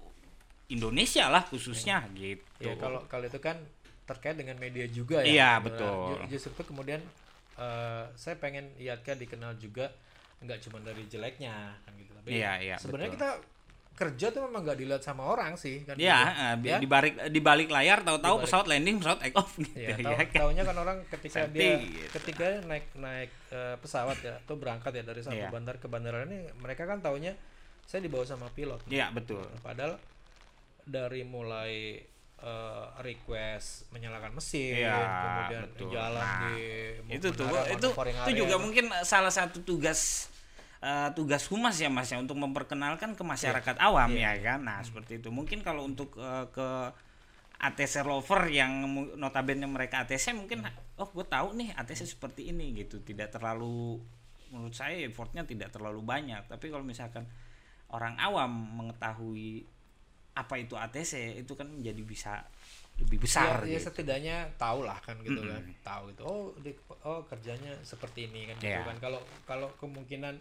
Indonesia 0.68 1.26
lah 1.26 1.42
khususnya 1.42 2.04
gitu. 2.12 2.44
ya 2.60 2.76
kalau 2.76 3.00
kalau 3.06 3.24
itu 3.24 3.40
kan 3.40 3.56
terkait 4.04 4.36
dengan 4.36 4.54
media 4.56 4.84
juga 4.86 5.20
ya 5.20 5.26
Iya, 5.26 5.50
Gitu. 5.56 5.64
betul. 5.66 5.92
Ju- 6.06 6.20
justru 6.30 6.50
itu 6.52 6.64
kemudian 6.66 7.00
eh, 7.56 8.04
saya 8.14 8.36
pengen 8.36 8.70
IATKA 8.76 9.18
dikenal 9.18 9.56
juga 9.56 9.90
nggak 10.38 10.58
cuma 10.62 10.78
dari 10.78 11.02
jeleknya 11.04 11.74
kan 11.82 11.92
gitu 11.96 12.12
tapi 12.14 12.28
Iya, 12.30 12.52
iya, 12.62 12.76
sebenarnya 12.78 13.10
betul. 13.10 13.18
kita 13.18 13.57
kerja 13.98 14.30
tuh 14.30 14.46
memang 14.46 14.62
nggak 14.62 14.78
dilihat 14.78 15.02
sama 15.02 15.26
orang 15.26 15.52
sih 15.54 15.82
kan 15.82 15.98
Ya, 15.98 16.14
gitu. 16.22 16.38
eh, 16.38 16.54
bi- 16.56 16.68
Ya? 16.68 16.78
di 16.78 16.86
balik 16.86 17.14
di 17.28 17.40
balik 17.40 17.68
layar 17.68 17.98
tahu-tahu 18.00 18.46
pesawat 18.46 18.66
landing, 18.66 18.96
pesawat 18.96 19.18
take 19.18 19.34
off 19.34 19.50
gitu 19.52 19.74
Ya, 19.74 19.90
ya, 19.90 19.96
tahu, 19.98 20.14
kan? 20.14 20.26
taunya 20.38 20.62
kan 20.62 20.76
orang 20.78 20.96
ketika 21.08 21.36
Safety, 21.42 21.58
dia 21.58 21.72
gitu. 21.82 22.06
ketika 22.14 22.46
naik 22.64 22.86
naik 22.94 23.30
eh, 23.50 23.74
pesawat 23.76 24.16
ya 24.20 24.38
atau 24.38 24.54
berangkat 24.54 24.92
ya 24.92 25.02
dari 25.02 25.18
satu 25.18 25.34
Iya. 25.34 25.50
bandar 25.50 25.76
ke 25.76 25.86
bandara 25.86 26.22
ini 26.22 26.46
mereka 26.56 26.86
kan 26.86 26.98
taunya 26.98 27.34
saya 27.82 27.98
dibawa 27.98 28.22
sama 28.22 28.46
pilot. 28.48 28.86
Iya, 28.86 29.10
betul. 29.10 29.42
Padahal 29.58 29.98
dari 30.84 31.20
mulai 31.22 31.98
eh, 32.38 32.86
request 33.00 33.90
menyalakan 33.90 34.30
mesin, 34.30 34.78
Iya, 34.78 34.94
kemudian 34.94 35.62
betul. 35.66 35.90
jalan 35.90 36.22
Nah, 36.22 36.38
di 36.46 36.54
itu 37.10 37.28
tuh 37.34 37.50
itu 37.66 37.88
itu 37.98 38.32
juga 38.38 38.56
mungkin 38.56 38.94
salah 39.02 39.28
satu 39.28 39.58
tugas 39.60 40.30
eh, 40.78 41.10
tugas 41.12 41.42
humas 41.50 41.74
ya 41.76 41.90
mas 41.90 42.06
ya 42.08 42.18
untuk 42.18 42.38
memperkenalkan 42.38 43.14
ke 43.14 43.22
masyarakat 43.22 43.76
awam 43.78 44.10
ya 44.14 44.34
kan? 44.38 44.62
Nah 44.62 44.78
seperti 44.80 45.18
itu. 45.18 45.28
Mungkin 45.28 45.62
kalau 45.62 45.82
untuk 45.84 46.14
eh, 46.16 46.46
ke 46.50 46.68
ATC 47.58 48.06
lover 48.06 48.46
yang 48.54 48.86
notabene 49.18 49.66
mereka 49.66 50.06
ATC 50.06 50.30
mungkin 50.30 50.62
oh 50.94 51.08
gue 51.10 51.26
tahu 51.26 51.58
nih 51.58 51.74
ATC 51.74 52.06
seperti 52.06 52.54
ini 52.54 52.70
gitu. 52.78 53.02
Tidak 53.02 53.26
terlalu 53.34 53.98
menurut 54.54 54.72
saya 54.72 54.94
effortnya 55.02 55.42
tidak 55.42 55.74
terlalu 55.74 55.98
banyak. 56.00 56.46
Tapi 56.46 56.70
kalau 56.70 56.86
misalkan 56.86 57.26
orang 57.90 58.14
awam 58.22 58.46
mengetahui 58.78 59.66
apa 60.38 60.54
itu 60.54 60.78
ATC 60.78 61.42
itu 61.42 61.52
kan 61.58 61.66
menjadi 61.66 62.02
bisa 62.06 62.32
lebih 62.98 63.18
besar 63.26 63.62
ya, 63.66 63.74
ya 63.74 63.78
gitu. 63.78 63.90
setidaknya 63.90 64.36
tahu 64.54 64.86
lah 64.86 64.98
kan 65.02 65.18
gitu 65.26 65.42
kan. 65.42 65.62
Tahu 65.82 66.02
gitu 66.14 66.22
oh 66.22 66.54
di- 66.62 66.78
oh 67.02 67.26
kerjanya 67.26 67.74
seperti 67.82 68.30
ini 68.30 68.46
kan 68.46 68.54
gitu 68.62 68.70
Iya. 68.70 68.86
kan. 68.86 68.96
Kalau 69.02 69.18
kalau 69.42 69.68
kemungkinan 69.82 70.38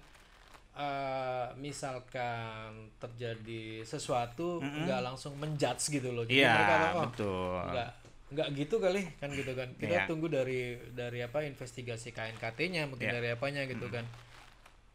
eh, 0.77 1.47
misalkan 1.57 2.69
terjadi 2.95 3.81
sesuatu 3.81 4.61
nggak 4.61 5.01
langsung 5.01 5.33
menjudge 5.35 5.89
gitu 5.91 6.09
loh. 6.09 6.23
Jadi 6.23 6.37
Iya, 6.37 6.53
mereka 6.53 6.75
oh, 6.93 7.03
betul. 7.05 7.57
nggak 7.67 7.89
nggak 8.27 8.47
gitu 8.53 8.75
kali 8.77 9.01
kan 9.17 9.29
gitu 9.31 9.51
kan. 9.51 9.67
Kita 9.73 9.95
Iya. 9.95 10.05
tunggu 10.05 10.27
dari 10.27 10.61
dari 10.91 11.19
apa 11.19 11.41
investigasi 11.41 12.11
KNKT-nya 12.11 12.85
mungkin 12.85 13.07
Iya. 13.07 13.15
dari 13.15 13.27
apanya 13.31 13.63
gitu 13.63 13.87
kan. 13.87 14.05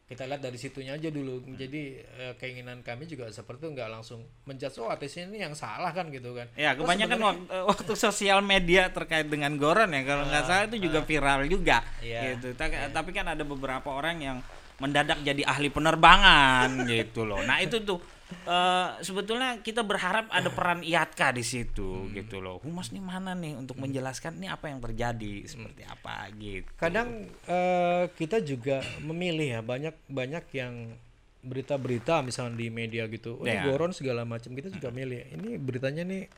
Kita 0.03 0.23
lihat 0.23 0.39
dari 0.39 0.55
situnya 0.55 0.93
aja 0.93 1.09
dulu. 1.09 1.41
Jadi 1.49 1.97
eh, 1.97 2.33
keinginan 2.37 2.79
kami 2.79 3.03
juga 3.03 3.25
seperti 3.27 3.65
itu 3.65 3.69
nggak 3.73 3.89
langsung 3.89 4.21
menjudge 4.43 4.77
oh 4.77 4.87
ATC 4.87 5.25
ini 5.25 5.41
yang 5.41 5.51
salah 5.53 5.89
kan 5.89 6.07
gitu 6.07 6.31
kan. 6.31 6.45
Ya, 6.53 6.71
Oh, 6.71 6.85
kebanyakan 6.85 7.17
sebenarnya- 7.17 7.49
waktu, 7.49 7.67
waktu 7.73 7.93
sosial 7.97 8.39
media 8.39 8.87
terkait 8.87 9.25
dengan 9.25 9.51
Goron 9.55 9.89
ya, 9.89 10.03
kalau 10.03 10.23
nggak 10.23 10.43
salah 10.43 10.63
itu 10.63 10.77
juga 10.79 11.01
viral 11.01 11.47
juga, 11.47 11.81
Iya, 11.99 12.35
gitu. 12.35 12.53
Ta- 12.53 12.69
Tapi 12.87 13.09
kan 13.11 13.25
ada 13.25 13.41
beberapa 13.41 13.89
orang 13.89 14.21
yang 14.21 14.37
mendadak 14.81 15.21
jadi 15.21 15.43
ahli 15.45 15.69
penerbangan, 15.69 16.69
gitu 16.91 17.25
loh. 17.27 17.41
Nah 17.45 17.61
itu 17.61 17.81
tuh 17.83 18.01
eh, 18.45 18.89
sebetulnya 19.05 19.61
kita 19.61 19.85
berharap 19.85 20.31
ada 20.33 20.49
peran 20.49 20.81
IATKA 20.81 21.35
di 21.35 21.43
situ, 21.45 22.09
gitu 22.13 22.41
loh. 22.41 22.57
Humas 22.63 22.89
nih 22.89 23.03
mana 23.03 23.37
nih 23.37 23.53
untuk 23.57 23.77
menjelaskan 23.77 24.41
nih 24.41 24.49
apa 24.49 24.71
yang 24.73 24.79
terjadi, 24.81 25.45
seperti 25.45 25.83
apa, 25.85 26.31
gitu. 26.37 26.69
kadang 26.79 27.29
eh, 27.45 28.09
kita 28.17 28.41
juga 28.41 28.81
memilih 29.03 29.59
ya 29.59 29.61
banyak 29.61 29.95
banyak 30.09 30.45
yang 30.55 30.97
berita-berita 31.43 32.23
misalnya 32.23 32.55
di 32.55 32.67
media 32.71 33.03
gitu 33.11 33.35
oh, 33.35 33.45
Ya. 33.45 33.67
goron 33.67 33.91
segala 33.91 34.23
macam 34.23 34.55
kita 34.55 34.71
juga 34.71 34.95
milih 34.95 35.27
ini 35.35 35.59
beritanya 35.59 36.07
nih 36.07 36.31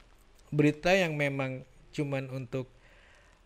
berita 0.50 0.90
yang 0.98 1.14
memang 1.14 1.62
cuman 1.94 2.28
untuk 2.34 2.66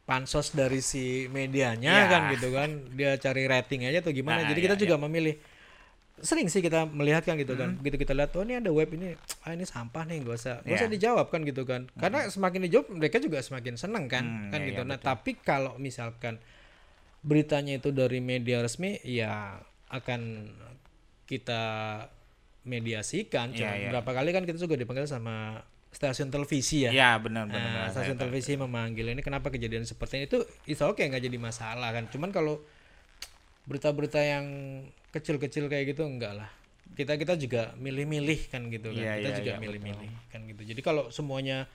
pansos 0.10 0.50
dari 0.52 0.82
si 0.82 1.30
medianya 1.30 1.94
Ya. 1.94 2.06
kan 2.10 2.22
gitu 2.34 2.50
kan. 2.50 2.70
Dia 2.98 3.14
cari 3.16 3.46
rating 3.46 3.86
aja 3.86 4.02
atau 4.02 4.10
gimana. 4.10 4.42
Nah, 4.42 4.50
jadi 4.50 4.60
ya, 4.60 4.66
kita 4.66 4.76
juga 4.82 4.98
memilih. 4.98 5.38
Sering 6.20 6.50
sih 6.50 6.60
kita 6.60 6.84
melihat 6.84 7.24
kan 7.24 7.38
gitu 7.38 7.54
kan. 7.54 7.78
Begitu 7.78 8.02
kita 8.02 8.12
lihat 8.12 8.34
oh 8.34 8.42
ini 8.42 8.58
ada 8.58 8.74
web 8.74 8.90
ini. 8.92 9.14
Ah 9.40 9.54
ini 9.54 9.64
sampah 9.64 10.04
nih 10.04 10.26
gak 10.26 10.36
usah 10.36 10.56
gak 10.60 10.68
Ya. 10.68 10.76
usah 10.76 10.90
dijawab 10.90 11.30
kan 11.30 11.46
gitu 11.46 11.64
kan. 11.64 11.86
Karena 11.96 12.26
semakin 12.28 12.66
dijawab 12.66 12.88
mereka 12.92 13.22
juga 13.22 13.40
semakin 13.40 13.78
seneng 13.78 14.10
kan 14.10 14.26
Hmm, 14.26 14.52
kan 14.52 14.60
ya, 14.60 14.68
gitu. 14.68 14.82
Ya, 14.84 14.90
nah 14.90 14.98
tapi 14.98 15.38
kalau 15.38 15.78
misalkan 15.78 16.42
beritanya 17.22 17.78
itu 17.78 17.94
dari 17.94 18.20
media 18.20 18.60
resmi 18.60 19.00
ya 19.06 19.62
akan 19.88 20.52
kita 21.24 21.64
mediasikan. 22.66 23.56
Ya, 23.56 23.78
ya. 23.78 23.90
berapa 23.90 24.12
kali 24.12 24.34
kan 24.34 24.44
kita 24.44 24.60
juga 24.60 24.76
dipanggil 24.76 25.08
sama 25.08 25.64
stasiun 25.90 26.30
televisi 26.30 26.86
ya? 26.86 26.92
Ya 26.94 27.12
benar 27.18 27.50
benar. 27.50 27.60
Nah, 27.60 27.70
benar. 27.70 27.94
stasiun 27.94 28.18
tahu. 28.18 28.24
televisi 28.30 28.52
memanggil 28.56 29.06
ini 29.12 29.22
kenapa 29.26 29.50
kejadian 29.50 29.84
seperti 29.84 30.22
ini? 30.22 30.26
Itu 30.30 30.46
itu 30.70 30.82
oke 30.86 31.02
nggak 31.02 31.24
jadi 31.26 31.38
masalah 31.42 31.90
kan? 31.92 32.06
Cuman 32.08 32.30
kalau 32.30 32.62
berita-berita 33.66 34.22
yang 34.22 34.46
kecil-kecil 35.14 35.70
kayak 35.70 35.94
gitu 35.94 36.06
enggak 36.06 36.38
lah. 36.38 36.50
Kita 36.94 37.18
kita 37.18 37.38
juga 37.38 37.74
milih-milih 37.78 38.50
kan 38.50 38.66
gitu 38.70 38.94
kan? 38.94 39.02
Iya, 39.02 39.14
kita 39.22 39.30
iya, 39.30 39.38
juga 39.42 39.52
iya, 39.58 39.62
milih-milih 39.62 40.12
kan 40.30 40.40
gitu. 40.46 40.62
Jadi 40.66 40.82
kalau 40.82 41.10
semuanya 41.10 41.70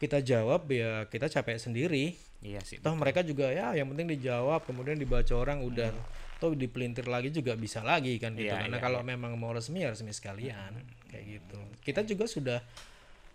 kita 0.00 0.18
jawab 0.24 0.66
ya 0.72 1.06
kita 1.08 1.28
capek 1.28 1.60
sendiri. 1.60 2.16
Iya 2.42 2.58
sih. 2.66 2.82
toh 2.82 2.90
mereka 2.98 3.22
juga 3.22 3.54
ya 3.54 3.70
yang 3.78 3.86
penting 3.94 4.18
dijawab 4.18 4.66
kemudian 4.66 4.98
dibaca 4.98 5.30
orang 5.36 5.62
udah. 5.62 5.94
Toh 6.42 6.58
dipelintir 6.58 7.06
lagi 7.06 7.30
juga 7.30 7.54
bisa 7.54 7.86
lagi 7.86 8.18
kan 8.18 8.34
gitu. 8.34 8.50
Iya, 8.50 8.66
karena 8.66 8.76
iya, 8.80 8.82
kalau 8.82 8.98
memang 9.06 9.38
mau 9.38 9.54
resmi 9.54 9.86
ya 9.86 9.94
resmi 9.94 10.10
sekalian 10.10 10.74
kayak 11.06 11.38
gitu. 11.38 11.58
Kita 11.86 12.02
juga 12.02 12.26
sudah 12.26 12.58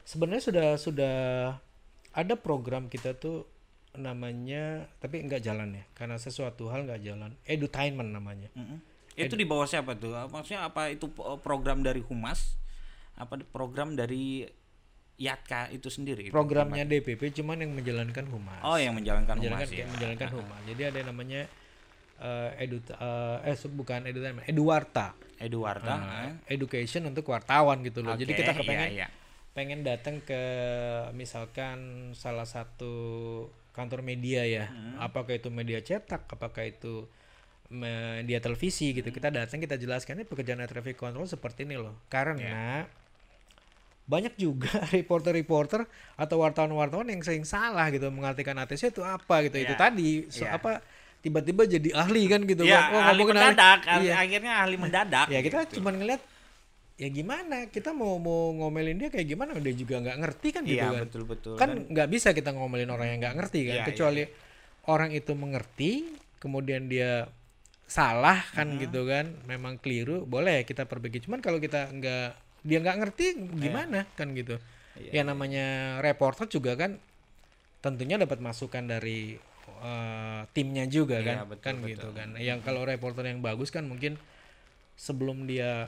sebenarnya 0.08 0.44
sudah 0.48 0.68
sudah 0.80 1.18
ada 2.16 2.34
program 2.40 2.88
kita 2.88 3.12
tuh 3.14 3.44
namanya 3.98 4.88
tapi 5.04 5.20
nggak 5.20 5.44
jalan 5.44 5.76
ya 5.76 5.84
karena 5.92 6.16
sesuatu 6.16 6.72
hal 6.72 6.88
nggak 6.88 7.02
jalan 7.04 7.36
edutainment 7.44 8.16
namanya 8.16 8.48
Mm-mm. 8.56 8.80
Itu 9.18 9.34
di 9.34 9.50
bawah 9.50 9.66
siapa 9.66 9.98
tuh? 9.98 10.14
Maksudnya 10.30 10.70
apa 10.70 10.94
itu 10.94 11.10
po- 11.10 11.42
program 11.42 11.82
dari 11.82 12.06
Humas? 12.06 12.54
Apa 13.18 13.42
program 13.50 13.98
dari 13.98 14.46
Yatka 15.18 15.74
itu 15.74 15.90
sendiri? 15.90 16.30
itu? 16.30 16.34
programnya 16.34 16.86
DPP 16.86 17.34
cuman 17.42 17.66
yang 17.66 17.74
menjalankan 17.74 18.30
humas 18.30 18.62
Oh, 18.62 18.78
yang 18.78 18.94
menjalankan, 18.94 19.42
menjalankan 19.42 19.66
Humas 19.66 19.74
ya. 19.74 19.90
menjalankan 19.90 20.30
humas 20.38 20.62
jadi 20.70 20.82
ada 20.94 20.98
yang 21.02 21.10
namanya 21.10 21.42
eh 22.22 22.50
edu 22.62 22.78
eh 22.78 23.38
eh, 23.50 23.58
bukan 23.74 24.06
edutainment 24.06 24.46
eduarta 24.46 25.18
Eduarda. 25.38 25.94
Nah, 25.98 26.30
education 26.50 27.06
untuk 27.06 27.30
wartawan 27.30 27.86
gitu 27.86 28.02
loh. 28.02 28.18
Jadi 28.18 28.34
Oke, 28.34 28.40
kita 28.42 28.52
iya, 28.54 28.58
kepengen 28.58 28.90
iya. 28.90 29.08
Pengen 29.58 29.82
datang 29.82 30.22
ke 30.22 30.38
misalkan 31.12 31.78
salah 32.14 32.46
satu 32.46 32.94
kantor 33.74 34.06
media 34.06 34.46
ya. 34.46 34.70
Hmm. 34.70 35.02
Apakah 35.02 35.34
itu 35.34 35.50
media 35.50 35.82
cetak, 35.82 36.30
apakah 36.30 36.62
itu 36.62 37.10
media 37.68 38.38
televisi 38.38 38.94
gitu. 38.94 39.10
Kita 39.10 39.28
datang 39.28 39.58
kita 39.58 39.74
jelaskan 39.76 40.22
ini 40.22 40.26
pekerjaan 40.26 40.62
air 40.62 40.70
traffic 40.70 40.94
control 40.96 41.26
seperti 41.26 41.66
ini 41.66 41.76
loh. 41.76 41.98
Karena 42.06 42.86
banyak 44.08 44.38
juga 44.38 44.72
reporter-reporter 44.96 45.84
atau 46.16 46.36
wartawan-wartawan 46.40 47.10
yang 47.10 47.20
sering 47.20 47.44
salah 47.44 47.90
gitu 47.90 48.08
mengartikan 48.08 48.56
ATC 48.56 48.94
itu 48.94 49.02
apa 49.02 49.42
gitu. 49.44 49.58
Itu 49.58 49.74
Iya. 49.74 49.82
tadi 49.82 50.10
so, 50.30 50.46
Iya. 50.46 50.56
apa 50.56 50.80
tiba-tiba 51.20 51.66
jadi 51.66 51.90
ahli 51.92 52.24
kan 52.30 52.42
gitu 52.46 52.62
Ya, 52.64 52.88
kan. 52.88 52.94
Oh, 52.94 53.02
ahli. 53.04 53.22
mendadak, 53.26 53.80
ahli- 53.84 54.06
Iya 54.06 54.16
akhirnya 54.22 54.54
ahli 54.64 54.76
mendadak. 54.78 55.26
ya 55.28 55.40
kita 55.42 55.66
gitu. 55.66 55.82
cuma 55.82 55.92
ngeliat 55.92 56.22
ya 56.98 57.08
gimana? 57.10 57.70
Kita 57.70 57.94
mau 57.94 58.18
mau 58.18 58.50
ngomelin 58.54 58.98
dia 58.98 59.10
kayak 59.14 59.28
gimana? 59.28 59.54
Dia 59.58 59.76
juga 59.78 60.02
nggak 60.02 60.18
ngerti 60.22 60.48
kan 60.56 60.64
gitu 60.66 60.82
Iya, 60.82 60.90
kan? 60.98 61.04
betul 61.06 61.24
betul. 61.30 61.54
kan 61.56 61.70
nggak 61.88 62.10
bisa 62.10 62.34
kita 62.34 62.50
ngomelin 62.54 62.90
orang 62.90 63.08
yang 63.16 63.20
nggak 63.22 63.36
ngerti 63.38 63.60
kan? 63.70 63.78
Iya, 63.82 63.86
kecuali 63.86 64.24
orang 64.90 65.10
itu 65.14 65.32
mengerti 65.38 65.92
kemudian 66.42 66.90
dia 66.90 67.30
salah 67.88 68.42
kan 68.52 68.68
Mm-hmm. 68.68 68.84
gitu 68.90 69.02
kan? 69.06 69.26
Memang 69.46 69.78
keliru 69.80 70.26
boleh 70.26 70.66
kita 70.66 70.84
perbaiki. 70.84 71.24
Cuman 71.26 71.40
kalau 71.40 71.62
kita 71.62 71.88
nggak 71.94 72.30
dia 72.68 72.78
nggak 72.84 72.98
ngerti 73.06 73.26
gimana 73.56 74.04
kan 74.18 74.34
gitu? 74.34 74.58
Iya, 74.98 75.22
ya 75.22 75.24
namanya 75.24 75.66
reporter 76.02 76.50
juga 76.50 76.74
kan 76.74 76.98
tentunya 77.80 78.18
dapat 78.18 78.42
masukan 78.42 78.90
dari 78.90 79.38
eh, 79.86 80.42
timnya 80.58 80.90
juga 80.90 81.22
Iya, 81.22 81.46
kan? 81.46 81.54
betul, 81.54 81.62
kan 81.62 81.76
betul. 81.78 81.90
gitu 81.94 82.08
kan? 82.12 82.30
Yang 82.42 82.60
kalau 82.66 82.82
reporter 82.84 83.24
yang 83.30 83.40
bagus 83.46 83.70
kan 83.70 83.86
mungkin 83.86 84.18
sebelum 84.98 85.46
dia 85.46 85.88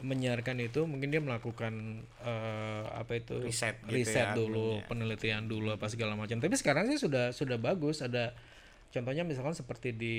menyiarkan 0.00 0.56
itu 0.58 0.82
mungkin 0.82 1.08
dia 1.08 1.18
melakukan 1.18 1.72
eh, 2.18 2.84
apa 2.90 3.12
itu 3.14 3.36
Riset 3.38 3.80
gitu 3.82 3.94
riset 3.94 4.26
ya, 4.26 4.34
dulu 4.34 4.76
adminnya. 4.76 4.86
penelitian 4.86 5.42
dulu 5.44 5.68
apa 5.70 5.86
segala 5.86 6.14
macam 6.14 6.36
tapi 6.36 6.54
sekarang 6.54 6.86
sih 6.86 6.96
sudah 6.96 7.30
sudah 7.30 7.56
bagus 7.56 8.00
ada 8.00 8.32
contohnya 8.88 9.22
misalkan 9.22 9.52
seperti 9.52 9.92
di 9.92 10.16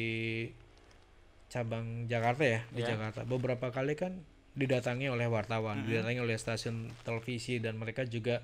cabang 1.48 2.08
Jakarta 2.08 2.44
ya 2.44 2.60
di 2.70 2.82
Ya. 2.82 2.96
Jakarta 2.96 3.22
beberapa 3.24 3.68
kali 3.70 3.94
kan 3.94 4.16
didatangi 4.54 5.08
oleh 5.08 5.28
wartawan 5.28 5.78
Mm-hmm. 5.78 5.90
didatangi 5.90 6.20
oleh 6.22 6.36
stasiun 6.36 6.76
televisi 7.02 7.58
dan 7.58 7.76
mereka 7.76 8.04
juga 8.06 8.40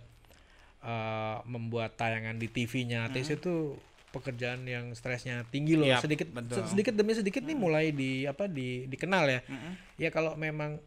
eh, 0.81 1.37
membuat 1.45 1.95
tayangan 1.95 2.35
di 2.35 2.47
TV-nya 2.47 3.07
ATC 3.07 3.37
itu 3.37 3.75
pekerjaan 4.09 4.63
yang 4.63 4.91
stresnya 4.91 5.43
tinggi 5.45 5.75
loh 5.75 5.83
Yap, 5.85 5.99
sedikit 6.01 6.27
Mm-hmm. 6.27 6.47
betul. 6.47 6.63
sedikit 6.65 6.93
demi 6.93 7.13
sedikit 7.13 7.43
nih 7.43 7.55
mulai 7.55 7.91
di 7.91 8.23
apa 8.23 8.47
di 8.47 8.83
dikenal 8.85 9.23
ya 9.29 9.39
Mm-mm. 9.45 9.73
ya 9.97 10.09
kalau 10.09 10.35
memang 10.35 10.79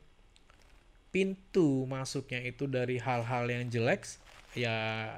pintu 1.10 1.84
masuknya 1.86 2.38
itu 2.42 2.66
dari 2.66 2.98
hal-hal 2.98 3.44
yang 3.46 3.66
jelek 3.66 4.06
ya 4.54 5.10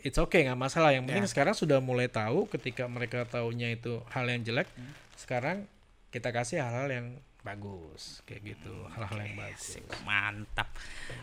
it's 0.00 0.16
okay 0.16 0.44
nggak 0.44 0.56
masalah 0.56 0.92
yang 0.92 1.04
penting 1.04 1.24
Ya. 1.24 1.30
sekarang 1.30 1.52
sudah 1.56 1.80
mulai 1.80 2.08
tahu 2.08 2.48
ketika 2.48 2.88
mereka 2.88 3.24
taunya 3.24 3.72
itu 3.72 4.00
hal 4.12 4.28
yang 4.28 4.40
jelek 4.40 4.68
sekarang 5.16 5.64
kita 6.08 6.32
kasih 6.32 6.60
hal-hal 6.60 6.88
yang 6.88 7.06
bagus 7.40 8.24
kayak 8.26 8.56
gitu 8.56 8.74
hal-hal 8.90 9.22
yang 9.22 9.38
bagus 9.38 9.78
Asik, 9.78 9.86
mantap. 10.02 10.66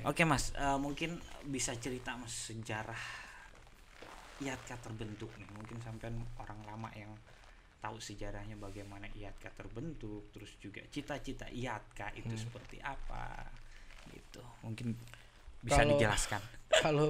Oke 0.08 0.24
mas, 0.24 0.56
eh, 0.56 0.78
mungkin 0.80 1.20
bisa 1.44 1.76
cerita 1.76 2.16
mas 2.16 2.32
sejarah 2.48 3.04
IATKA 4.40 4.76
terbentuk 4.80 5.32
nih. 5.36 5.48
Mungkin 5.52 5.78
sampai 5.80 6.10
orang 6.40 6.60
lama 6.64 6.90
yang 6.96 7.12
tahu 7.80 8.00
sejarahnya 8.00 8.56
bagaimana 8.56 9.12
IATKA 9.12 9.52
terbentuk, 9.52 10.32
terus 10.32 10.56
juga 10.60 10.80
cita-cita 10.88 11.48
IATKA 11.52 12.16
itu 12.16 12.34
seperti 12.40 12.80
apa, 12.80 13.52
gitu. 14.34 14.42
Mungkin 14.66 14.98
bisa 15.62 15.86
Kalau- 15.86 15.92
dijelaskan. 15.94 16.42
kalau 16.84 17.08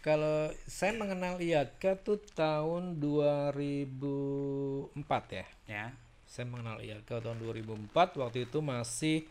kalau 0.00 0.36
saya 0.64 0.92
mengenal 0.92 1.40
IATKA 1.40 2.00
tuh 2.00 2.20
tahun 2.32 3.00
2004 3.00 4.96
ya 5.32 5.46
Ya, 5.66 5.84
saya 6.24 6.44
mengenal 6.44 6.80
IATKA 6.80 7.20
tahun 7.20 7.40
2004 7.40 7.92
waktu 8.16 8.48
itu 8.48 8.58
masih 8.60 9.24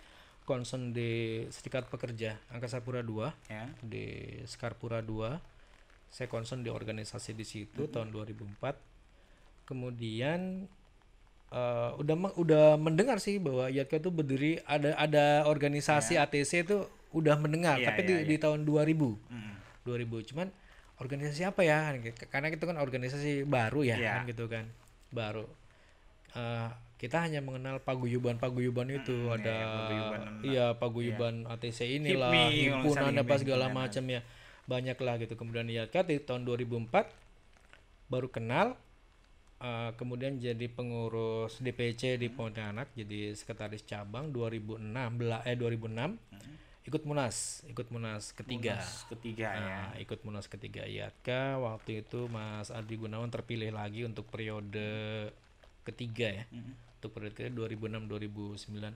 concern 0.46 0.94
di 0.94 1.46
Serikat 1.50 1.86
Pekerja 1.90 2.38
Angkasa 2.50 2.82
Pura 2.82 3.02
II 3.02 3.30
Ya. 3.50 3.70
di 3.82 4.06
Skarpura 4.46 5.02
2 5.02 5.38
saya 6.10 6.26
concern 6.26 6.66
di 6.66 6.74
organisasi 6.74 7.38
di 7.38 7.46
situ 7.46 7.86
tahun 7.86 8.10
2004 8.10 8.58
kemudian 9.66 10.66
eh, 11.50 11.90
udah 11.96 12.16
udah 12.36 12.66
mendengar 12.76 13.18
sih 13.18 13.38
bahwa 13.38 13.68
IATKA 13.68 14.00
itu 14.00 14.10
berdiri 14.10 14.52
ada 14.64 14.94
ada 14.96 15.26
organisasi 15.44 16.16
ATC 16.16 16.64
itu 16.64 16.78
udah 17.10 17.36
mendengar 17.36 17.76
Iya, 17.76 17.90
tapi 17.90 18.02
iya, 18.04 18.22
di, 18.22 18.26
di 18.28 18.36
tahun 18.38 18.64
2000 18.64 18.94
Mm. 19.28 19.54
2000 19.82 20.30
cuman 20.30 20.48
organisasi 20.96 21.42
apa 21.44 21.62
ya? 21.64 21.96
K- 21.96 22.28
karena 22.28 22.50
itu 22.50 22.62
kan 22.62 22.76
organisasi 22.76 23.44
baru 23.44 23.82
ya 23.82 23.96
Iya. 23.96 24.12
kan 24.14 24.22
gitu 24.28 24.46
kan 24.46 24.66
baru. 25.10 25.48
Eh, 26.32 26.70
kita 27.00 27.24
hanya 27.24 27.40
mengenal 27.40 27.80
paguyuban 27.80 28.36
paguyuban 28.36 28.92
itu 28.92 29.32
ada 29.32 29.50
iya, 30.44 30.76
paguyuban, 30.76 30.76
paguyuban 30.76 31.36
ATC 31.50 31.80
inilah 31.96 32.30
himpunan 32.46 33.10
apa 33.10 33.24
himpunan, 33.24 33.40
segala 33.40 33.66
himpunan. 33.66 33.88
macam 33.88 34.04
ya 34.06 34.22
banyak 34.68 34.98
lah 35.00 35.16
gitu. 35.18 35.34
Kemudian 35.34 35.66
IATKA 35.66 36.02
di 36.06 36.20
tahun 36.20 36.44
2004 36.44 37.10
baru 38.06 38.28
kenal 38.28 38.76
eh, 39.60 39.92
kemudian 39.94 40.36
jadi 40.36 40.66
pengurus 40.68 41.60
DPC 41.60 42.16
di 42.16 42.28
Pontianak 42.28 42.92
jadi 42.94 43.32
sekretaris 43.34 43.84
cabang 43.84 44.30
2006 44.30 44.80
bela- 45.12 45.44
eh 45.44 45.54
2006 45.54 46.16
ikut 46.82 47.04
munas 47.04 47.62
ikut 47.66 47.88
munas 47.90 48.32
ketiga. 48.32 48.74
Munas 48.76 49.06
ketiga 49.06 49.48
ya. 49.52 49.62
Nah, 49.62 49.90
ikut 49.96 50.20
munas 50.24 50.48
ketiga. 50.48 50.82
IATKA 50.84 51.60
waktu 51.60 52.02
itu 52.02 52.26
Mas 52.28 52.72
Adi 52.72 52.96
Gunawan 52.96 53.30
terpilih 53.30 53.70
lagi 53.70 54.02
untuk 54.02 54.26
periode 54.26 55.30
ketiga 55.84 56.28
ya. 56.34 56.46
Mhm. 56.50 56.74
untuk 56.96 57.16
periode 57.16 57.32
ketiga 57.34 57.56
2006 57.56 58.04
2009 58.06 58.92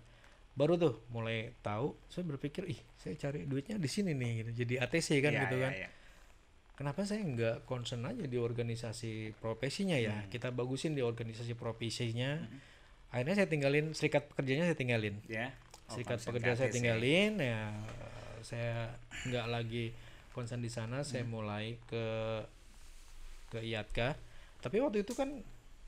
baru 0.53 0.75
tuh 0.75 0.93
mulai 1.07 1.55
tahu 1.59 1.95
saya 2.05 2.27
berpikir 2.27 2.67
ih 2.67 2.75
saya 2.93 3.15
cari 3.15 3.47
duitnya 3.47 3.77
di 3.77 3.87
sini 3.87 4.11
nih 4.11 4.31
gitu. 4.43 4.51
Jadi 4.59 4.73
ATC 4.77 5.07
kan 5.19 5.31
Iya, 5.31 5.41
gitu 5.41 5.55
iya, 5.55 5.63
kan. 5.63 5.71
iya. 5.73 5.89
Kenapa 6.83 7.01
saya 7.01 7.23
nggak 7.23 7.63
concern 7.63 8.03
aja 8.03 8.21
di 8.21 8.35
organisasi 8.35 9.11
profesinya 9.37 9.95
ya 9.95 10.11
Hmm. 10.13 10.27
kita 10.27 10.51
bagusin 10.51 10.91
di 10.91 11.01
organisasi 11.01 11.55
profesinya 11.55 12.43
akhirnya 13.07 13.35
saya 13.35 13.47
tinggalin 13.47 13.95
serikat 13.95 14.27
pekerjanya 14.27 14.67
saya 14.67 14.75
tinggalin 14.75 15.15
Ya. 15.25 15.55
Oh, 15.85 15.95
serikat 15.95 16.19
pekerja 16.19 16.51
saya 16.53 16.67
KTC. 16.67 16.75
tinggalin 16.75 17.31
ya 17.37 17.71
saya 18.41 18.91
nggak 19.23 19.45
lagi 19.47 19.95
konsen 20.29 20.59
di 20.59 20.67
sana 20.67 21.01
saya 21.01 21.23
Hmm. 21.23 21.31
mulai 21.31 21.79
ke 21.85 22.05
ke 23.47 23.63
IATKA 23.63 24.17
tapi 24.59 24.77
waktu 24.77 25.01
itu 25.01 25.13
kan 25.13 25.29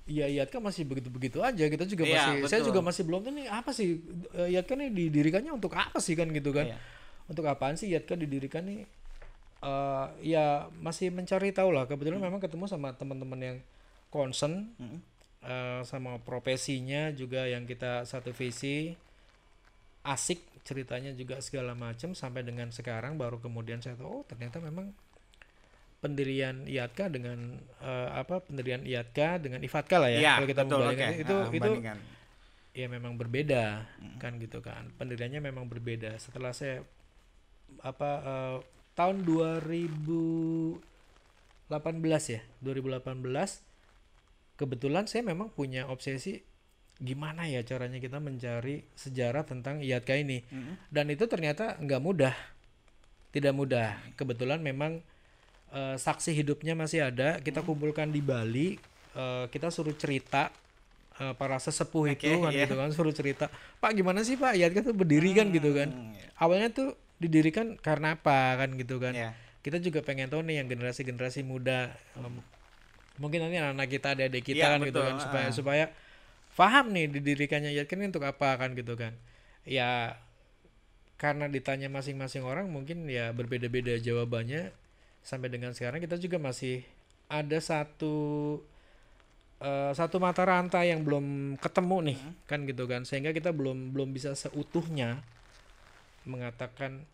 ya 0.05 0.25
IATKA 0.25 0.61
masih 0.61 0.85
begitu-begitu 0.85 1.41
aja 1.41 1.65
kita 1.65 1.83
juga 1.83 2.05
Iya, 2.05 2.13
masih 2.15 2.47
saya 2.47 2.61
betul. 2.61 2.69
juga 2.71 2.79
masih 2.85 3.03
belum 3.03 3.19
tahu 3.21 3.33
nih 3.33 3.47
apa 3.49 3.71
sih 3.71 3.99
eh, 4.31 4.53
IATKA 4.53 4.73
nih 4.77 4.89
didirikannya 4.93 5.51
untuk 5.51 5.73
apa 5.73 5.97
sih 5.97 6.13
kan 6.13 6.29
gitu 6.29 6.49
kan 6.49 6.69
Iya. 6.69 6.77
untuk 7.27 7.43
apaan 7.43 7.73
sih 7.73 7.89
IATKA 7.89 8.15
didirikan 8.15 8.63
nih 8.63 8.85
Eh, 9.65 10.05
ya 10.27 10.45
masih 10.77 11.09
mencari 11.09 11.49
tahu 11.49 11.73
lah 11.73 11.83
kebetulan 11.83 12.21
Hmm. 12.21 12.29
memang 12.29 12.37
ketemu 12.37 12.65
sama 12.65 12.93
teman-teman 12.93 13.39
yang 13.39 13.57
concern 14.07 14.69
Mm. 14.77 15.01
eh, 15.41 15.81
sama 15.83 16.17
profesinya 16.19 17.09
juga 17.11 17.45
yang 17.45 17.63
kita 17.63 18.01
satu 18.03 18.29
visi 18.29 18.93
asik 20.03 20.37
ceritanya 20.61 21.13
juga 21.13 21.41
segala 21.41 21.73
macam 21.73 22.13
sampai 22.13 22.41
dengan 22.41 22.69
sekarang 22.69 23.17
baru 23.17 23.37
kemudian 23.37 23.77
saya 23.79 23.93
tahu 23.95 24.21
oh 24.21 24.23
ternyata 24.23 24.57
memang 24.59 24.93
pendirian 25.97 26.61
IATKA 26.63 27.05
dengan 27.09 27.39
eh, 27.81 28.09
apa 28.13 28.37
pendirian 28.39 28.81
IATKA 28.81 29.29
dengan 29.39 29.59
IFATKA 29.59 29.97
lah 29.97 30.09
ya 30.11 30.19
Iya, 30.19 30.33
kalau 30.35 30.47
kita 30.47 30.61
betul, 30.61 30.77
membandingkan 30.77 31.09
oke. 31.09 31.21
itu 31.21 31.35
Ah, 31.35 31.49
itu 31.49 31.57
bandingkan. 31.59 31.97
ya 32.71 32.85
memang 32.87 33.13
berbeda 33.15 33.65
kan 34.19 34.37
gitu 34.37 34.61
kan 34.61 34.93
pendiriannya 34.95 35.41
memang 35.41 35.65
berbeda 35.65 36.13
setelah 36.17 36.53
saya 36.53 36.85
apa 37.81 38.09
eh, 38.21 38.57
tahun 38.95 39.27
2018 39.27 40.79
ya 42.31 42.41
2018 42.63 44.55
kebetulan 44.55 45.03
saya 45.05 45.23
memang 45.27 45.51
punya 45.51 45.83
obsesi 45.91 46.39
gimana 46.95 47.43
ya 47.43 47.59
caranya 47.67 47.99
kita 47.99 48.23
mencari 48.23 48.87
sejarah 48.95 49.43
tentang 49.43 49.83
IATKA 49.83 50.15
ini 50.23 50.47
Mm. 50.47 50.73
dan 50.87 51.05
itu 51.11 51.27
ternyata 51.27 51.75
nggak 51.75 51.99
mudah 51.99 52.31
tidak 53.35 53.51
mudah 53.51 53.99
kebetulan 54.15 54.63
memang 54.63 55.03
eh, 55.75 55.95
saksi 55.99 56.31
hidupnya 56.31 56.71
masih 56.71 57.03
ada 57.11 57.43
kita 57.43 57.67
kumpulkan 57.67 58.15
di 58.15 58.23
Bali 58.23 58.79
eh, 59.11 59.45
kita 59.51 59.75
suruh 59.75 59.91
cerita 59.91 60.47
eh, 61.19 61.35
para 61.35 61.59
sesepuh 61.59 62.15
itu 62.15 62.31
kan 62.39 62.55
iya. 62.55 62.63
gitu 62.63 62.79
kan 62.79 62.95
suruh 62.95 63.11
cerita 63.11 63.51
Pak 63.83 63.91
gimana 63.91 64.23
sih 64.23 64.39
Pak 64.39 64.55
IATKA 64.55 64.87
tuh 64.87 64.95
berdiri 64.95 65.35
kan 65.35 65.51
gitu 65.51 65.75
kan 65.75 65.91
Mm, 65.91 66.15
iya. 66.15 66.31
awalnya 66.39 66.71
tuh 66.71 66.95
didirikan 67.21 67.79
karena 67.79 68.19
apa 68.19 68.59
kan 68.59 68.69
gitu 68.75 68.99
kan? 68.99 69.15
Iya. 69.15 69.31
kita 69.65 69.81
juga 69.81 70.05
pengen 70.05 70.29
tahu 70.29 70.45
nih 70.45 70.61
yang 70.61 70.67
generasi-generasi 70.69 71.41
muda 71.41 71.89
em, 72.13 72.37
mungkin 73.17 73.41
nanti 73.41 73.57
anak-anak 73.57 73.89
kita 73.89 74.07
adik-adik 74.13 74.43
kita 74.45 74.61
Iya, 74.61 74.71
kan 74.77 74.79
gitu 74.85 74.99
betul, 75.01 75.05
kan? 75.09 75.15
Supaya 75.17 75.47
ah. 75.47 75.53
supaya 75.55 75.85
paham 76.53 76.85
nih 76.93 77.05
didirikannya 77.11 77.71
IATKA 77.73 77.95
ini 77.97 78.05
untuk 78.13 78.23
apa 78.27 78.49
kan 78.61 78.77
gitu 78.77 78.93
kan? 78.93 79.17
Ya 79.65 80.19
karena 81.15 81.47
ditanya 81.47 81.87
masing-masing 81.87 82.43
orang 82.43 82.67
mungkin 82.69 83.07
ya 83.09 83.31
berbeda-beda 83.33 83.95
jawabannya. 83.97 84.69
Sampai 85.25 85.49
dengan 85.49 85.73
sekarang 85.73 85.97
kita 86.03 86.21
juga 86.21 86.37
masih 86.37 86.85
ada 87.25 87.57
satu 87.57 88.15
eh, 89.63 89.91
satu 89.97 90.21
mata 90.21 90.45
rantai 90.45 90.93
yang 90.93 91.01
belum 91.01 91.57
ketemu 91.57 91.97
nih 92.13 92.19
kan 92.45 92.59
gitu 92.69 92.85
kan? 92.85 93.01
Sehingga 93.07 93.31
kita 93.33 93.49
belum 93.55 93.95
belum 93.95 94.13
bisa 94.13 94.35
seutuhnya 94.37 95.23
mengatakan 96.25 97.05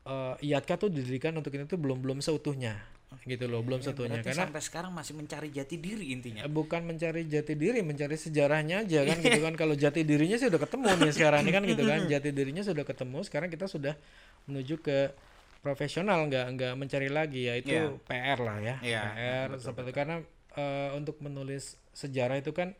eh 0.00 0.34
IATKA 0.40 0.74
tuh 0.80 0.90
didirikan 0.90 1.36
untuk 1.36 1.52
ini 1.52 1.68
tuh 1.68 1.76
belum 1.76 2.00
belum 2.00 2.18
seutuhnya 2.24 2.80
gitu 3.26 3.50
loh 3.50 3.58
belum 3.66 3.82
seutuhnya. 3.82 4.22
Berarti 4.22 4.30
karena 4.32 4.44
sampai 4.46 4.62
sekarang 4.62 4.92
masih 4.94 5.18
mencari 5.18 5.50
jati 5.50 5.76
diri 5.82 6.14
intinya. 6.14 6.46
Eh, 6.46 6.52
bukan 6.52 6.86
mencari 6.86 7.26
jati 7.26 7.58
diri 7.58 7.82
mencari 7.82 8.14
sejarahnya 8.14 8.86
aja 8.86 9.02
kan 9.02 9.18
gitu 9.18 9.40
kan. 9.42 9.54
Kalau 9.58 9.74
jati 9.74 10.06
dirinya 10.06 10.38
sih 10.38 10.46
udah 10.46 10.62
ketemu 10.62 10.84
nih 10.94 11.12
sekarang 11.12 11.40
ini 11.42 11.50
kan 11.50 11.62
gitu 11.66 11.82
kan. 11.84 12.00
Jati 12.12 12.30
dirinya 12.30 12.62
sudah 12.62 12.84
ketemu 12.86 13.18
sekarang 13.26 13.48
kita 13.50 13.66
sudah 13.66 13.98
menuju 14.46 14.78
ke 14.78 15.10
profesional 15.58 16.30
nggak 16.30 16.46
nggak 16.54 16.72
mencari 16.78 17.10
lagi. 17.10 17.50
Ya 17.50 17.54
itu 17.58 17.74
Iya. 17.74 17.98
PR 18.06 18.38
lah 18.40 18.56
ya 18.62 18.76
Iya, 18.78 19.02
PR 19.02 19.48
seperti 19.58 19.90
karena 19.90 20.22
eh, 20.54 20.90
untuk 20.94 21.18
menulis 21.18 21.76
sejarah 21.90 22.38
itu 22.38 22.54
kan 22.54 22.78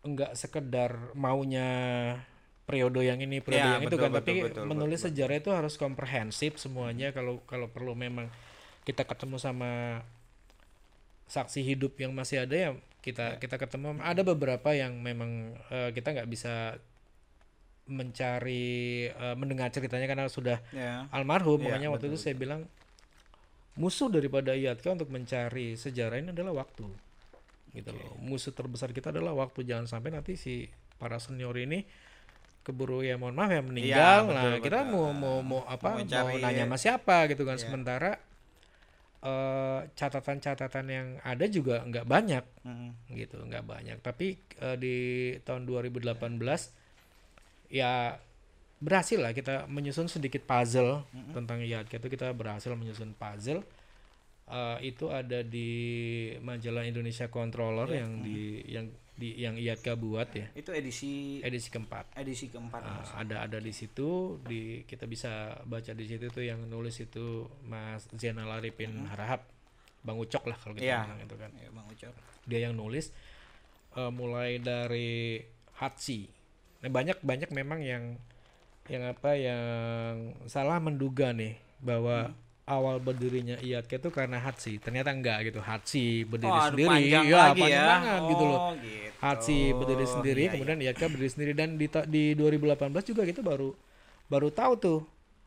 nggak 0.00 0.32
sekedar 0.32 1.12
maunya 1.12 1.68
periode 2.64 3.00
yang 3.04 3.20
ini 3.20 3.44
periode 3.44 3.60
Iya, 3.60 3.74
yang 3.76 3.84
itu 3.84 3.96
betul, 3.96 4.00
kan. 4.00 4.10
betul, 4.12 4.24
tapi 4.24 4.32
betul, 4.48 4.64
menulis 4.64 5.00
sejarah 5.04 5.36
itu 5.36 5.50
harus 5.52 5.74
komprehensif 5.76 6.56
semuanya. 6.56 7.12
Kalau 7.12 7.44
kalau 7.44 7.68
perlu 7.68 7.92
memang 7.92 8.32
kita 8.84 9.04
ketemu 9.04 9.36
sama 9.36 10.00
saksi 11.24 11.60
hidup 11.64 11.96
yang 11.96 12.12
masih 12.12 12.44
ada 12.44 12.56
ya 12.56 12.70
kita 13.00 13.36
kita 13.36 13.60
ketemu. 13.60 14.00
Ada 14.00 14.24
beberapa 14.24 14.72
yang 14.72 14.96
memang 15.00 15.52
eh, 15.68 15.92
kita 15.92 16.16
nggak 16.16 16.28
bisa 16.28 16.80
mencari 17.84 18.64
eh, 19.12 19.36
mendengar 19.36 19.68
ceritanya 19.68 20.08
karena 20.08 20.24
sudah 20.32 20.58
Ya. 20.72 21.04
almarhum. 21.12 21.60
Iya, 21.60 21.64
makanya 21.68 21.88
waktu 21.92 22.08
itu 22.08 22.16
saya 22.16 22.32
bilang 22.32 22.64
musuh 23.76 24.08
daripada 24.08 24.56
IATKA 24.56 24.96
untuk 24.96 25.12
mencari 25.12 25.76
sejarah 25.76 26.16
ini 26.16 26.32
adalah 26.32 26.64
waktu. 26.64 26.88
Gitu 27.76 27.90
loh. 27.92 28.16
Musuh 28.22 28.56
terbesar 28.56 28.88
kita 28.96 29.12
adalah 29.12 29.36
waktu. 29.36 29.68
Jangan 29.68 29.84
sampai 29.84 30.14
nanti 30.14 30.40
si 30.40 30.70
para 30.96 31.20
senior 31.20 31.52
ini 31.60 31.84
keburu 32.64 33.00
ya 33.00 33.14
mohon 33.14 33.32
maaf 33.32 33.50
ya 33.50 33.60
meninggal. 33.60 34.18
Betul, 34.24 34.34
nah 34.34 34.52
kita 34.58 34.78
betul. 34.82 34.90
mau 34.90 35.06
mau 35.12 35.36
mau 35.40 35.60
apa 35.64 35.86
mau, 35.86 36.00
mencari- 36.00 36.40
nanya 36.40 36.64
sama 36.64 36.76
siapa 36.76 37.16
gitu 37.28 37.44
kan 37.44 37.54
Iya. 37.54 37.62
sementara 37.62 38.10
eh, 39.22 39.80
catatan-catatan 39.90 40.86
yang 40.86 41.06
ada 41.22 41.44
juga 41.46 41.80
nggak 41.80 42.04
banyak 42.04 42.44
Mm. 42.60 42.90
gitu 43.14 43.36
nggak 43.42 43.64
banyak. 43.64 43.96
Tapi 43.98 44.26
eh, 44.58 44.76
di 44.76 44.96
tahun 45.40 45.64
2018 45.64 46.72
ya 47.68 48.16
berhasil 48.78 49.16
lah 49.16 49.32
kita 49.32 49.64
menyusun 49.66 50.08
sedikit 50.08 50.44
puzzle 50.44 51.08
tentang 51.32 51.56
IATKA 51.58 51.96
itu 51.98 52.08
kita 52.10 52.32
berhasil 52.32 52.68
menyusun 52.70 53.12
puzzle. 53.12 53.64
Eh, 54.46 54.78
itu 54.86 55.08
ada 55.08 55.40
di 55.40 55.72
majalah 56.38 56.84
Indonesia 56.84 57.24
Controller 57.26 57.88
yang 57.90 58.20
di 58.20 58.60
yang 58.66 58.92
di 59.14 59.38
yang 59.38 59.54
IATKA 59.54 59.94
buat 59.94 60.26
ya 60.30 60.50
Itu 60.52 60.70
edisi 60.70 61.38
edisi 61.38 61.70
keempat 61.70 62.18
edisi 62.18 62.50
keempat. 62.50 62.80
Nah, 62.80 63.06
ada 63.14 63.46
ada 63.46 63.58
di 63.58 63.70
situ 63.70 64.36
di 64.42 64.82
kita 64.82 65.06
bisa 65.06 65.30
baca 65.62 65.90
di 65.90 66.04
situ 66.04 66.26
tuh 66.28 66.42
yang 66.42 66.66
nulis 66.66 66.98
itu 66.98 67.46
Mas 67.62 68.10
Zainal 68.12 68.50
Arifin 68.50 69.06
Harahap 69.06 69.46
Bang 70.02 70.18
Ucok 70.18 70.50
lah 70.50 70.58
kalau 70.58 70.74
kita 70.74 70.84
Iya. 70.84 70.98
bilang 71.06 71.20
itu 71.22 71.36
kan 71.36 71.50
Ya, 71.54 71.68
Bang 71.70 71.86
Ucok. 71.86 72.14
dia 72.44 72.60
yang 72.60 72.74
nulis 72.74 73.14
eh, 73.94 74.10
mulai 74.10 74.58
dari 74.58 75.38
Hatsi. 75.74 76.26
Nah, 76.82 76.90
banyak 76.90 77.22
banyak 77.22 77.50
memang 77.50 77.80
yang 77.80 78.18
yang 78.84 79.02
apa 79.06 79.32
yang 79.32 80.14
salah 80.44 80.76
menduga 80.76 81.30
nih 81.30 81.56
bahwa 81.80 82.34
awal 82.64 82.96
berdirinya 82.96 83.60
IATK 83.60 84.00
itu 84.00 84.08
karena 84.08 84.40
Hatsi. 84.40 84.80
Ternyata 84.80 85.12
enggak 85.12 85.38
gitu. 85.44 85.60
Hatsi 85.60 86.24
berdiri 86.24 86.48
Oh, 86.50 86.64
sendiri. 86.72 86.88
panjang 86.88 87.24
ya, 87.24 87.36
lagi 87.38 87.60
panjang 87.60 87.76
ya. 87.76 87.84
banget 87.86 88.20
gitu 88.32 88.44
loh. 88.44 88.60
Oh, 88.60 88.72
gitu. 88.76 89.08
Hatsi 89.20 89.56
berdiri 89.72 90.06
sendiri, 90.06 90.42
Iya, 90.42 90.52
kemudian 90.52 90.78
IATK 90.80 91.02
berdiri 91.08 91.30
sendiri 91.30 91.52
dan 91.52 91.68
di 91.76 91.86
di 92.08 92.24
2018 92.32 93.04
juga 93.04 93.22
kita 93.24 93.40
baru 93.40 93.72
baru 94.24 94.48
tahu 94.48 94.72
tuh 94.76 95.00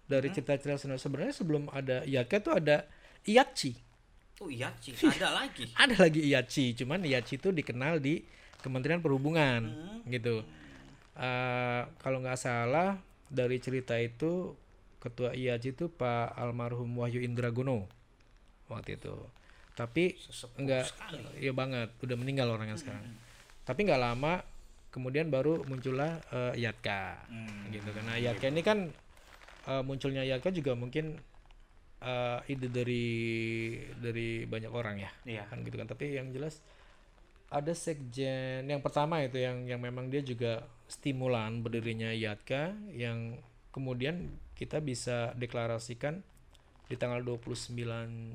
dari 0.06 0.30
cerita-cerita 0.30 0.78
sebenarnya 0.78 1.02
sebenarnya 1.02 1.34
sebelum 1.34 1.64
ada 1.70 2.06
IATK 2.06 2.34
tuh 2.40 2.54
ada 2.54 2.86
IATCI. 3.26 3.72
iya. 3.74 3.84
Oh 4.38 4.50
iya 4.54 4.70
sih, 4.78 4.94
ada 5.10 5.34
lagi. 5.34 5.66
Ada 5.74 5.96
lagi 5.98 6.22
IATCI, 6.24 6.66
cuman 6.78 7.02
IATCI 7.02 7.36
itu 7.36 7.50
dikenal 7.50 7.98
di 7.98 8.22
Kementerian 8.62 9.02
Perhubungan 9.02 9.66
gitu. 10.06 10.46
Eh, 11.18 11.82
kalau 11.98 12.22
nggak 12.22 12.38
salah 12.38 13.02
dari 13.28 13.58
cerita 13.58 13.98
itu 13.98 14.54
ketua 15.08 15.32
IATCI 15.32 15.70
itu 15.72 15.86
Pak 15.88 16.36
almarhum 16.36 16.92
Wahyu 16.94 17.20
Indragono 17.20 17.88
waktu 18.68 18.96
itu. 18.96 19.16
Tapi 19.74 20.18
Sesepuh 20.18 20.58
enggak 20.60 20.84
sekali. 20.86 21.22
iya 21.40 21.52
banget, 21.52 21.90
udah 22.02 22.16
meninggal 22.16 22.50
orangnya 22.50 22.76
sekarang. 22.76 23.08
Tapi 23.64 23.80
nggak 23.84 24.02
lama 24.02 24.44
kemudian 24.90 25.28
baru 25.28 25.62
muncullah 25.64 26.18
eh, 26.28 26.60
IATK 26.60 26.88
Hmm, 27.28 27.70
gitu 27.70 27.90
karena 27.92 28.18
IATK 28.18 28.44
ini 28.50 28.62
kan 28.62 28.90
eh, 29.66 29.84
munculnya 29.84 30.24
IATK 30.24 30.50
juga 30.52 30.74
mungkin 30.74 31.20
eh, 32.00 32.40
ide 32.48 32.68
dari 32.68 33.06
dari 33.94 34.44
banyak 34.44 34.72
orang 34.72 34.96
ya 34.98 35.12
Iya. 35.24 35.44
kan 35.46 35.62
gitu 35.62 35.76
kan 35.76 35.86
tapi 35.86 36.14
yang 36.14 36.32
jelas 36.32 36.64
ada 37.48 37.72
sekjen 37.72 38.66
yang 38.66 38.82
pertama 38.82 39.22
itu 39.22 39.38
yang 39.38 39.64
yang 39.64 39.80
memang 39.80 40.10
dia 40.10 40.20
juga 40.20 40.66
stimulan 40.88 41.62
berdirinya 41.62 42.10
IATK 42.10 42.52
yang 42.92 43.38
kemudian 43.70 44.34
kita 44.58 44.82
bisa 44.82 45.32
deklarasikan 45.34 46.26
di 46.84 46.96
tanggal 46.96 47.22
29 47.22 47.78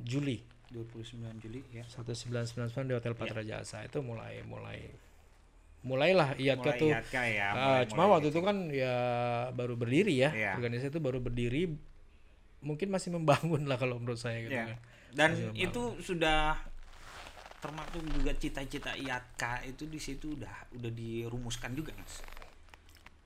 Juli 0.02 0.38
29 0.70 1.18
Juli 1.36 1.60
ya. 1.68 1.84
1999 1.84 2.48
di 2.86 2.94
Hotel 2.94 3.12
Patra 3.12 3.42
Jasa 3.42 3.82
itu 3.82 4.00
mulai 4.00 4.40
mulai 4.42 4.80
mulailah 5.82 6.38
IATK 6.38 6.62
Mulai 6.62 6.78
tuh 6.78 6.88
ya. 6.88 7.48
Mulai- 7.50 7.86
cuma 7.86 8.02
mulai 8.02 8.12
waktu 8.14 8.28
itu 8.30 8.40
kan 8.40 8.56
ya 8.70 8.96
baru 9.50 9.74
berdiri 9.74 10.14
ya 10.16 10.30
Iya. 10.30 10.52
organisasi 10.54 10.88
itu 10.88 11.00
baru 11.02 11.18
berdiri 11.18 11.74
mungkin 12.62 12.88
masih 12.88 13.10
membangun 13.10 13.66
lah 13.66 13.74
kalau 13.74 13.98
menurut 13.98 14.16
saya 14.16 14.38
gitu 14.40 14.54
Ya. 14.54 14.64
kan 14.64 14.78
Dan 15.12 15.30
Masih 15.34 15.52
itu 15.60 15.82
sudah 16.00 16.56
termasuk 17.58 18.00
juga 18.08 18.32
cita-cita 18.32 18.96
IATK 18.96 19.42
itu 19.68 19.84
di 19.84 19.98
situ 19.98 20.34
udah 20.34 20.50
udah 20.72 20.88
dirumuskan 20.88 21.74
juga 21.74 21.92
mas. 21.94 22.24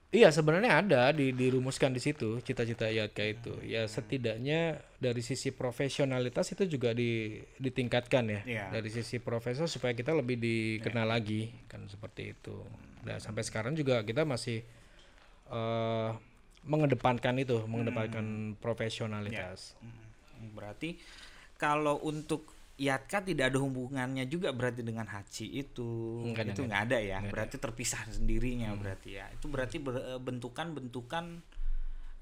Iya 0.07 0.31
sebenarnya 0.31 0.71
ada 0.79 1.11
di 1.11 1.35
dirumuskan 1.35 1.91
di 1.91 1.99
situ 1.99 2.39
cita-cita 2.39 2.87
IATK 2.87 3.19
itu. 3.27 3.53
Ya 3.67 3.83
setidaknya 3.91 4.79
dari 5.03 5.19
sisi 5.19 5.51
profesionalitas 5.51 6.47
itu 6.55 6.63
juga 6.63 6.95
di, 6.95 7.43
ditingkatkan 7.59 8.23
ya. 8.31 8.41
Iya. 8.47 8.65
dari 8.71 8.87
sisi 8.87 9.19
profesor 9.19 9.67
supaya 9.67 9.91
kita 9.91 10.15
lebih 10.15 10.39
dikenal 10.39 11.11
lagi 11.11 11.51
kan 11.67 11.83
seperti 11.91 12.31
itu. 12.31 12.55
Dan 13.03 13.19
sampai 13.19 13.43
sekarang 13.43 13.75
juga 13.75 13.99
kita 14.07 14.23
masih 14.23 14.63
eh, 15.51 16.11
mengedepankan 16.63 17.35
itu 17.43 17.67
mengedepankan 17.67 18.55
profesionalitas. 18.63 19.75
Hmm, 19.83 20.55
Berarti 20.55 20.95
kalau 21.59 21.99
untuk 21.99 22.56
IATK 22.77 23.33
tidak 23.33 23.49
ada 23.49 23.57
hubungannya 23.57 24.25
juga 24.25 24.53
berarti 24.53 24.81
dengan 24.81 25.05
haji 25.05 25.45
itu 25.49 26.21
Enggak, 26.23 26.53
itu 26.53 26.61
enggak. 26.61 26.67
nggak 26.69 26.81
ada 26.85 26.97
ya 27.01 27.17
berarti 27.25 27.55
terpisah 27.57 28.05
sendirinya 28.07 28.69
berarti 28.73 29.17
ya 29.17 29.25
itu 29.29 29.45
berarti 29.47 29.77
ber- 29.77 29.97
eh, 29.99 30.19
bentukan-bentukan 30.21 31.25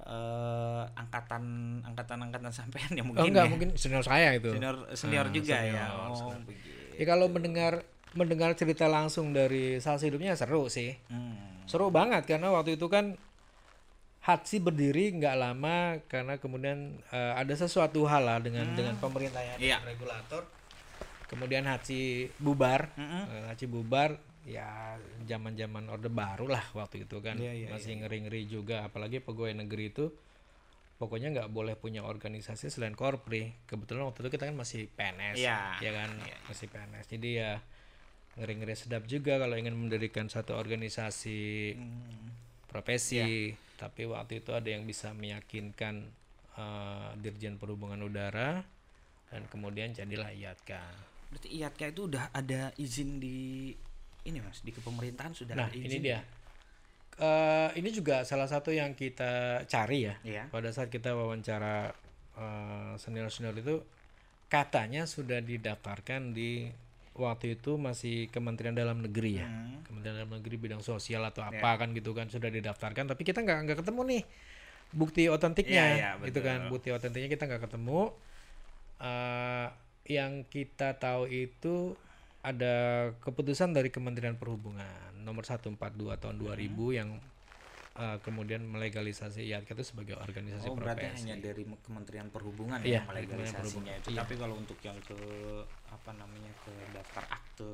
eh, 0.01 0.83
angkatan 0.95 1.43
angkatan 1.83 2.17
angkatan 2.21 2.51
sampean 2.51 2.91
ya 2.91 3.03
oh, 3.03 3.11
mungkin 3.11 3.31
enggak 3.31 3.45
ya. 3.45 3.51
mungkin 3.51 3.69
senior 3.75 3.99
saya 4.01 4.31
itu 4.31 4.51
senior 4.51 4.75
senior 4.93 5.27
Ah, 5.27 5.33
juga 5.33 5.55
senior, 5.57 5.75
ya 5.75 5.85
senior. 5.87 6.11
oh 6.11 6.35
begitu 6.45 6.73
Ya 6.95 7.03
kalau 7.03 7.27
mendengar 7.27 7.73
mendengar 8.15 8.55
cerita 8.55 8.87
langsung 8.87 9.35
dari 9.35 9.83
salsa 9.83 10.07
hidupnya 10.07 10.31
seru 10.31 10.71
sih. 10.71 10.95
Hmm. 11.11 11.67
Seru 11.67 11.91
banget 11.91 12.23
karena 12.23 12.47
waktu 12.47 12.79
itu 12.79 12.87
kan 12.87 13.19
Hatsi 14.25 14.57
berdiri 14.57 15.13
nggak 15.13 15.35
lama 15.37 16.01
karena 16.09 16.41
kemudian 16.41 16.97
eh, 17.09 17.33
ada 17.37 17.53
sesuatu 17.53 18.09
hal 18.09 18.25
lah 18.25 18.39
dengan 18.41 18.73
dengan 18.73 18.97
pemerintah 18.97 19.37
ya, 19.39 19.55
Iya. 19.55 19.77
dengan 19.77 19.85
regulator. 19.85 20.41
Kemudian 21.25 21.65
Hatsi 21.65 22.29
bubar, 22.37 22.89
Mm-mm. 22.97 23.23
Eh, 23.27 23.43
Hatsi 23.49 23.65
bubar 23.65 24.17
ya 24.45 24.97
zaman-zaman 25.25 25.89
orde 25.89 26.05
baru 26.05 26.45
lah 26.47 26.61
waktu 26.73 27.05
itu 27.05 27.17
kan 27.17 27.33
Iya, 27.33 27.53
iya, 27.53 27.67
masih 27.69 27.97
ngeri-ngeri 27.97 28.45
juga 28.45 28.85
apalagi 28.85 29.17
pegawai 29.17 29.57
negeri 29.57 29.89
itu 29.89 30.13
pokoknya 30.95 31.33
nggak 31.33 31.49
boleh 31.49 31.73
punya 31.73 32.05
organisasi 32.05 32.69
selain 32.69 32.93
korpri 32.93 33.57
kebetulan 33.65 34.05
waktu 34.05 34.21
itu 34.21 34.29
kita 34.31 34.45
kan 34.45 34.53
masih 34.53 34.85
PNS 34.87 35.41
Iya. 35.41 35.81
ya 35.81 35.91
kan 35.91 36.09
masih 36.45 36.69
PNS 36.69 37.05
jadi 37.09 37.29
ya 37.35 37.51
ngeri-ngeri 38.37 38.75
sedap 38.77 39.03
juga 39.05 39.41
kalau 39.41 39.57
ingin 39.57 39.73
mendirikan 39.73 40.29
satu 40.29 40.53
organisasi 40.53 41.73
Hmm. 41.73 42.29
profesi 42.69 43.49
tapi 43.75 44.07
waktu 44.07 44.43
itu 44.43 44.51
ada 44.55 44.67
yang 44.71 44.87
bisa 44.87 45.11
meyakinkan 45.11 46.07
eh, 46.55 47.09
Dirjen 47.19 47.59
Perhubungan 47.59 47.99
Udara 48.01 48.63
dan 49.31 49.41
kemudian 49.51 49.91
jadilah 49.91 50.31
IATK 50.31 50.71
berarti 51.31 51.49
IATK 51.51 51.81
itu 51.91 52.01
udah 52.07 52.31
ada 52.31 52.71
izin 52.79 53.19
di 53.19 53.71
ini 54.25 54.41
mas? 54.41 54.65
Di 54.65 54.73
kepemerintahan 54.73 55.33
sudah 55.37 55.53
nah 55.53 55.69
ada 55.69 55.77
ini 55.77 55.85
izin? 55.85 56.01
dia. 56.01 56.19
Eh, 57.15 57.69
ini 57.79 57.89
juga 57.95 58.27
salah 58.27 58.49
satu 58.49 58.75
yang 58.75 58.91
kita 58.97 59.63
cari 59.69 60.09
ya. 60.09 60.15
Iya. 60.25 60.43
pada 60.51 60.67
saat 60.73 60.91
kita 60.91 61.15
wawancara 61.15 61.93
eh, 62.35 62.93
senior-senior 62.99 63.55
itu 63.55 63.75
katanya 64.51 65.07
sudah 65.07 65.39
didaftarkan 65.39 66.35
di 66.35 66.69
waktu 67.15 67.55
itu 67.55 67.79
masih 67.79 68.27
Kementerian 68.29 68.75
Dalam 68.75 68.99
Negeri 68.99 69.39
ya. 69.39 69.47
Hmm. 69.47 69.81
Kementerian 69.87 70.23
Dalam 70.23 70.31
Negeri 70.35 70.55
bidang 70.59 70.83
sosial 70.83 71.23
atau 71.23 71.41
apa 71.47 71.79
kan 71.79 71.91
gitu 71.95 72.11
kan 72.11 72.27
sudah 72.27 72.51
didaftarkan. 72.51 73.07
Tapi 73.07 73.21
kita 73.23 73.41
nggak 73.41 73.59
nggak 73.65 73.77
ketemu 73.83 74.01
nih 74.03 74.23
bukti 74.95 75.27
otentiknya 75.27 75.83
Iya, 75.97 75.97
iya, 75.97 76.09
gitu 76.29 76.39
kan. 76.45 76.69
bukti 76.69 76.93
otentiknya 76.93 77.29
kita 77.31 77.43
nggak 77.49 77.63
ketemu. 77.67 78.13
Eh, 79.01 79.67
yang 80.05 80.45
kita 80.45 80.95
tahu 81.01 81.25
itu 81.27 81.97
ada 82.45 83.09
keputusan 83.25 83.73
dari 83.73 83.89
Kementerian 83.89 84.37
Perhubungan 84.37 85.17
nomor 85.25 85.41
142 85.41 85.73
tahun 86.21 86.35
2000 86.37 86.93
yang 86.93 87.17
eh, 87.95 88.17
kemudian 88.19 88.61
melegalisasi 88.61 89.45
IATK 89.45 89.71
itu 89.71 89.85
sebagai 89.85 90.15
organisasi 90.15 90.67
Oh 90.67 90.75
berarti 90.75 91.07
profesi. 91.07 91.19
hanya 91.23 91.35
dari 91.41 91.63
Me- 91.63 91.79
Kementerian 91.79 92.27
Perhubungan 92.27 92.79
Iya, 92.79 92.99
ya 92.99 93.01
melegalisasinya 93.05 93.93
itu. 93.95 94.07
Iya. 94.11 94.19
Tapi 94.21 94.33
kalau 94.35 94.55
untuk 94.55 94.75
yang 94.79 94.99
ke 95.01 95.15
apa 95.87 96.11
namanya 96.11 96.51
ke 96.59 96.71
daftar 96.91 97.23
akte 97.29 97.71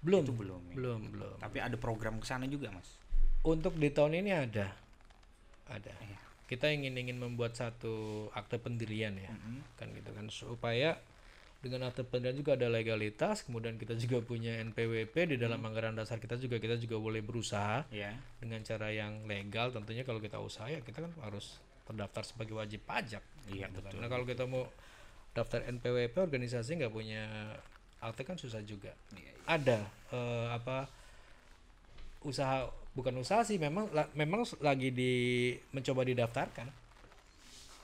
Belum. 0.00 0.24
itu 0.24 0.34
belum. 0.34 0.60
ya? 0.66 0.74
Belum, 0.74 1.00
belum. 1.08 1.36
Tapi 1.38 1.58
ada 1.58 1.76
program 1.76 2.16
ke 2.16 2.26
sana 2.26 2.44
juga 2.44 2.72
mas. 2.72 2.96
Untuk 3.42 3.76
di 3.76 3.88
tahun 3.88 4.18
ini 4.18 4.30
ada. 4.32 4.72
Ada. 5.68 5.92
Iya. 6.00 6.18
Kita 6.44 6.68
ingin 6.68 6.92
ingin 6.94 7.16
membuat 7.16 7.52
satu 7.52 8.26
akte 8.30 8.56
pendirian 8.56 9.14
ya. 9.14 9.30
Mm-mm. 9.30 9.62
Kan 9.74 9.92
gitu 9.92 10.10
kan 10.10 10.26
supaya 10.26 10.96
dengan 11.62 11.86
akte 11.86 12.02
pendirian 12.02 12.34
juga 12.34 12.58
ada 12.58 12.66
legalitas, 12.66 13.46
kemudian 13.46 13.78
kita 13.78 13.94
juga 13.94 14.18
punya 14.20 14.58
NPWP 14.60 15.14
di 15.30 15.36
dalam 15.38 15.62
anggaran 15.62 15.94
dasar 15.94 16.18
kita 16.18 16.34
juga 16.34 16.58
kita 16.58 16.74
juga 16.76 16.98
boleh 16.98 17.22
berusaha 17.22 17.86
Ya. 17.88 18.18
dengan 18.36 18.60
cara 18.60 18.90
yang 18.90 19.22
legal. 19.24 19.70
Tentunya 19.70 20.02
kalau 20.02 20.18
kita 20.18 20.36
usaha 20.36 20.66
ya 20.66 20.82
kita 20.82 20.98
kan 21.00 21.14
harus 21.22 21.62
terdaftar 21.86 22.26
sebagai 22.26 22.54
wajib 22.54 22.82
pajak. 22.82 23.22
Iya, 23.46 23.70
gitu 23.70 23.78
kan. 23.78 23.94
Nah 23.94 24.06
kalau 24.06 24.26
kita 24.26 24.42
mau 24.42 24.66
daftar 25.32 25.62
NPWP 25.64 26.18
organisasi 26.18 26.82
nggak 26.82 26.90
punya 26.90 27.22
akte 28.02 28.26
kan 28.26 28.34
susah 28.34 28.58
juga. 28.62 28.90
Iya, 29.14 29.32
ada 29.46 29.78
eh, 30.10 30.46
apa 30.50 30.90
usaha 32.22 32.66
bukan 32.92 33.14
usaha 33.18 33.42
sih 33.42 33.56
memang 33.56 33.86
la- 33.90 34.10
memang 34.12 34.42
lagi 34.58 34.90
di 34.90 35.12
mencoba 35.70 36.02
didaftarkan. 36.02 36.66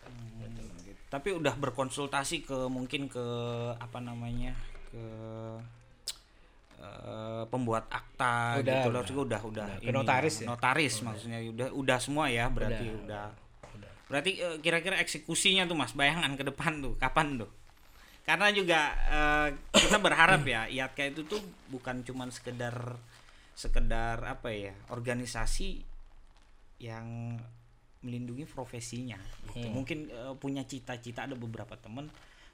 Gitu. 0.08 0.37
Tapi 1.08 1.32
udah 1.32 1.56
berkonsultasi 1.56 2.44
ke 2.44 2.68
mungkin 2.68 3.08
ke 3.08 3.24
apa 3.80 3.98
namanya 3.98 4.52
ke 4.92 5.04
eh, 6.78 7.42
pembuat 7.48 7.88
akta 7.88 8.60
Udah, 8.60 8.72
gitu 8.84 8.88
loh. 8.92 9.00
udah. 9.00 9.08
juga 9.08 9.20
udah 9.24 9.40
udah 9.48 9.66
Ke 9.80 9.90
notaris 9.90 10.44
ya? 10.44 10.46
notaris 10.46 10.94
maksudnya. 11.00 11.38
Udah 11.48 11.68
udah 11.72 11.98
semua 11.98 12.28
ya 12.28 12.46
berarti 12.52 12.86
udah, 13.04 13.32
Udah. 13.76 13.92
berarti 14.06 14.30
eh, 14.36 14.56
kira-kira 14.60 15.00
eksekusinya 15.00 15.64
tuh 15.64 15.76
mas 15.76 15.96
bayangan 15.96 16.36
ke 16.36 16.44
depan 16.44 16.84
tuh 16.84 16.94
kapan 17.00 17.40
tuh? 17.40 17.50
Karena 18.28 18.52
juga 18.52 18.80
eh, 19.08 19.48
kita 19.72 19.96
berharap 19.98 20.44
ya 20.44 20.68
IATK 20.68 21.16
itu 21.16 21.22
tuh 21.24 21.40
bukan 21.72 22.04
cuman 22.04 22.28
sekedar 22.28 23.00
sekedar 23.58 24.22
apa 24.22 24.52
ya 24.54 24.70
organisasi 24.92 25.82
yang 26.78 27.34
melindungi 28.00 28.46
profesinya 28.46 29.18
gitu. 29.50 29.66
Hmm. 29.66 29.74
mungkin 29.74 29.98
eh, 30.06 30.34
punya 30.38 30.62
cita-cita 30.62 31.26
ada 31.26 31.34
beberapa 31.34 31.74
temen 31.74 32.06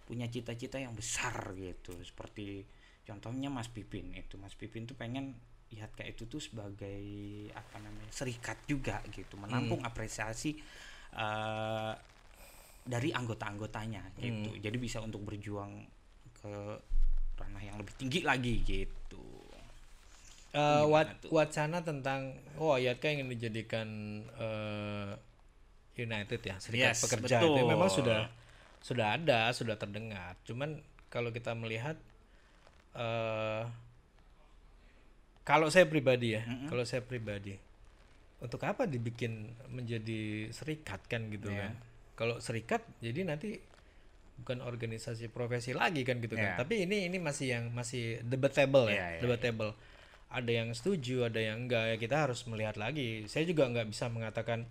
punya 0.04 0.28
cita-cita 0.28 0.76
yang 0.76 0.92
besar 0.92 1.52
gitu 1.54 1.96
seperti 2.00 2.64
contohnya 3.04 3.48
Mas 3.48 3.68
Pipin 3.68 4.12
itu 4.12 4.36
Mas 4.36 4.52
Pipin 4.52 4.84
tuh 4.84 4.96
pengen 4.96 5.36
IATK 5.72 6.06
itu 6.06 6.24
tuh 6.24 6.38
sebagai 6.38 7.02
apa 7.50 7.76
namanya 7.80 8.08
serikat 8.08 8.56
juga 8.64 9.00
gitu 9.10 9.34
menampung 9.36 9.80
Hmm. 9.80 9.88
apresiasi 9.88 10.56
eh, 11.12 11.92
dari 12.84 13.08
anggota-anggotanya 13.10 14.12
gitu. 14.18 14.50
Hmm. 14.50 14.60
Jadi 14.60 14.76
bisa 14.76 15.00
untuk 15.00 15.24
berjuang 15.24 15.72
ke 16.36 16.52
ranah 17.34 17.62
yang 17.62 17.80
lebih 17.80 17.96
tinggi 17.96 18.20
lagi 18.20 18.60
gitu. 18.60 19.24
Eh, 20.52 20.60
Gimana 20.60 20.86
wat- 20.86 21.26
wacana 21.28 21.80
tentang 21.80 22.28
oh 22.56 22.76
Yatka 22.76 23.08
ingin 23.08 23.26
dijadikan 23.26 23.88
eh, 24.36 25.10
United 25.94 26.40
ya 26.42 26.56
serikat 26.58 26.92
Yes, 26.92 27.02
pekerja 27.02 27.38
betul. 27.38 27.54
itu 27.54 27.62
memang 27.64 27.88
sudah 27.88 28.20
sudah 28.80 29.14
ada 29.14 29.48
sudah 29.50 29.74
terdengar. 29.74 30.34
Cuman 30.42 30.78
kalau 31.08 31.30
kita 31.30 31.54
melihat 31.54 31.94
eh 32.94 33.62
kalau 35.44 35.68
saya 35.68 35.84
pribadi 35.84 36.34
ya 36.34 36.42
kalau 36.66 36.82
saya 36.82 37.04
pribadi 37.04 37.54
untuk 38.40 38.60
apa 38.64 38.84
dibikin 38.84 39.48
menjadi 39.72 40.48
serikat 40.52 41.00
kan 41.06 41.28
gitu 41.28 41.48
Iya. 41.48 41.68
kan? 41.68 41.72
Kalau 42.14 42.36
serikat 42.38 42.84
jadi 43.00 43.24
nanti 43.24 43.56
bukan 44.34 44.60
organisasi 44.60 45.30
profesi 45.30 45.70
lagi 45.70 46.02
kan 46.02 46.18
gitu 46.18 46.34
Iya. 46.34 46.58
kan 46.58 46.66
tapi 46.66 46.84
ini 46.84 47.06
ini 47.06 47.18
masih 47.18 47.46
yang 47.54 47.64
masih 47.70 48.20
debatable 48.22 48.90
Iya, 48.90 48.98
ya 48.98 49.08
iya, 49.16 49.20
debatable. 49.22 49.72
Ada 50.28 50.50
yang 50.50 50.68
setuju 50.74 51.30
ada 51.30 51.38
yang 51.38 51.66
enggak 51.66 51.94
ya 51.94 51.96
kita 51.96 52.16
harus 52.26 52.42
melihat 52.44 52.74
lagi. 52.74 53.22
Saya 53.30 53.46
juga 53.46 53.70
nggak 53.70 53.86
bisa 53.86 54.10
mengatakan 54.10 54.66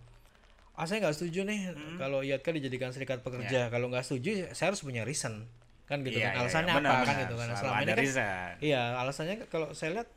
ah 0.73 0.85
saya 0.85 1.05
nggak 1.05 1.15
setuju 1.15 1.45
nih. 1.45 1.59
Hmm. 1.71 1.97
kalau 2.01 2.19
IATKA 2.21 2.49
dijadikan 2.57 2.89
serikat 2.89 3.21
pekerja. 3.21 3.69
Kalau 3.69 3.87
nggak 3.93 4.03
setuju 4.03 4.49
saya 4.51 4.73
harus 4.73 4.81
punya 4.81 5.05
reason. 5.05 5.45
Kan 5.85 6.01
gitu 6.01 6.17
Iya, 6.17 6.31
kan. 6.31 6.33
iya, 6.33 6.41
alasannya 6.41 6.65
iya. 6.65 6.73
apa? 6.73 6.81
Benar, 6.81 6.93
kan 6.93 7.05
benar. 7.05 7.21
gitu 7.21 7.33
kan. 7.35 7.45
Nah, 7.45 7.57
Selalu 7.57 7.69
selama 7.69 7.83
ini 7.83 7.91
kan 7.93 8.51
iya 8.59 8.81
alasannya 8.97 9.35
kan 9.37 9.47
kalau 9.51 9.67
saya 9.75 9.89
lihat 9.99 10.07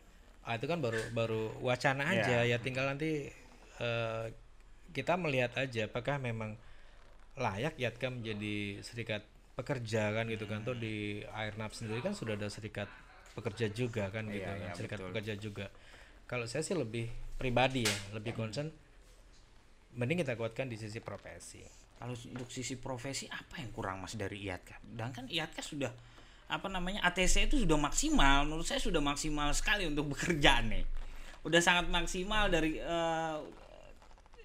ah 0.46 0.54
itu 0.54 0.66
kan 0.70 0.78
baru 0.78 1.00
baru 1.12 1.42
wacana 1.60 2.02
aja. 2.06 2.46
Iya. 2.46 2.56
ya 2.56 2.58
tinggal 2.62 2.86
nanti 2.86 3.28
eh, 3.76 4.24
kita 4.94 5.18
melihat 5.20 5.52
aja 5.58 5.90
apakah 5.90 6.16
memang 6.16 6.56
layak 7.36 7.76
IATKA 7.76 8.08
menjadi 8.08 8.80
serikat 8.80 9.20
pekerja 9.52 10.08
kan 10.16 10.24
gitu 10.30 10.48
kan. 10.48 10.64
Tuh 10.64 10.72
di 10.72 11.20
Airnav 11.36 11.76
sendiri 11.76 12.00
kan 12.00 12.16
sudah 12.16 12.32
ada 12.32 12.48
serikat 12.48 12.88
pekerja 13.36 13.68
juga 13.68 14.08
kan 14.08 14.24
gitu 14.32 14.40
Iya, 14.40 14.48
kan. 14.48 14.56
iya, 14.56 14.72
serikat 14.72 14.98
betul. 15.02 15.08
pekerja 15.12 15.34
juga. 15.36 15.66
Kalau 16.24 16.48
saya 16.48 16.64
sih 16.64 16.72
lebih 16.72 17.12
pribadi 17.36 17.84
ya 17.84 17.96
lebih 18.16 18.32
concern 18.32 18.72
mending 19.96 20.22
kita 20.22 20.36
kuatkan 20.36 20.68
di 20.68 20.76
sisi 20.76 21.00
profesi 21.00 21.64
Kalau 21.96 22.12
untuk 22.12 22.52
sisi 22.52 22.76
profesi 22.76 23.24
apa 23.32 23.56
yang 23.56 23.72
kurang 23.72 24.04
mas 24.04 24.12
dari 24.20 24.44
IATKA? 24.44 24.84
Dan 24.84 25.16
kan 25.16 25.24
IATKA 25.32 25.62
sudah 25.64 25.92
apa 26.46 26.68
namanya 26.68 27.02
ATC 27.08 27.48
itu 27.48 27.64
sudah 27.64 27.80
maksimal. 27.80 28.44
Menurut 28.44 28.68
saya 28.68 28.78
sudah 28.78 29.00
maksimal 29.00 29.50
sekali 29.56 29.88
untuk 29.88 30.08
bekerja 30.12 30.60
nih. 30.60 30.84
Udah 31.48 31.60
sangat 31.64 31.88
maksimal 31.88 32.52
dari 32.52 32.76
eh, 32.76 33.36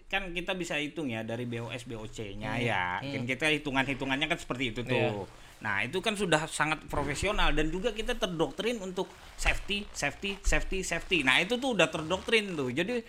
kan 0.08 0.32
kita 0.32 0.56
bisa 0.56 0.80
hitung 0.80 1.08
ya 1.08 1.28
dari 1.28 1.44
BOS 1.44 1.84
BOC-nya 1.92 2.56
ya. 2.64 3.04
Kan 3.04 3.28
kita 3.28 3.52
hitungan 3.52 3.84
hitungannya 3.84 4.32
kan 4.32 4.40
seperti 4.40 4.72
itu 4.72 4.82
tuh. 4.88 4.96
Iya. 4.96 5.12
Nah 5.62 5.86
itu 5.86 6.02
kan 6.02 6.18
sudah 6.18 6.50
sangat 6.50 6.82
profesional 6.90 7.54
dan 7.54 7.70
juga 7.70 7.94
kita 7.94 8.18
terdoktrin 8.18 8.82
untuk 8.82 9.06
safety, 9.38 9.86
safety, 9.94 10.40
safety, 10.42 10.82
safety. 10.82 11.22
Nah 11.22 11.38
itu 11.38 11.60
tuh 11.62 11.78
udah 11.78 11.88
terdoktrin 11.92 12.58
tuh. 12.58 12.74
Jadi 12.74 13.06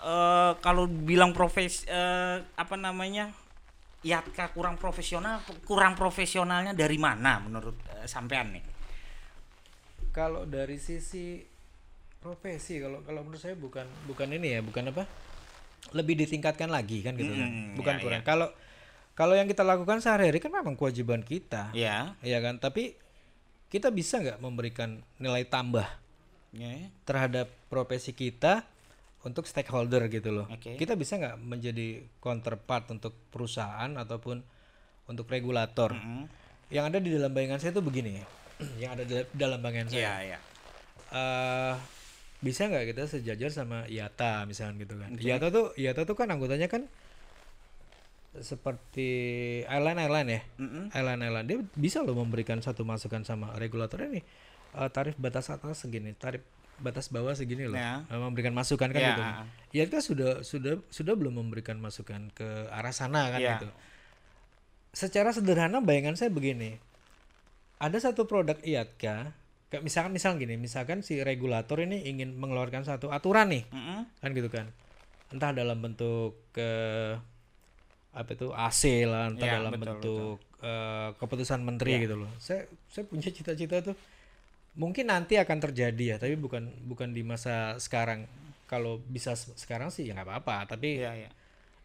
eh 0.00 0.52
kalau 0.64 0.88
bilang 0.88 1.36
profes 1.36 1.84
eh, 1.84 2.40
apa 2.56 2.76
namanya 2.76 3.32
Yatka 4.00 4.48
kurang 4.56 4.80
profesional 4.80 5.44
kurang 5.68 5.92
profesionalnya 5.92 6.72
dari 6.72 6.96
mana 6.96 7.40
menurut 7.44 7.76
eh, 8.00 8.08
sampean 8.08 8.56
nih? 8.56 8.64
Kalau 10.10 10.48
dari 10.48 10.80
sisi 10.80 11.38
profesi 12.20 12.80
kalau 12.80 13.04
kalau 13.04 13.24
menurut 13.24 13.40
saya 13.40 13.56
bukan 13.56 13.84
bukan 14.08 14.28
ini 14.36 14.56
ya 14.56 14.60
bukan 14.60 14.92
apa 14.92 15.04
lebih 15.96 16.16
ditingkatkan 16.24 16.68
lagi 16.68 17.00
kan 17.00 17.16
gitu 17.16 17.32
kan. 17.32 17.48
Mm, 17.48 17.68
bukan 17.76 17.94
ya, 17.96 18.02
kurang. 18.04 18.22
kalau 18.24 18.48
kalau 19.20 19.36
yang 19.36 19.44
kita 19.44 19.60
lakukan 19.60 20.00
sehari-hari 20.00 20.40
kan 20.40 20.48
memang 20.48 20.80
kewajiban 20.80 21.20
kita. 21.20 21.68
Ya. 21.76 22.16
Ya 22.24 22.40
kan? 22.40 22.56
Tapi 22.56 22.96
kita 23.68 23.92
bisa 23.92 24.16
nggak 24.16 24.40
memberikan 24.40 25.04
nilai 25.20 25.44
tambah 25.44 25.84
ya. 26.56 26.88
terhadap 27.04 27.52
profesi 27.68 28.16
kita 28.16 28.64
untuk 29.20 29.44
stakeholder 29.44 30.08
gitu 30.08 30.32
loh. 30.32 30.46
Oke. 30.48 30.80
Kita 30.80 30.96
bisa 30.96 31.20
nggak 31.20 31.36
menjadi 31.40 32.08
counterpart 32.24 32.88
untuk 32.88 33.12
perusahaan 33.28 33.92
ataupun 34.00 34.40
untuk 35.12 35.26
regulator. 35.28 35.92
Mm-mm. 35.92 36.24
Yang 36.72 36.84
ada 36.94 36.98
di 37.02 37.10
dalam 37.12 37.30
bayangan 37.34 37.58
saya 37.60 37.72
itu 37.76 37.82
begini 37.84 38.10
ya. 38.16 38.26
yang 38.86 38.90
ada 38.96 39.04
di 39.04 39.14
dalam 39.36 39.60
bayangan 39.60 39.92
saya. 39.92 40.00
Iya, 40.00 40.14
iya. 40.24 40.38
eh, 41.12 41.74
bisa 42.40 42.72
nggak 42.72 42.96
kita 42.96 43.02
sejajar 43.04 43.50
sama 43.52 43.84
IATA 43.84 44.48
misalnya 44.48 44.80
gitu 44.80 44.96
kan? 44.96 45.10
IATA 45.20 45.46
tuh 45.52 45.66
IATA 45.76 46.08
tuh 46.08 46.16
kan 46.16 46.32
anggotanya 46.32 46.72
kan 46.72 46.88
seperti 48.40 49.10
airline 49.68 50.00
airline 50.00 50.28
ya. 50.32 50.40
Mm-mm. 50.56 50.84
Airline 50.96 51.22
airline 51.28 51.46
dia 51.50 51.58
bisa 51.76 52.00
loh 52.00 52.16
memberikan 52.16 52.62
satu 52.64 52.88
masukan 52.88 53.20
sama 53.28 53.52
regulator 53.60 54.00
ini 54.00 54.24
eh, 54.80 54.88
tarif 54.88 55.20
batas 55.20 55.52
atas 55.52 55.84
segini, 55.84 56.16
tarif 56.16 56.40
batas 56.80 57.08
bawah 57.08 57.32
segini 57.32 57.68
loh. 57.68 57.76
Ya. 57.76 58.02
Eh, 58.08 58.16
memberikan 58.16 58.52
masukan 58.52 58.88
kan 58.88 59.00
Ya. 59.00 59.08
gitu. 59.12 59.22
IATA 59.76 59.98
sudah 60.00 60.32
sudah 60.42 60.74
sudah 60.88 61.14
belum 61.14 61.36
memberikan 61.38 61.76
masukan 61.76 62.32
ke 62.32 62.48
arah 62.68 62.90
sana 62.90 63.30
kan 63.30 63.40
Ya. 63.40 63.56
gitu. 63.56 63.68
Secara 64.90 65.30
sederhana 65.30 65.78
bayangan 65.78 66.18
saya 66.18 66.28
begini. 66.28 66.80
Ada 67.78 68.10
satu 68.10 68.26
produk 68.26 68.58
IATKA 68.60 69.32
kayak 69.70 69.82
misalkan 69.86 70.10
misal 70.10 70.34
gini, 70.34 70.58
misalkan 70.58 71.00
si 71.00 71.22
regulator 71.22 71.78
ini 71.78 72.02
ingin 72.04 72.34
mengeluarkan 72.34 72.82
satu 72.82 73.08
aturan 73.08 73.54
nih, 73.54 73.64
Mm-mm. 73.70 74.02
kan 74.18 74.30
gitu 74.34 74.50
kan. 74.50 74.66
Entah 75.30 75.54
dalam 75.54 75.78
bentuk 75.78 76.34
ke 76.50 76.68
apa 78.10 78.30
itu 78.34 78.50
AC 78.50 79.06
lah, 79.06 79.30
entah 79.30 79.46
Ya, 79.46 79.62
dalam 79.62 79.70
betul, 79.70 79.86
bentuk 79.86 80.36
eh, 80.60 81.08
keputusan 81.16 81.62
menteri 81.62 81.96
Ya. 81.96 82.10
gitu 82.10 82.18
loh. 82.18 82.30
Saya 82.42 82.66
saya 82.90 83.06
punya 83.06 83.30
cita-cita 83.30 83.78
tuh 83.80 83.94
mungkin 84.72 85.06
nanti 85.06 85.34
akan 85.34 85.58
terjadi 85.60 86.04
ya, 86.04 86.16
tapi 86.16 86.34
bukan 86.34 86.70
bukan 86.84 87.10
di 87.10 87.22
masa 87.22 87.74
sekarang. 87.76 88.24
Kalau 88.64 89.02
bisa 89.02 89.34
se- 89.34 89.50
sekarang 89.56 89.90
sih 89.90 90.06
ya 90.06 90.14
nggak 90.14 90.28
apa-apa, 90.28 90.70
tapi 90.70 90.98
Iya, 90.98 91.12
iya. 91.16 91.30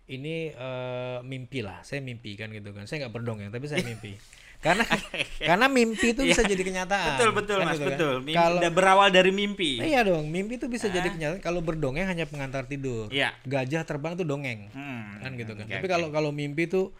ini 0.05 0.53
eh, 0.53 1.17
mimpi 1.21 1.59
lah 1.59 1.81
saya 1.81 1.97
mimpi 1.97 2.37
kan 2.37 2.53
gitu 2.53 2.69
kan 2.69 2.85
saya 2.85 3.01
nggak 3.01 3.13
berdongeng 3.15 3.49
tapi 3.49 3.65
saya 3.65 3.81
mimpi 3.81 4.13
karena 4.65 4.85
karena 5.49 5.65
mimpi 5.65 6.13
itu 6.13 6.21
bisa 6.21 6.45
jadi 6.45 6.61
kenyataan 6.61 7.17
Betul, 7.17 7.29
betul, 7.33 7.57
kan 7.57 7.65
Mas, 7.65 7.73
gitu 7.73 7.83
kan. 7.83 7.89
betul. 7.89 8.13
Mimpi 8.21 8.37
kalau 8.37 8.61
udah 8.61 8.69
berawal 8.71 9.09
dari 9.09 9.31
mimpi. 9.33 9.81
iya 9.81 10.05
dong 10.05 10.29
mimpi 10.29 10.61
itu 10.61 10.69
bisa 10.69 10.85
jadi 10.87 11.09
kenyataan 11.09 11.41
kalau 11.41 11.57
berdongeng 11.59 12.05
hanya 12.05 12.29
pengantar 12.29 12.69
tidur 12.69 13.09
Iya. 13.09 13.33
gajah 13.41 13.81
terbang 13.81 14.13
itu 14.13 14.21
dongeng 14.23 14.69
Hmm, 14.69 15.25
kan 15.25 15.31
gitu 15.33 15.57
kan 15.57 15.65
oke, 15.65 15.73
tapi 15.73 15.87
kalau 15.89 16.07
kalau 16.11 16.29
mimpi 16.29 16.69
itu 16.69 16.93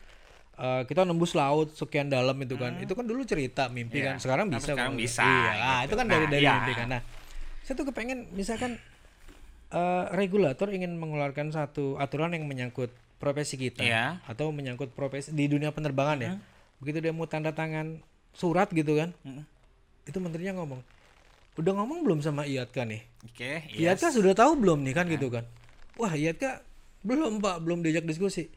eh, 0.56 0.82
kita 0.84 1.04
nembus 1.04 1.34
laut 1.34 1.72
sekian 1.72 2.08
dalam 2.08 2.36
itu 2.38 2.56
kan 2.56 2.76
itu 2.78 2.92
kan 2.92 3.04
dulu 3.04 3.22
cerita 3.22 3.68
mimpi 3.68 4.00
Iya. 4.00 4.06
kan 4.08 4.16
sekarang 4.18 4.46
bisa 4.48 4.72
sekarang 4.72 4.94
kok. 4.94 5.00
bisa, 5.00 5.24
iya 5.24 5.52
gitu. 5.82 5.86
itu 5.86 5.96
kan 5.96 6.06
dari 6.06 6.20
Nah, 6.22 6.32
dari 6.32 6.42
iya. 6.42 6.54
mimpi 6.56 6.74
kan 6.74 6.88
nah 6.90 7.02
saya 7.62 7.74
tuh 7.74 7.86
kepengen 7.86 8.20
misalkan 8.32 8.72
eh, 9.70 10.04
regulator 10.12 10.68
ingin 10.70 10.94
mengeluarkan 10.94 11.50
satu 11.50 11.98
aturan 11.98 12.32
yang 12.32 12.46
menyangkut 12.46 12.90
profesi 13.16 13.56
kita 13.56 13.82
Iya. 13.82 14.20
atau 14.24 14.50
menyangkut 14.50 14.92
profesi 14.92 15.32
di 15.32 15.46
dunia 15.46 15.70
penerbangan 15.70 16.18
ya 16.18 16.32
Mm-hmm. 16.32 16.78
begitu 16.78 16.98
dia 17.00 17.12
mau 17.12 17.26
tanda 17.26 17.52
tangan 17.52 18.00
surat 18.32 18.68
gitu 18.70 18.96
kan 18.96 19.16
Mm-mm. 19.22 19.44
itu 20.04 20.18
menterinya 20.18 20.60
ngomong 20.60 20.84
udah 21.56 21.72
ngomong 21.74 22.04
belum 22.04 22.20
sama 22.20 22.44
IATKA 22.44 22.84
nih 22.84 23.02
Oke, 23.26 23.52
IATKA 23.74 24.08
yes. 24.08 24.14
sudah 24.14 24.34
tahu 24.34 24.56
belum 24.58 24.84
nih 24.84 24.94
kan 24.94 25.08
gitu 25.08 25.28
kan 25.30 25.48
wah 25.96 26.12
IATKA 26.12 26.60
belum 27.02 27.40
pak 27.40 27.56
belum 27.60 27.80
diajak 27.80 28.04
diskusi 28.04 28.52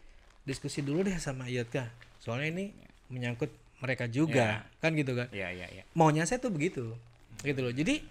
diskusi 0.48 0.80
dulu 0.80 1.04
deh 1.04 1.20
sama 1.20 1.44
IATKA 1.46 1.84
soalnya 2.24 2.48
ini 2.48 2.64
menyangkut 3.12 3.52
mereka 3.78 4.08
juga 4.10 4.64
kan 4.82 4.90
gitu 4.96 5.12
kan? 5.14 5.28
Iya, 5.30 5.52
iya, 5.54 5.66
iya. 5.70 5.82
maunya 5.94 6.24
saya 6.24 6.40
tuh 6.40 6.50
begitu 6.50 6.96
gitu 7.44 7.60
loh. 7.62 7.70
Jadi 7.70 8.02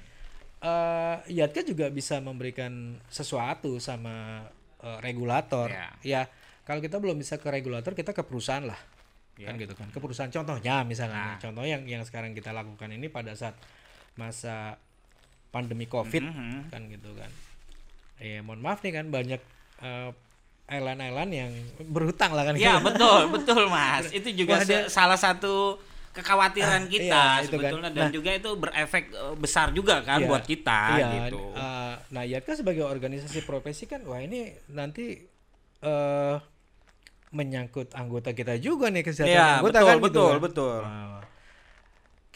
IATKA 1.28 1.62
juga 1.68 1.86
bisa 1.94 2.18
memberikan 2.24 2.98
sesuatu 3.12 3.78
sama 3.78 4.48
eh, 4.82 5.00
regulator. 5.04 5.70
Ya. 5.70 5.90
ya 6.02 6.22
kalau 6.66 6.82
kita 6.82 6.98
belum 6.98 7.20
bisa 7.20 7.38
ke 7.38 7.48
regulator 7.52 7.94
kita 7.94 8.16
ke 8.16 8.24
perusahaan 8.26 8.66
lah. 8.66 8.80
Kan 9.38 9.54
gitu 9.62 9.78
kan? 9.78 9.94
Ke 9.94 10.02
perusahaan 10.02 10.34
contohnya 10.34 10.82
misalnya. 10.82 11.38
Contoh 11.38 11.62
yang 11.62 11.86
yang 11.86 12.02
sekarang 12.02 12.34
kita 12.34 12.50
lakukan 12.56 12.90
ini 12.90 13.06
pada 13.06 13.38
saat 13.38 13.54
masa 14.18 14.82
pandemi 15.54 15.86
covid 15.86 16.26
Mhm. 16.26 16.74
kan 16.74 16.82
gitu 16.90 17.14
kan? 17.14 17.30
Ya 18.18 18.42
mohon 18.42 18.66
maaf 18.66 18.82
nih 18.82 18.98
kan 18.98 19.14
banyak 19.14 19.42
eh, 19.84 20.10
airline-airline 20.68 21.32
yang 21.34 21.51
berhutang 21.86 22.32
lah 22.32 22.43
kan 22.43 22.53
Ya 22.53 22.76
gitu. 22.76 22.86
betul 22.86 23.20
betul 23.36 23.61
mas. 23.68 24.11
Itu 24.11 24.30
juga 24.32 24.53
Wah, 24.53 24.63
dia- 24.63 24.88
salah 24.88 25.15
satu 25.15 25.80
kekhawatiran 26.11 26.86
kita 26.88 27.05
iya, 27.38 27.45
itu 27.45 27.55
kan. 27.55 27.70
sebetulnya 27.70 27.89
dan 27.89 28.03
Nah. 28.03 28.11
juga 28.11 28.30
itu 28.34 28.49
berefek 28.51 29.05
eh, 29.07 29.36
besar 29.36 29.70
juga 29.70 30.01
kan 30.01 30.18
Iya, 30.18 30.28
buat 30.28 30.43
kita 30.43 30.80
iya, 30.93 31.07
gitu. 31.22 31.39
eh, 31.53 31.93
nah 32.09 32.24
IATKA 32.24 32.53
sebagai 32.57 32.84
organisasi 32.84 33.39
profesi 33.43 33.86
kan 33.86 34.01
wah 34.01 34.18
ini 34.18 34.43
nanti 34.68 35.13
eh 35.80 36.36
menyangkut 37.30 37.93
anggota 37.93 38.32
kita 38.32 38.57
juga 38.57 38.88
nih 38.88 39.03
kesehatan 39.03 39.30
Iya, 39.30 39.45
anggota 39.57 39.78
betul, 39.78 39.86
kan 39.86 39.95
gitu 39.95 40.01
betul, 40.01 40.28
kan. 40.28 40.39
betul. 40.41 40.78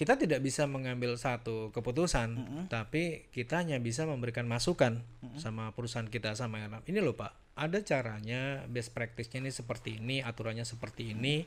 Kita 0.02 0.18
tidak 0.18 0.41
bisa 0.41 0.66
mengambil 0.66 1.14
satu 1.14 1.70
keputusan, 1.70 2.34
tapi 2.74 3.30
kita 3.30 3.62
hanya 3.62 3.78
bisa 3.78 4.10
memberikan 4.10 4.49
masukan 4.49 4.97
sama 5.38 5.70
perusahaan 5.78 6.10
kita 6.10 6.34
sama 6.34 6.58
yang 6.58 6.82
ini 6.89 6.97
loh 6.97 7.14
Pak. 7.14 7.54
ada 7.54 7.78
caranya 7.86 8.66
best 8.66 8.89
practice-nya 8.97 9.45
ini 9.45 9.52
seperti 9.54 10.02
ini 10.02 10.26
aturannya 10.26 10.66
seperti 10.66 11.14
ini. 11.14 11.45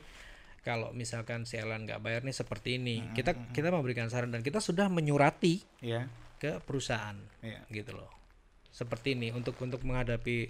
Kalau 0.63 0.95
misalkan 0.95 1.43
si 1.43 1.59
airline 1.59 1.83
nggak 1.83 1.99
bayar 1.99 2.21
nih 2.23 2.31
seperti 2.31 2.79
ini. 2.79 3.03
Kita 3.11 3.35
kita 3.51 3.73
memberikan 3.75 4.07
saran 4.07 4.31
dan 4.31 4.39
kita 4.39 4.63
sudah 4.63 4.87
menyurati 4.87 5.59
Iya. 5.83 6.07
ke 6.39 6.63
perusahaan 6.63 7.19
Iya. 7.43 7.67
gitu 7.67 7.99
loh. 7.99 8.07
Seperti 8.71 9.19
ini 9.19 9.35
untuk 9.35 9.59
untuk 9.59 9.83
menghadapi 9.83 10.47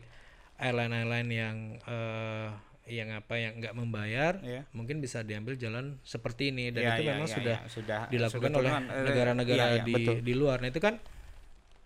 airline 0.62 0.94
airline 0.94 1.32
yang 1.34 1.58
eh, 1.82 2.48
yang 2.86 3.10
apa 3.12 3.34
yang 3.42 3.58
nggak 3.58 3.74
membayar 3.74 4.38
Iya. 4.46 4.62
mungkin 4.70 5.02
bisa 5.02 5.26
diambil 5.26 5.58
jalan 5.58 5.98
seperti 6.06 6.54
ini 6.54 6.70
dan 6.70 6.86
Iya, 6.86 6.92
itu 6.94 7.02
iya, 7.02 7.12
memang 7.18 7.30
iya, 7.30 7.36
sudah 7.36 7.58
iya. 7.58 7.70
sudah 7.70 8.00
dilakukan 8.14 8.52
sudah 8.54 8.60
oleh 8.62 8.72
eh, 8.72 9.06
negara-negara 9.10 9.58
iya, 9.58 9.74
iya, 9.74 9.84
di 9.84 9.94
betul. 9.94 10.16
di 10.22 10.34
luar. 10.38 10.58
Nah 10.62 10.70
itu 10.70 10.78
kan 10.78 10.96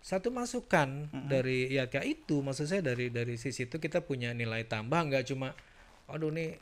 satu 0.00 0.28
masukan 0.28 1.08
dari 1.28 1.68
ya 1.68 1.88
kayak 1.88 2.08
itu 2.08 2.40
maksud 2.40 2.64
saya 2.64 2.80
dari 2.80 3.08
dari 3.08 3.36
sisi 3.36 3.68
itu 3.68 3.76
kita 3.76 4.00
punya 4.00 4.32
nilai 4.32 4.64
tambah 4.64 4.96
nggak 4.96 5.28
cuma 5.28 5.52
aduh 6.08 6.32
nih 6.32 6.56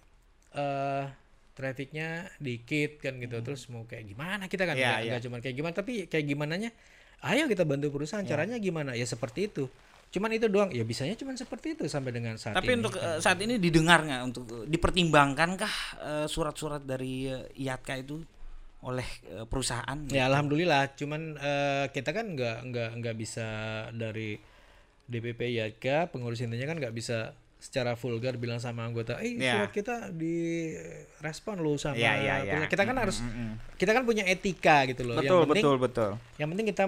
eh 0.54 1.04
trafficnya 1.54 2.30
dikit 2.38 3.02
kan 3.02 3.18
gitu 3.18 3.42
terus 3.42 3.66
mau 3.66 3.82
kayak 3.82 4.06
gimana 4.06 4.46
kita 4.46 4.62
kan 4.62 4.74
Iya, 4.74 4.86
nggak 4.86 4.98
nggak 5.06 5.22
cuma 5.26 5.36
kayak 5.38 5.56
gimana 5.58 5.74
tapi 5.74 5.92
kayak 6.06 6.26
gimana 6.26 6.54
nya 6.54 6.70
ayo 7.26 7.50
kita 7.50 7.66
bantu 7.66 7.90
perusahaan 7.90 8.22
Iya. 8.22 8.30
caranya 8.38 8.56
gimana 8.58 8.94
ya 8.94 9.02
seperti 9.02 9.50
itu 9.50 9.66
cuman 10.08 10.30
itu 10.32 10.48
doang 10.48 10.72
ya 10.72 10.88
bisanya 10.88 11.12
cuman 11.20 11.36
seperti 11.36 11.76
itu 11.76 11.84
sampai 11.84 12.16
dengan 12.16 12.40
saat 12.40 12.56
Tapi 12.56 12.72
ini 12.72 12.80
untuk 12.80 12.96
eh, 12.96 13.20
saat 13.20 13.38
ini 13.44 13.60
didengar 13.60 14.00
nggak 14.08 14.22
untuk 14.24 14.44
eh, 14.48 14.64
dipertimbangkankah 14.66 15.74
eh, 16.00 16.26
surat-surat 16.26 16.80
dari 16.80 17.28
eh, 17.28 17.44
IATKA 17.60 17.94
itu 18.00 18.16
oleh 18.88 19.04
eh, 19.28 19.44
perusahaan? 19.44 19.98
Ya 20.08 20.24
alhamdulillah, 20.32 20.96
cuman 20.96 21.36
eh, 21.36 21.84
kita 21.92 22.16
kan 22.16 22.32
nggak 22.32 22.58
nggak 22.72 22.90
nggak 23.04 23.16
bisa 23.20 23.46
dari 23.92 24.40
DPP 25.04 25.40
YK 25.60 26.08
pengurus 26.08 26.40
intinya 26.40 26.68
kan 26.68 26.80
nggak 26.80 26.94
bisa 26.96 27.36
secara 27.58 27.98
vulgar 27.98 28.38
bilang 28.38 28.62
sama 28.62 28.86
anggota, 28.86 29.18
eh 29.18 29.34
Ya. 29.34 29.58
surat 29.58 29.72
kita 29.74 30.14
direspon 30.14 31.58
lo 31.58 31.74
sama 31.74 31.98
iya, 31.98 32.14
iya. 32.16 32.34
perusahaan." 32.38 32.70
kita 32.70 32.82
kan 32.86 32.96
harus 32.96 33.16
Mm-mm. 33.18 33.50
kita 33.74 33.90
kan 33.92 34.02
punya 34.06 34.24
etika 34.24 34.86
gitu 34.86 35.02
loh. 35.02 35.18
Betul, 35.18 35.42
yang 35.42 35.50
penting 35.50 35.64
betul, 35.66 35.76
betul. 35.76 36.10
yang 36.38 36.48
penting 36.54 36.66
kita 36.70 36.84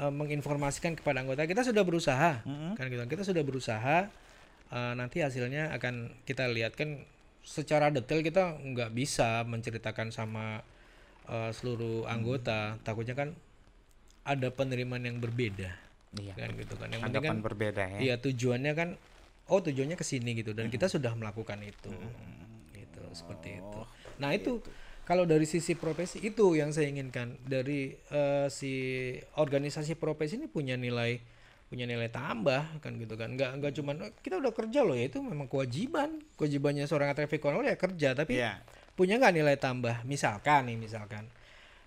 eh, 0.00 0.12
menginformasikan 0.12 0.96
kepada 0.96 1.20
anggota 1.20 1.44
kita 1.44 1.62
sudah 1.62 1.84
berusaha. 1.84 2.40
Mm-mm. 2.48 2.72
kan 2.74 2.88
gitu 2.88 3.04
kita 3.04 3.22
sudah 3.22 3.42
berusaha 3.44 4.08
eh, 4.72 4.92
nanti 4.96 5.20
hasilnya 5.20 5.76
akan 5.76 6.24
kita 6.24 6.48
lihat. 6.48 6.74
Kan 6.74 7.04
secara 7.44 7.92
detail 7.92 8.24
kita 8.24 8.56
nggak 8.60 8.90
bisa 8.96 9.44
menceritakan 9.44 10.08
sama 10.10 10.64
eh, 11.28 11.50
seluruh 11.52 12.08
anggota. 12.08 12.80
Takutnya 12.80 13.12
kan 13.12 13.36
ada 14.24 14.48
penerimaan 14.48 15.04
yang 15.04 15.20
berbeda. 15.20 15.90
Iya. 16.10 16.34
kan 16.34 16.50
gitu 16.58 16.74
kan. 16.74 16.88
Yang 16.90 17.02
penting 17.06 17.30
kan 17.30 17.38
berbeda 17.38 17.84
ya. 17.86 17.98
iya 18.02 18.14
tujuannya 18.18 18.72
kan 18.74 18.88
oh 19.46 19.62
tujuannya 19.62 19.94
ke 19.94 20.02
sini 20.02 20.34
gitu 20.34 20.50
dan 20.58 20.66
kita 20.66 20.90
sudah 20.90 21.14
melakukan 21.14 21.62
itu. 21.62 21.90
Gitu 22.74 23.02
seperti 23.14 23.62
itu. 23.62 23.80
Nah 24.18 24.34
itu 24.34 24.58
kalau 25.04 25.24
dari 25.26 25.44
sisi 25.48 25.74
profesi 25.74 26.22
itu 26.22 26.54
yang 26.54 26.70
saya 26.70 26.86
inginkan. 26.90 27.34
Dari 27.42 27.92
eh, 28.10 28.46
si 28.48 28.72
organisasi 29.36 29.98
profesi 29.98 30.38
ini 30.38 30.46
punya 30.46 30.78
nilai 30.78 31.18
punya 31.70 31.86
nilai 31.86 32.10
tambah 32.10 32.82
kan 32.82 32.98
gitu 32.98 33.14
kan. 33.14 33.30
Nggak 33.38 33.50
nggak 33.62 33.72
cuman 33.78 33.94
"Oh, 34.06 34.10
kita 34.22 34.42
udah 34.42 34.52
kerja 34.54 34.80
loh. 34.82 34.94
Ya 34.98 35.06
itu 35.10 35.18
memang 35.22 35.46
kewajiban. 35.46 36.22
Kewajibannya 36.34 36.84
seorang 36.90 37.14
traffic 37.14 37.38
control 37.42 37.66
ya 37.66 37.78
kerja 37.78 38.14
tapi 38.14 38.38
Iya. 38.42 38.58
punya 38.98 39.18
nggak 39.22 39.34
nilai 39.34 39.56
tambah? 39.58 40.02
Misalkan 40.06 40.66
nih 40.70 40.78
misalkan. 40.78 41.26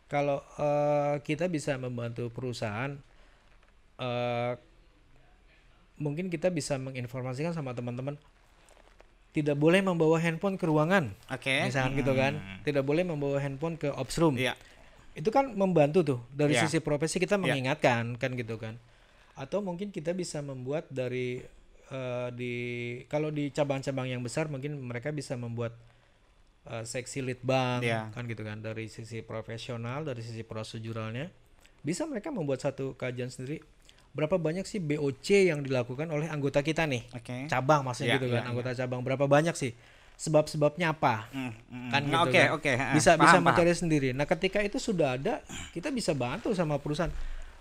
Kalau 0.08 0.40
eh, 0.60 1.16
kita 1.24 1.48
bisa 1.52 1.76
membantu 1.80 2.28
perusahaan 2.32 2.96
eh, 4.00 4.54
mungkin 5.98 6.28
kita 6.28 6.50
bisa 6.50 6.76
menginformasikan 6.82 7.54
sama 7.54 7.72
teman-teman 7.78 8.18
tidak 9.34 9.58
boleh 9.58 9.82
membawa 9.82 10.22
handphone 10.22 10.56
ke 10.56 10.64
ruangan 10.64 11.10
Oke. 11.28 11.66
misalkan 11.66 11.98
gitu 11.98 12.14
kan 12.14 12.38
tidak 12.62 12.86
boleh 12.86 13.02
membawa 13.02 13.42
handphone 13.42 13.76
ke 13.76 13.90
ops 13.90 14.22
room 14.22 14.38
Iya. 14.38 14.54
itu 15.14 15.30
kan 15.30 15.52
membantu 15.54 16.00
tuh 16.06 16.20
dari 16.30 16.54
Iya. 16.54 16.66
sisi 16.66 16.78
profesi 16.80 17.18
kita 17.18 17.36
Iya. 17.36 17.42
mengingatkan 17.42 18.16
kan 18.16 18.32
gitu 18.34 18.56
kan 18.58 18.78
atau 19.34 19.66
mungkin 19.66 19.90
kita 19.90 20.14
bisa 20.14 20.40
membuat 20.40 20.86
dari 20.88 21.42
eh, 21.90 22.30
di 22.32 22.54
kalau 23.06 23.30
di 23.30 23.50
cabang-cabang 23.50 24.08
yang 24.08 24.22
besar 24.22 24.46
mungkin 24.48 24.78
mereka 24.80 25.10
bisa 25.10 25.34
membuat 25.34 25.74
eh, 26.64 26.86
seksi 26.86 27.20
lead 27.20 27.42
bank 27.42 27.84
Iya. 27.84 28.14
kan 28.14 28.24
gitu 28.24 28.42
kan 28.42 28.62
dari 28.62 28.86
sisi 28.88 29.20
profesional 29.20 30.06
dari 30.06 30.22
sisi 30.22 30.42
proseduralnya 30.42 31.28
bisa 31.84 32.08
mereka 32.08 32.32
membuat 32.32 32.64
satu 32.64 32.96
kajian 32.96 33.28
sendiri 33.28 33.60
berapa 34.14 34.38
banyak 34.38 34.64
sih 34.64 34.78
BOC 34.78 35.28
yang 35.50 35.60
dilakukan 35.60 36.06
oleh 36.08 36.26
anggota 36.28 36.62
kita 36.62 36.86
nih 36.86 37.02
Oke. 37.12 37.46
cabang 37.48 37.82
maksudnya 37.82 38.14
Iya, 38.14 38.16
gitu 38.16 38.28
kan 38.30 38.40
iya, 38.40 38.48
anggota 38.48 38.72
cabang 38.72 39.02
berapa 39.02 39.26
banyak 39.26 39.54
sih 39.54 39.74
sebab-sebabnya 40.16 40.94
apa 40.94 41.26
Mm, 41.30 41.50
mm, 41.50 41.90
kan 41.90 42.02
mm. 42.02 42.08
gitu 42.08 42.22
Oke, 42.24 42.38
kan. 42.40 42.48
oke. 42.54 42.72
ah, 42.72 42.94
bisa 42.94 43.12
paham, 43.12 43.20
bisa 43.20 43.34
paham. 43.34 43.44
mencari 43.44 43.74
sendiri 43.74 44.10
nah 44.12 44.26
ketika 44.26 44.62
itu 44.62 44.78
sudah 44.78 45.18
ada 45.18 45.42
kita 45.74 45.90
bisa 45.90 46.14
bantu 46.14 46.54
sama 46.54 46.78
perusahaan 46.78 47.10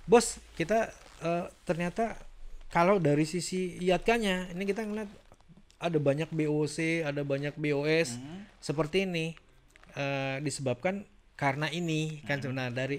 bos 0.04 0.36
kita 0.52 0.92
eh, 1.20 1.44
ternyata 1.62 2.20
kalau 2.68 2.96
dari 2.98 3.24
sisi 3.24 3.80
IATKA-nya 3.80 4.52
ini 4.52 4.62
kita 4.62 4.82
ngeliat 4.82 5.08
ada 5.78 5.98
banyak 5.98 6.28
BOC 6.28 6.76
ada 7.02 7.22
banyak 7.22 7.54
BOS 7.54 8.14
Hmm. 8.14 8.44
seperti 8.58 9.04
ini 9.04 9.32
eh, 9.92 10.36
disebabkan 10.38 11.08
karena 11.34 11.66
ini 11.66 12.20
kan 12.22 12.36
Hmm. 12.36 12.44
sebenarnya 12.46 12.72
dari 12.76 12.96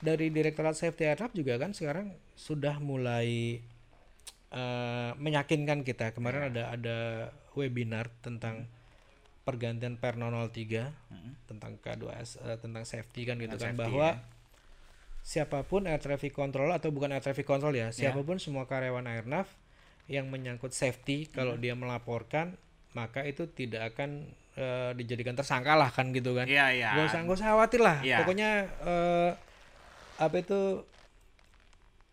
dari 0.00 0.28
Direktorat 0.28 0.72
Safety 0.72 1.04
Aircraft 1.04 1.34
juga 1.34 1.56
kan 1.56 1.70
sekarang 1.70 2.08
sudah 2.34 2.76
mulai 2.78 3.60
eh, 4.50 5.10
meyakinkan 5.14 5.80
kita 5.80 6.10
kemarin 6.10 6.42
Ya. 6.42 6.50
ada 6.50 6.64
ada 6.72 6.98
webinar 7.52 8.10
tentang 8.18 8.66
pergantian 9.40 9.94
Per 9.94 10.14
03 10.14 10.90
tentang 11.46 11.72
K2S 11.76 12.40
eh, 12.40 12.58
tentang 12.58 12.82
safety 12.82 13.24
kan 13.24 13.36
gitu 13.36 13.54
kan 13.54 13.72
Hmm. 13.72 13.76
safety, 13.76 13.82
bahwa 13.86 14.08
ya. 14.10 14.22
siapa 15.22 15.62
pun 15.62 15.84
air 15.84 15.98
traffic 15.98 16.32
control 16.32 16.70
atau 16.70 16.88
bukan 16.88 17.10
air 17.10 17.20
traffic 17.20 17.44
control 17.44 17.72
ya 17.72 17.88
siapa 17.90 18.20
pun 18.20 18.36
semua 18.36 18.64
karyawan 18.64 19.04
airnav 19.06 19.46
yang 20.06 20.26
menyangkut 20.26 20.72
safety 20.72 21.28
kalau 21.28 21.54
Hmm. 21.54 21.62
dia 21.62 21.74
melaporkan 21.74 22.56
maka 22.90 23.22
itu 23.22 23.46
tidak 23.46 23.94
akan 23.94 24.26
eh, 24.52 24.90
dijadikan 24.92 25.32
tersangka 25.32 25.72
lah 25.72 25.88
kan 25.88 26.10
gitu 26.10 26.34
kan 26.34 26.44
Iya, 26.44 26.66
iya. 26.74 26.88
nggak 26.92 27.06
usah 27.06 27.20
nggak 27.22 27.36
usah 27.36 27.48
khawatir 27.48 27.80
lah 27.80 27.96
Iya. 28.02 28.18
pokoknya 28.18 28.50
eh, 28.82 29.30
apa 30.20 30.36
itu 30.36 30.84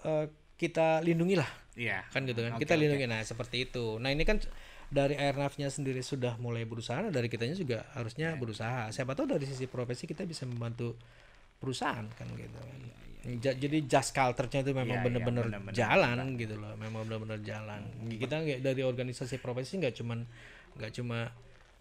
eh, 0.02 0.26
kita 0.58 1.04
lindungi 1.04 1.36
lah 1.38 1.50
Iya. 1.78 2.02
kan 2.10 2.26
gitu 2.26 2.42
kan? 2.42 2.58
Oke, 2.58 2.66
kita 2.66 2.74
lindungi. 2.74 3.06
Nah 3.06 3.22
seperti 3.22 3.70
itu. 3.70 4.02
Nah 4.02 4.10
ini 4.10 4.26
kan 4.26 4.42
dari 4.90 5.14
airnavnya 5.14 5.70
sendiri 5.70 6.02
sudah 6.02 6.40
mulai 6.40 6.66
berusaha 6.66 6.98
nah 6.98 7.12
dari 7.12 7.30
kitanya 7.30 7.54
juga 7.54 7.86
harusnya 7.94 8.34
Iya. 8.34 8.40
berusaha. 8.40 8.90
Siapa 8.90 9.14
tahu 9.14 9.30
dari 9.30 9.46
sisi 9.46 9.70
profesi 9.70 10.10
kita 10.10 10.26
bisa 10.26 10.50
membantu 10.50 10.98
perusahaan 11.60 12.08
kan 12.10 12.28
gitu. 12.34 12.58
Kan 12.58 12.82
Ja- 13.38 13.54
jadi 13.54 13.84
just 13.84 14.16
culture-nya 14.16 14.64
itu 14.64 14.72
memang 14.72 14.88
Iya, 14.88 15.04
iya, 15.04 15.06
benar-benar 15.06 15.46
jalan 15.76 16.18
gitu 16.40 16.56
loh. 16.56 16.74
Memang 16.80 17.04
benar-benar 17.06 17.44
jalan. 17.44 17.84
Kita 18.08 18.40
nggak 18.40 18.60
dari 18.64 18.82
organisasi 18.82 19.38
profesi 19.38 19.78
nggak 19.78 19.94
cuman 19.94 20.24
nggak 20.80 20.92
cuma 20.96 21.30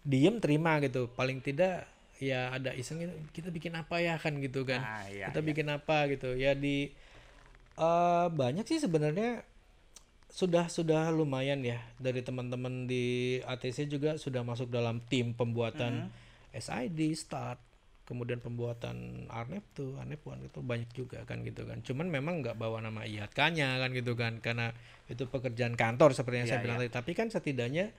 diem 0.03 0.37
terima 0.37 0.77
gitu. 0.83 1.07
Paling 1.09 1.39
tidak 1.39 1.87
ya 2.21 2.51
ada 2.55 2.71
iseng 2.73 2.97
gitu, 3.03 3.13
kita 3.35 3.49
bikin 3.53 3.73
apa 3.77 3.95
ya? 4.01 4.15
kan 4.23 4.33
gitu 4.41 4.65
kan. 4.69 4.81
Ah, 4.81 5.05
iya, 5.09 5.29
kita 5.29 5.39
iya. 5.43 5.47
bikin 5.49 5.67
apa? 5.69 5.97
gitu. 6.13 6.33
Ya 6.37 6.51
di 6.57 6.91
eh 7.77 8.27
banyak 8.33 8.65
sih 8.65 8.79
sebenarnya 8.81 9.45
sudah 10.27 10.65
sudah 10.69 11.09
lumayan 11.13 11.63
ya 11.63 11.79
dari 11.97 12.21
teman-teman 12.21 12.85
di 12.91 13.05
ATC 13.41 13.87
juga 13.89 14.11
sudah 14.19 14.41
masuk 14.45 14.67
dalam 14.69 15.01
tim 15.11 15.33
pembuatan 15.33 16.11
Mm-hmm. 16.11 16.57
SID 16.57 16.99
start 17.15 17.59
kemudian 18.07 18.39
pembuatan 18.39 19.27
Arnep 19.29 19.63
tuh 19.75 19.99
Arnep 19.99 20.23
One 20.23 20.47
itu 20.47 20.59
banyak 20.63 20.89
juga 20.95 21.19
kan 21.27 21.43
gitu 21.43 21.67
kan. 21.67 21.83
Cuman 21.83 22.07
memang 22.07 22.39
nggak 22.41 22.55
bawa 22.55 22.79
nama 22.79 23.03
IATK-nya 23.03 23.77
kan 23.83 23.89
gitu 23.91 24.15
kan 24.15 24.39
karena 24.39 24.71
itu 25.11 25.27
pekerjaan 25.27 25.75
kantor 25.75 26.15
seperti 26.15 26.37
yang 26.45 26.49
saya 26.49 26.59
Iya, 26.59 26.63
bilang 26.63 26.77
tadi. 26.81 26.91
Tapi 26.91 27.11
kan 27.19 27.27
setidaknya 27.27 27.91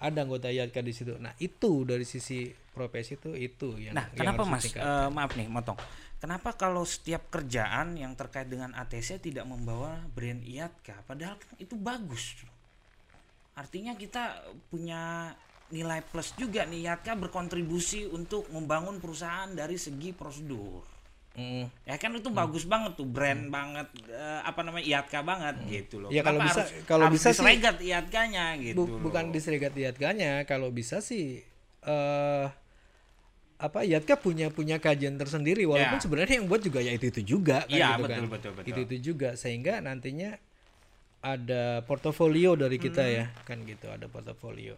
ada 0.00 0.18
anggota 0.24 0.50
IATK 0.50 0.76
di 0.82 0.92
situ 0.94 1.14
nah 1.18 1.32
itu 1.38 1.86
dari 1.86 2.02
sisi 2.06 2.50
profesi 2.74 3.14
itu 3.14 3.30
itu 3.38 3.78
yang 3.78 3.94
Nah, 3.94 4.10
yang 4.10 4.34
kenapa 4.34 4.42
harus 4.42 4.66
Mas? 4.66 4.74
eh, 4.74 5.08
maaf 5.14 5.32
nih, 5.38 5.46
motong. 5.46 5.78
Kenapa 6.18 6.56
kalau 6.58 6.82
setiap 6.82 7.30
kerjaan 7.30 7.94
yang 7.94 8.18
terkait 8.18 8.50
dengan 8.50 8.74
ATC 8.74 9.22
tidak 9.22 9.46
membawa 9.46 10.02
brand 10.10 10.42
IATKA 10.42 11.06
padahal 11.06 11.38
kan 11.38 11.54
itu 11.62 11.78
bagus. 11.78 12.42
Artinya 13.54 13.94
kita 13.94 14.42
punya 14.66 15.30
nilai 15.70 16.02
plus 16.02 16.34
juga 16.34 16.66
nih 16.66 16.90
IATKA 16.90 17.14
berkontribusi 17.28 18.10
untuk 18.10 18.50
membangun 18.50 18.98
perusahaan 18.98 19.52
dari 19.54 19.78
segi 19.78 20.10
prosedur. 20.10 20.93
Mm. 21.34 21.66
Ya 21.82 21.96
kan 21.96 22.14
itu 22.14 22.30
bagus 22.30 22.62
banget 22.62 22.94
tuh 22.94 23.04
brand 23.04 23.50
banget 23.50 23.90
eh, 24.06 24.40
apa 24.40 24.62
namanya 24.62 24.86
IATKA 24.86 25.20
banget 25.20 25.56
gitu 25.66 25.98
loh. 25.98 26.08
Ya, 26.08 26.22
kalau 26.22 26.38
bisa- 26.38 26.62
harus, 26.62 26.86
kalau 26.86 27.04
harus 27.10 27.14
bisa 27.16 27.28
sih- 27.28 27.36
diselegat 27.36 27.76
IATKA-nya 27.78 28.44
gitu. 28.60 28.76
Bu- 28.76 28.86
loh. 28.88 29.00
bukan 29.02 29.24
diserigat 29.28 29.74
IATKA-nya 29.74 30.44
kalau 30.44 30.70
bisa 30.70 30.98
sih 31.00 31.42
eh 31.82 32.46
apa 33.56 33.78
IATKA 33.82 34.14
punya 34.16 34.46
punya 34.48 34.78
kajian 34.78 35.14
tersendiri 35.14 35.62
walaupun 35.64 35.98
Ya. 35.98 36.02
sebenarnya 36.02 36.34
yang 36.38 36.46
buat 36.46 36.60
juga 36.60 36.78
ya 36.78 36.92
itu 36.92 37.06
itu 37.08 37.20
juga 37.32 37.62
kan 37.62 37.70
Iya, 37.72 37.86
gitu 37.88 38.02
betul, 38.02 38.14
kan 38.14 38.22
betul, 38.28 38.52
betul. 38.52 38.68
itu 38.68 38.80
itu 38.84 38.96
juga 39.04 39.28
sehingga 39.34 39.78
nantinya 39.78 40.38
ada 41.18 41.80
portofolio 41.80 42.54
dari 42.54 42.76
kita 42.76 43.00
ya 43.02 43.26
kan 43.42 43.62
gitu 43.62 43.88
ada 43.88 44.04
portofolio 44.06 44.76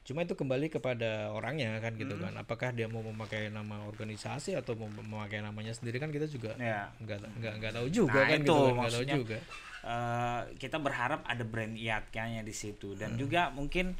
cuma 0.00 0.24
itu 0.24 0.32
kembali 0.32 0.68
kepada 0.68 1.28
orangnya 1.30 1.76
kan 1.78 1.92
gitu 1.92 2.16
kan 2.16 2.32
apakah 2.34 2.72
dia 2.72 2.88
mau 2.88 3.00
memakai 3.00 3.46
nama 3.48 3.84
organisasi 3.84 4.56
atau 4.56 4.72
mau 4.74 4.88
memakai 4.90 5.38
namanya 5.38 5.70
sendiri 5.70 5.96
kan 5.96 6.08
kita 6.08 6.24
juga 6.24 6.56
Ya. 6.56 6.88
nggak 6.98 7.36
nggak 7.36 7.52
nggak 7.58 7.72
tahu 7.74 7.86
juga 7.86 8.16
Nah, 8.16 8.26
kan 8.26 8.38
itu 8.38 8.42
gitu 8.42 8.56
kan 8.56 8.74
nggak 8.76 8.94
tahu 8.94 9.06
juga 9.16 9.38
Eh, 9.80 10.40
kita 10.60 10.76
berharap 10.76 11.24
ada 11.24 11.40
brand 11.40 11.72
IATKA-nya 11.72 12.44
di 12.44 12.52
situ 12.52 12.92
Hmm. 12.92 12.98
dan 12.98 13.10
juga 13.16 13.48
mungkin 13.48 13.96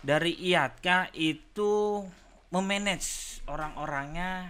dari 0.00 0.32
IATKA 0.32 1.12
itu 1.12 2.00
memanage 2.48 3.40
orang-orangnya 3.44 4.48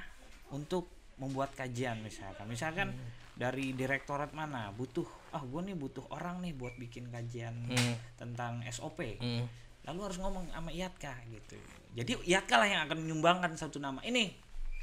untuk 0.49 0.87
membuat 1.17 1.53
kajian 1.53 1.99
misalkan 2.01 2.47
misalkan 2.47 2.89
Hmm. 2.91 3.09
dari 3.35 3.73
direktorat 3.73 4.31
mana 4.31 4.71
butuh 4.71 5.05
ah 5.31 5.43
gue 5.43 5.61
nih 5.61 5.75
butuh 5.75 6.07
orang 6.09 6.39
nih 6.41 6.53
buat 6.53 6.75
bikin 6.77 7.09
kajian 7.09 7.67
Hmm. 7.67 7.95
tentang 8.15 8.63
SOP 8.65 9.19
Hmm. 9.19 9.51
Lalu 9.83 10.01
harus 10.03 10.19
ngomong 10.19 10.45
sama 10.47 10.71
IATKA 10.71 11.15
gitu. 11.29 11.57
Jadi 11.93 12.13
IATKA 12.25 12.57
lah 12.57 12.69
yang 12.69 12.81
akan 12.85 12.99
menyumbangkan 12.99 13.51
satu 13.55 13.77
nama. 13.77 13.99
Ini 14.01 14.31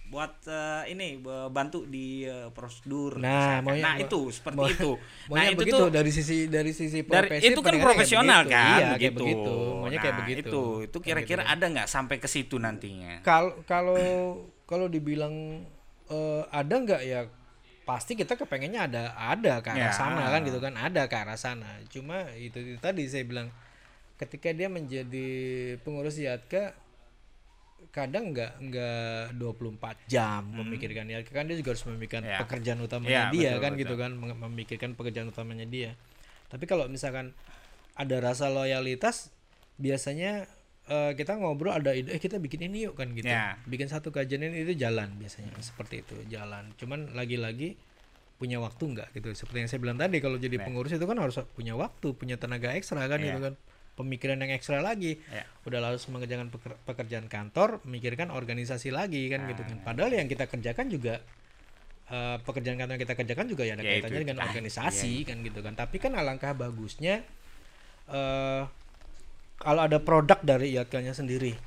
buat 0.07 0.39
eh, 0.45 0.83
ini 0.89 1.19
bantu 1.49 1.83
di 1.83 2.23
eh, 2.23 2.47
prosedur. 2.49 3.19
Nah, 3.19 3.59
maunya- 3.59 3.83
nah 3.83 3.95
itu 3.97 4.31
seperti 4.31 4.55
mau- 4.55 4.67
itu. 4.67 4.91
Nah 5.27 5.29
maunya 5.29 5.49
itu 5.49 5.59
begitu 5.59 5.75
tuh 5.77 5.87
dari 5.89 6.11
sisi 6.11 6.37
dari 6.47 6.71
sisi 6.71 6.99
dari 7.03 7.27
itu 7.37 7.59
kan 7.59 7.71
kayak 7.71 7.83
profesional 7.85 8.39
begitu. 8.41 8.55
kan 8.55 8.67
iya, 8.71 8.87
kayak 8.87 8.95
begitu. 8.95 9.19
begitu. 9.19 9.55
Maunya 9.77 9.99
kayak 9.99 10.15
Nah, 10.15 10.21
begitu. 10.21 10.39
itu 10.41 10.61
itu 10.81 10.97
Kayak 10.97 11.05
kira-kira 11.05 11.41
gitu. 11.43 11.53
ada 11.53 11.65
nggak 11.69 11.87
sampai 11.87 12.15
ke 12.17 12.27
situ 12.27 12.55
nantinya? 12.55 13.13
Kalau 13.21 13.51
kalau 13.63 13.99
kalau 14.63 14.87
dibilang 14.87 15.63
eh, 16.07 16.43
ada 16.49 16.75
nggak 16.77 17.01
ya 17.03 17.27
pasti 17.83 18.15
kita 18.15 18.35
kepengennya 18.35 18.83
ada 18.83 19.03
ada 19.13 19.59
ke 19.59 19.69
arah 19.69 19.79
Ya. 19.79 19.91
sana 19.93 20.23
kan 20.27 20.43
gitu 20.43 20.59
kan 20.59 20.71
ada 20.73 21.03
ke 21.03 21.15
arah 21.15 21.35
sana. 21.35 21.67
Cuma 21.87 22.27
itu, 22.33 22.59
itu 22.59 22.79
tadi 22.79 23.07
saya 23.07 23.23
bilang 23.23 23.47
ketika 24.17 24.49
dia 24.49 24.67
menjadi 24.67 25.27
pengurus 25.79 26.17
Yatka 26.17 26.73
kadang 27.89 28.29
nggak 28.29 28.57
nggak 28.59 29.37
24 29.37 30.09
jam 30.09 30.41
memikirkan 30.51 31.05
Yatka 31.07 31.31
kan 31.31 31.45
dia 31.45 31.55
juga 31.55 31.73
harus 31.73 31.85
memikirkan 31.85 32.23
Hmm. 32.23 32.33
Ya. 32.33 32.39
pekerjaan 32.39 32.79
utamanya 32.79 33.09
Ya, 33.09 33.23
dia 33.27 33.41
betul, 33.49 33.57
kan 33.57 33.71
betul. 33.71 33.81
gitu 33.83 33.95
kan 33.95 34.11
mem- 34.13 34.39
memikirkan 34.43 34.89
pekerjaan 34.93 35.27
utamanya 35.27 35.65
dia 35.65 35.91
tapi 36.47 36.65
kalau 36.65 36.85
misalkan 36.87 37.37
ada 37.93 38.17
rasa 38.19 38.49
loyalitas 38.49 39.29
biasanya 39.75 40.49
eh, 40.85 41.11
kita 41.13 41.35
ngobrol 41.35 41.69
ada 41.71 41.91
ide 41.91 42.09
eh 42.09 42.17
kita 42.17 42.37
bikin 42.37 42.65
ini 42.65 42.87
yuk 42.87 42.95
kan 42.95 43.11
gitu 43.11 43.27
Ya. 43.27 43.61
bikin 43.63 43.85
satu 43.85 44.09
kajian 44.09 44.41
ini 44.41 44.63
itu 44.63 44.73
jalan 44.73 45.13
biasanya 45.15 45.53
seperti 45.59 46.01
itu 46.01 46.15
jalan 46.27 46.73
cuman 46.75 47.13
lagi-lagi 47.13 47.77
punya 48.37 48.57
waktu 48.57 48.83
nggak 48.87 49.07
gitu 49.11 49.33
seperti 49.35 49.57
yang 49.59 49.69
saya 49.69 49.79
bilang 49.79 49.97
tadi 49.97 50.17
kalau 50.17 50.37
jadi 50.37 50.57
pengurus 50.59 50.93
itu 50.93 51.03
kan 51.03 51.17
harus 51.17 51.35
punya 51.51 51.73
waktu 51.73 52.07
punya 52.11 52.37
tenaga 52.37 52.71
ekstra 52.71 53.03
kan 53.03 53.17
Ya. 53.17 53.33
gitu 53.33 53.41
kan 53.43 53.53
pemikiran 53.97 54.37
yang 54.37 54.51
ekstra 54.51 54.79
lagi. 54.79 55.17
Ya. 55.27 55.43
udah 55.63 55.83
harus 55.83 56.05
mengerjakan 56.05 56.47
peker- 56.47 56.79
pekerjaan 56.85 57.25
kantor 57.25 57.83
memikirkan 57.83 58.29
organisasi 58.29 58.87
lagi 58.87 59.27
kan 59.27 59.43
gitu 59.45 59.59
Ah. 59.59 59.67
kan 59.67 59.77
padahal 59.83 60.13
yang 60.13 60.25
kita 60.25 60.45
kerjakan 60.45 60.87
juga 60.87 61.19
eh, 62.07 62.37
pekerjaan 62.39 62.77
kantor 62.77 62.93
yang 62.93 63.03
kita 63.03 63.15
kerjakan 63.15 63.45
juga 63.47 63.63
ya 63.63 63.73
ada 63.73 63.83
Ya, 63.83 63.99
kaitannya 63.99 64.21
dengan 64.21 64.37
tadi. 64.37 64.47
organisasi 64.47 65.13
kan 65.23 65.37
gitu 65.41 65.59
kan. 65.59 65.73
Tapi 65.73 65.97
kan 65.97 66.13
alangkah 66.13 66.53
bagusnya 66.53 67.19
eh 68.07 68.63
kalau 69.57 69.81
ada 69.81 69.99
produk 69.99 70.39
dari 70.39 70.71
IATK-nya 70.71 71.11
sendiri. 71.11 71.57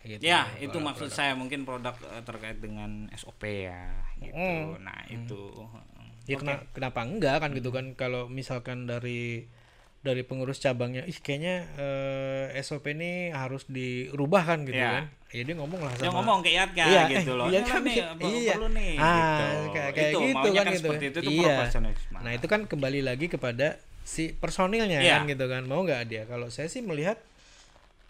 Gitu. 0.00 0.18
ya 0.20 0.46
itu 0.58 0.74
maksud 0.76 1.08
saya. 1.08 1.32
Mungkin 1.32 1.62
produk 1.62 1.94
eh, 2.04 2.20
terkait 2.20 2.58
dengan 2.58 3.06
SOP 3.12 3.42
ya 3.66 3.82
gitu. 4.20 4.34
Mm. 4.34 4.78
nah 4.78 4.98
itu. 5.08 5.42
Ya 6.24 6.36
kena- 6.36 6.62
kenapa 6.70 7.02
enggak 7.02 7.38
kan 7.38 7.50
gitu 7.50 7.70
kan. 7.70 7.94
Kalau 7.94 8.26
misalkan 8.28 8.84
dari 8.84 9.46
dari 10.02 10.26
pengurus 10.26 10.58
cabangnya 10.58 11.06
ih 11.06 11.14
kayaknya 11.14 11.62
eh, 11.78 12.58
SOP 12.58 12.90
ini 12.90 13.30
harus 13.30 13.62
dirubah 13.66 14.42
kan 14.42 14.66
gitu 14.66 14.74
Ya. 14.74 14.90
kan. 14.98 15.04
Ya 15.32 15.42
dia 15.42 15.56
ngomong 15.56 15.80
lah 15.80 15.94
sama 15.96 16.02
dia 16.04 16.10
ngomong 16.12 16.38
ke 16.42 16.50
IATKA 16.52 16.84
Iya, 16.84 17.02
gitu 17.08 17.32
eh, 17.32 17.38
loh 17.40 17.46
iya 17.48 17.58
"Ini 17.58 17.70
kan, 17.70 17.80
nih 17.80 17.96
iya. 17.96 18.52
perlu, 18.52 18.68
nih 18.68 18.92
Ah, 18.94 19.08
gitu 19.08 19.44
kayak, 19.72 19.90
kayak 19.94 20.10
itu 20.10 20.18
gitu 20.20 20.36
kan 20.36 20.52
kan 20.52 20.64
gitu. 20.68 20.80
seperti 20.84 21.04
itu 21.06 21.18
itu 21.18 21.30
Iya. 21.32 21.54
profesionalisme 21.56 22.16
Nah, 22.18 22.32
itu 22.32 22.46
kan 22.46 22.60
kembali 22.66 23.00
lagi 23.00 23.26
kepada 23.26 23.66
si 24.02 24.24
personilnya 24.32 24.98
Iya. 24.98 25.14
kan 25.16 25.22
gitu 25.24 25.44
kan. 25.46 25.62
Mau 25.64 25.80
nggak 25.80 26.02
dia? 26.04 26.22
Kalau 26.26 26.50
saya 26.50 26.66
sih 26.66 26.82
melihat 26.82 27.16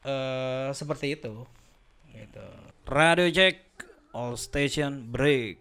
eh 0.02 0.68
seperti 0.72 1.14
itu. 1.14 1.46
Gitu. 2.10 2.44
radio 2.84 3.24
check 3.28 3.56
all 4.12 4.34
station 4.34 5.08
break 5.08 5.56